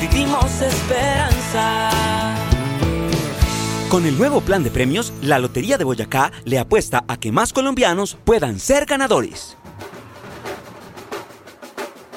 Vivimos 0.00 0.62
esperanza. 0.62 1.90
Con 3.88 4.06
el 4.06 4.16
nuevo 4.16 4.40
plan 4.40 4.62
de 4.62 4.70
premios, 4.70 5.12
la 5.20 5.40
Lotería 5.40 5.78
de 5.78 5.84
Boyacá 5.84 6.30
le 6.44 6.60
apuesta 6.60 7.04
a 7.08 7.16
que 7.16 7.32
más 7.32 7.52
colombianos 7.52 8.18
puedan 8.24 8.60
ser 8.60 8.84
ganadores. 8.86 9.57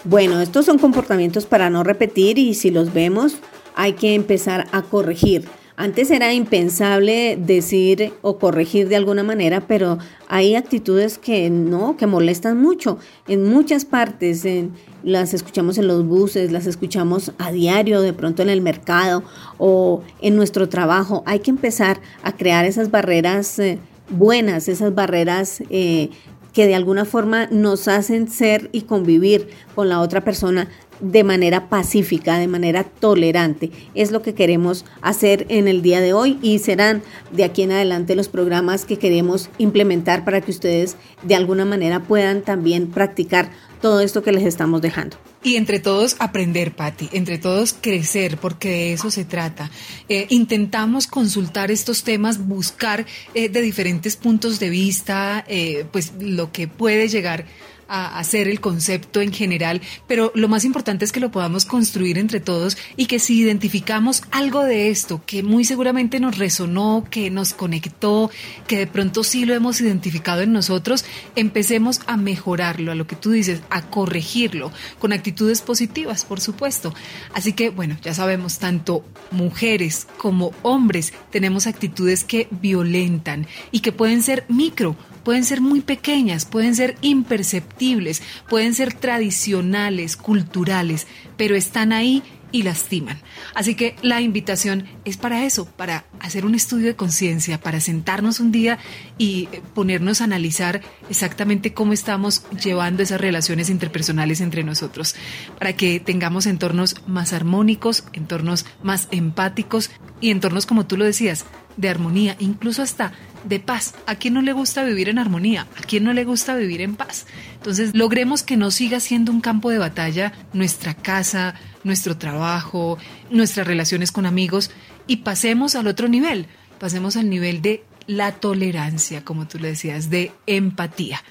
Bueno, 0.04 0.42
estos 0.42 0.66
son 0.66 0.80
comportamientos 0.80 1.46
para 1.46 1.70
no 1.70 1.84
repetir 1.84 2.38
y 2.40 2.54
si 2.56 2.72
los 2.72 2.94
vemos 2.94 3.36
hay 3.76 3.94
que 3.94 4.16
empezar 4.16 4.68
a 4.72 4.82
corregir. 4.82 5.46
Antes 5.78 6.12
era 6.12 6.34
impensable 6.34 7.38
decir 7.40 8.14
o 8.22 8.38
corregir 8.38 8.88
de 8.90 8.96
alguna 8.98 9.24
manera, 9.24 9.62
pero 9.68 9.98
hay 10.28 10.54
actitudes 10.56 11.18
que 11.18 11.50
no, 11.50 11.98
que 11.98 12.06
molestan 12.08 12.62
mucho. 12.62 13.00
En 13.28 13.46
muchas 13.50 13.86
partes 13.86 14.44
en- 14.46 14.72
las 15.04 15.34
escuchamos 15.34 15.78
en 15.78 15.88
los 15.88 16.06
buses, 16.06 16.52
las 16.52 16.68
escuchamos 16.68 17.32
a 17.40 17.52
diario, 17.52 18.02
de 18.02 18.14
pronto 18.14 18.42
en 18.44 18.50
el 18.50 18.62
mercado 18.62 19.24
o 19.58 20.04
en 20.22 20.36
nuestro 20.36 20.68
trabajo. 20.70 21.24
Hay 21.26 21.40
que 21.40 21.50
empezar 21.52 22.00
a 22.22 22.36
crear 22.36 22.66
esas 22.66 22.92
barreras 22.92 23.58
eh, 23.58 23.80
buenas, 24.10 24.68
esas 24.68 24.94
barreras 24.94 25.64
eh, 25.72 26.10
que 26.54 26.68
de 26.68 26.76
alguna 26.76 27.06
forma 27.06 27.48
nos 27.52 27.88
hacen 27.88 28.30
ser 28.30 28.70
y 28.72 28.82
convivir 28.82 29.50
con 29.76 29.90
la 29.90 30.00
otra 30.00 30.24
persona 30.24 30.68
de 31.02 31.24
manera 31.24 31.68
pacífica, 31.70 32.38
de 32.38 32.48
manera 32.48 32.84
tolerante. 32.84 33.72
Es 33.96 34.12
lo 34.12 34.22
que 34.22 34.34
queremos 34.34 34.86
hacer 35.02 35.46
en 35.50 35.68
el 35.68 35.82
día 35.82 36.00
de 36.00 36.14
hoy 36.14 36.40
y 36.42 36.60
serán 36.60 37.02
de 37.32 37.44
aquí 37.44 37.64
en 37.64 37.72
adelante 37.72 38.16
los 38.16 38.30
programas 38.30 38.86
que 38.86 38.98
queremos 38.98 39.50
implementar 39.58 40.24
para 40.24 40.42
que 40.42 40.52
ustedes 40.52 40.96
de 41.24 41.36
alguna 41.36 41.66
manera 41.66 42.02
puedan 42.02 42.42
también 42.42 42.88
practicar 42.88 43.50
todo 43.82 44.00
esto 44.00 44.24
que 44.24 44.32
les 44.32 44.46
estamos 44.46 44.82
dejando. 44.82 45.18
Y 45.44 45.56
entre 45.56 45.80
todos 45.80 46.16
aprender, 46.20 46.76
Patti, 46.76 47.10
entre 47.14 47.40
todos 47.40 47.74
crecer, 47.74 48.38
porque 48.38 48.70
de 48.70 48.94
eso 48.94 49.10
se 49.10 49.26
trata. 49.26 49.72
Eh, 50.08 50.28
intentamos 50.30 51.08
consultar 51.08 51.72
estos 51.72 52.04
temas, 52.04 52.48
buscar 52.48 53.08
eh, 53.34 53.50
de 53.50 53.62
diferentes 53.62 54.16
puntos 54.16 54.60
de 54.60 54.70
vista, 54.70 55.44
eh, 55.48 55.86
pues 55.92 56.14
lo 56.20 56.52
que 56.52 56.68
puede 56.68 57.08
llegar 57.08 57.46
a 57.92 58.18
hacer 58.18 58.48
el 58.48 58.62
concepto 58.62 59.20
en 59.20 59.34
general, 59.34 59.82
pero 60.08 60.32
lo 60.34 60.48
más 60.48 60.64
importante 60.64 61.04
es 61.04 61.12
que 61.12 61.20
lo 61.20 61.30
podamos 61.30 61.66
construir 61.66 62.18
entre 62.18 62.40
todos 62.40 62.78
y 62.96 63.08
que 63.08 63.20
si 63.20 63.38
identificamos 63.42 64.24
algo 64.32 64.64
de 64.64 64.90
esto 64.90 65.22
que 65.26 65.44
muy 65.44 65.66
seguramente 65.66 66.22
nos 66.22 66.38
resonó, 66.38 67.06
que 67.12 67.30
nos 67.30 67.54
conectó, 67.54 68.32
que 68.66 68.78
de 68.78 68.88
pronto 68.88 69.26
sí 69.26 69.46
lo 69.46 69.54
hemos 69.54 69.82
identificado 69.82 70.42
en 70.42 70.54
nosotros, 70.54 71.04
empecemos 71.36 72.00
a 72.08 72.16
mejorarlo, 72.16 72.94
a 72.94 72.96
lo 72.96 73.08
que 73.08 73.18
tú 73.18 73.32
dices, 73.32 73.62
a 73.70 73.82
corregirlo, 73.90 74.72
con 74.98 75.12
actitudes 75.12 75.62
positivas, 75.62 76.24
por 76.24 76.40
supuesto. 76.40 76.94
Así 77.34 77.52
que, 77.52 77.70
bueno, 77.70 77.98
ya 78.02 78.14
sabemos, 78.14 78.58
tanto 78.58 79.04
mujeres 79.32 80.08
como 80.18 80.54
hombres 80.62 81.14
tenemos 81.30 81.68
actitudes 81.68 82.24
que 82.24 82.48
violentan 82.52 83.48
y 83.72 83.82
que 83.82 83.92
pueden 83.92 84.24
ser 84.24 84.46
micro, 84.48 84.96
pueden 85.24 85.44
ser 85.44 85.62
muy 85.62 85.82
pequeñas, 85.82 86.46
pueden 86.46 86.76
ser 86.76 86.96
imperceptibles, 87.02 88.22
pueden 88.50 88.74
ser 88.74 88.94
tradicionales, 88.94 90.18
culturales, 90.18 91.08
pero 91.38 91.56
están 91.56 91.94
ahí 91.94 92.24
y 92.52 92.64
lastiman. 92.64 93.20
Así 93.56 93.76
que 93.76 93.96
la 94.02 94.22
invitación 94.22 94.86
es 95.06 95.18
para 95.18 95.46
eso, 95.46 95.66
para 95.66 96.06
hacer 96.20 96.46
un 96.46 96.56
estudio 96.56 96.88
de 96.88 96.96
conciencia, 96.96 97.60
para 97.60 97.80
sentarnos 97.80 98.40
un 98.40 98.52
día 98.52 98.80
y 99.18 99.48
eh, 99.52 99.62
ponernos 99.74 100.22
a 100.22 100.26
analizar 100.26 100.82
exactamente 101.10 101.74
cómo 101.74 101.94
estamos 101.94 102.44
llevando 102.64 103.04
esas 103.04 103.22
relaciones 103.22 103.70
interpersonales 103.70 104.42
entre 104.42 104.64
nosotros, 104.64 105.16
para 105.58 105.74
que 105.74 106.00
tengamos 106.00 106.46
entornos 106.46 106.96
más 107.08 107.34
armónicos, 107.34 108.04
entornos 108.14 108.66
más 108.84 109.08
empáticos 109.12 109.92
y 110.20 110.30
entornos, 110.30 110.66
como 110.66 110.86
tú 110.86 110.98
lo 110.98 111.06
decías, 111.06 111.46
de 111.78 111.90
armonía, 111.90 112.36
incluso 112.40 112.82
hasta 112.82 113.14
de 113.44 113.60
paz. 113.60 113.96
¿A 114.06 114.16
quién 114.16 114.34
no 114.34 114.42
le 114.42 114.54
gusta 114.54 114.84
vivir 114.84 115.10
en 115.10 115.20
armonía? 115.20 115.68
¿A 115.78 115.82
quién 115.82 116.04
no 116.04 116.14
le 116.14 116.26
gusta 116.26 116.56
vivir 116.56 116.82
en 116.82 116.96
paz? 116.96 117.26
Entonces, 117.56 117.92
logremos 117.94 118.44
que 118.44 118.58
no 118.58 118.72
siga 118.72 119.00
siendo 119.00 119.32
un 119.32 119.42
campo 119.42 119.70
de 119.70 119.80
batalla 119.80 120.34
nuestra 120.54 120.94
casa, 120.94 121.56
nuestro 121.84 122.18
trabajo, 122.18 122.98
nuestras 123.30 123.68
relaciones 123.68 124.12
con 124.12 124.26
amigos 124.26 124.72
y 125.08 125.18
pasemos 125.18 125.76
al 125.76 125.88
otro 125.88 126.08
nivel. 126.08 126.48
Pasemos 126.80 127.16
al 127.16 127.30
nivel 127.30 127.62
de 127.62 127.84
la 128.08 128.34
tolerancia, 128.34 129.24
como 129.24 129.48
tú 129.48 129.60
le 129.60 129.70
decías, 129.70 130.10
de 130.10 130.32
empatía. 130.48 131.24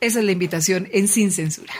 Esa 0.00 0.20
es 0.20 0.24
la 0.24 0.32
invitación 0.32 0.88
en 0.92 1.08
Sin 1.08 1.32
Censura. 1.32 1.72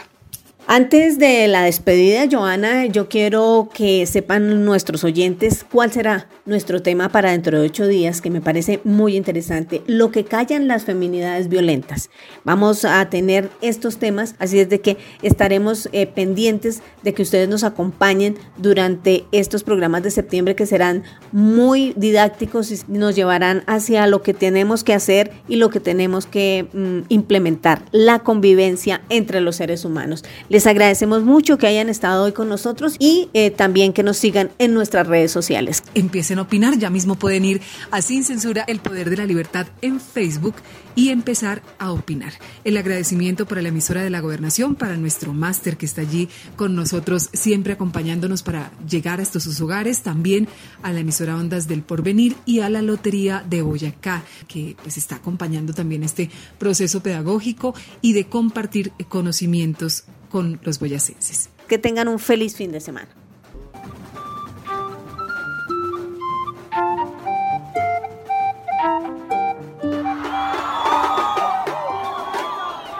Antes 0.67 1.17
de 1.17 1.47
la 1.47 1.63
despedida, 1.63 2.27
Joana, 2.31 2.85
yo 2.85 3.09
quiero 3.09 3.67
que 3.73 4.05
sepan 4.05 4.63
nuestros 4.63 5.03
oyentes 5.03 5.65
cuál 5.69 5.91
será 5.91 6.27
nuestro 6.45 6.81
tema 6.81 7.09
para 7.09 7.31
dentro 7.31 7.59
de 7.59 7.65
ocho 7.65 7.87
días, 7.87 8.21
que 8.21 8.29
me 8.29 8.41
parece 8.41 8.79
muy 8.83 9.15
interesante, 9.17 9.81
lo 9.87 10.11
que 10.11 10.23
callan 10.23 10.67
las 10.67 10.85
feminidades 10.85 11.49
violentas. 11.49 12.09
Vamos 12.43 12.85
a 12.85 13.09
tener 13.09 13.49
estos 13.61 13.97
temas, 13.97 14.35
así 14.39 14.59
es 14.59 14.69
de 14.69 14.81
que 14.81 14.97
estaremos 15.21 15.89
eh, 15.91 16.07
pendientes 16.07 16.81
de 17.03 17.13
que 17.13 17.23
ustedes 17.23 17.49
nos 17.49 17.63
acompañen 17.63 18.37
durante 18.57 19.25
estos 19.31 19.63
programas 19.63 20.03
de 20.03 20.11
septiembre 20.11 20.55
que 20.55 20.65
serán 20.65 21.03
muy 21.31 21.93
didácticos 21.97 22.71
y 22.71 22.79
nos 22.87 23.15
llevarán 23.15 23.63
hacia 23.65 24.07
lo 24.07 24.21
que 24.21 24.33
tenemos 24.33 24.83
que 24.83 24.93
hacer 24.93 25.31
y 25.47 25.57
lo 25.57 25.69
que 25.69 25.79
tenemos 25.79 26.27
que 26.27 26.67
mm, 26.71 26.99
implementar, 27.09 27.83
la 27.91 28.19
convivencia 28.19 29.01
entre 29.09 29.41
los 29.41 29.57
seres 29.57 29.85
humanos. 29.85 30.23
Les 30.51 30.67
agradecemos 30.67 31.23
mucho 31.23 31.57
que 31.57 31.65
hayan 31.65 31.87
estado 31.87 32.25
hoy 32.25 32.33
con 32.33 32.49
nosotros 32.49 32.97
y 32.99 33.29
eh, 33.33 33.51
también 33.51 33.93
que 33.93 34.03
nos 34.03 34.17
sigan 34.17 34.51
en 34.59 34.73
nuestras 34.73 35.07
redes 35.07 35.31
sociales. 35.31 35.81
Empiecen 35.93 36.39
a 36.39 36.41
opinar, 36.41 36.77
ya 36.77 36.89
mismo 36.89 37.15
pueden 37.15 37.45
ir 37.45 37.61
a 37.89 38.01
Sin 38.01 38.25
Censura, 38.25 38.65
el 38.67 38.81
Poder 38.81 39.09
de 39.09 39.15
la 39.15 39.25
Libertad 39.25 39.67
en 39.81 40.01
Facebook 40.01 40.55
y 40.95 41.09
empezar 41.09 41.61
a 41.79 41.91
opinar. 41.91 42.33
El 42.63 42.77
agradecimiento 42.77 43.45
para 43.45 43.61
la 43.61 43.69
emisora 43.69 44.03
de 44.03 44.09
la 44.09 44.19
gobernación, 44.19 44.75
para 44.75 44.97
nuestro 44.97 45.33
máster 45.33 45.77
que 45.77 45.85
está 45.85 46.01
allí 46.01 46.29
con 46.55 46.75
nosotros, 46.75 47.29
siempre 47.33 47.73
acompañándonos 47.73 48.43
para 48.43 48.71
llegar 48.87 49.21
hasta 49.21 49.39
sus 49.39 49.59
hogares, 49.61 50.01
también 50.01 50.47
a 50.83 50.91
la 50.91 50.99
emisora 50.99 51.37
Ondas 51.37 51.67
del 51.67 51.81
Porvenir 51.81 52.35
y 52.45 52.59
a 52.59 52.69
la 52.69 52.81
Lotería 52.81 53.43
de 53.49 53.61
Boyacá, 53.61 54.23
que 54.47 54.75
pues 54.81 54.97
está 54.97 55.15
acompañando 55.15 55.73
también 55.73 56.03
este 56.03 56.29
proceso 56.57 57.01
pedagógico 57.01 57.73
y 58.01 58.13
de 58.13 58.25
compartir 58.27 58.91
conocimientos 59.09 60.05
con 60.29 60.59
los 60.63 60.79
boyacenses. 60.79 61.49
Que 61.67 61.77
tengan 61.77 62.07
un 62.07 62.19
feliz 62.19 62.55
fin 62.55 62.71
de 62.71 62.81
semana. 62.81 63.09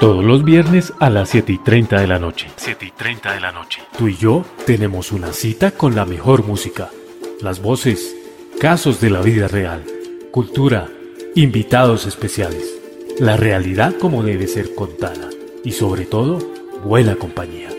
Todos 0.01 0.25
los 0.25 0.43
viernes 0.43 0.93
a 0.99 1.11
las 1.11 1.29
7 1.29 1.53
y 1.53 1.57
30 1.59 2.01
de 2.01 2.07
la 2.07 2.17
noche. 2.17 2.47
7 2.55 2.87
y 2.87 2.89
30 2.89 3.33
de 3.33 3.39
la 3.39 3.51
noche. 3.51 3.83
Tú 3.95 4.07
y 4.07 4.17
yo 4.17 4.43
tenemos 4.65 5.11
una 5.11 5.31
cita 5.31 5.69
con 5.69 5.93
la 5.93 6.05
mejor 6.05 6.43
música. 6.43 6.89
Las 7.39 7.61
voces, 7.61 8.15
casos 8.59 8.99
de 8.99 9.11
la 9.11 9.21
vida 9.21 9.47
real, 9.47 9.85
cultura, 10.31 10.89
invitados 11.35 12.07
especiales. 12.07 12.63
La 13.19 13.37
realidad 13.37 13.93
como 13.99 14.23
debe 14.23 14.47
ser 14.47 14.73
contada. 14.73 15.29
Y 15.63 15.73
sobre 15.73 16.05
todo, 16.05 16.39
buena 16.83 17.15
compañía. 17.15 17.70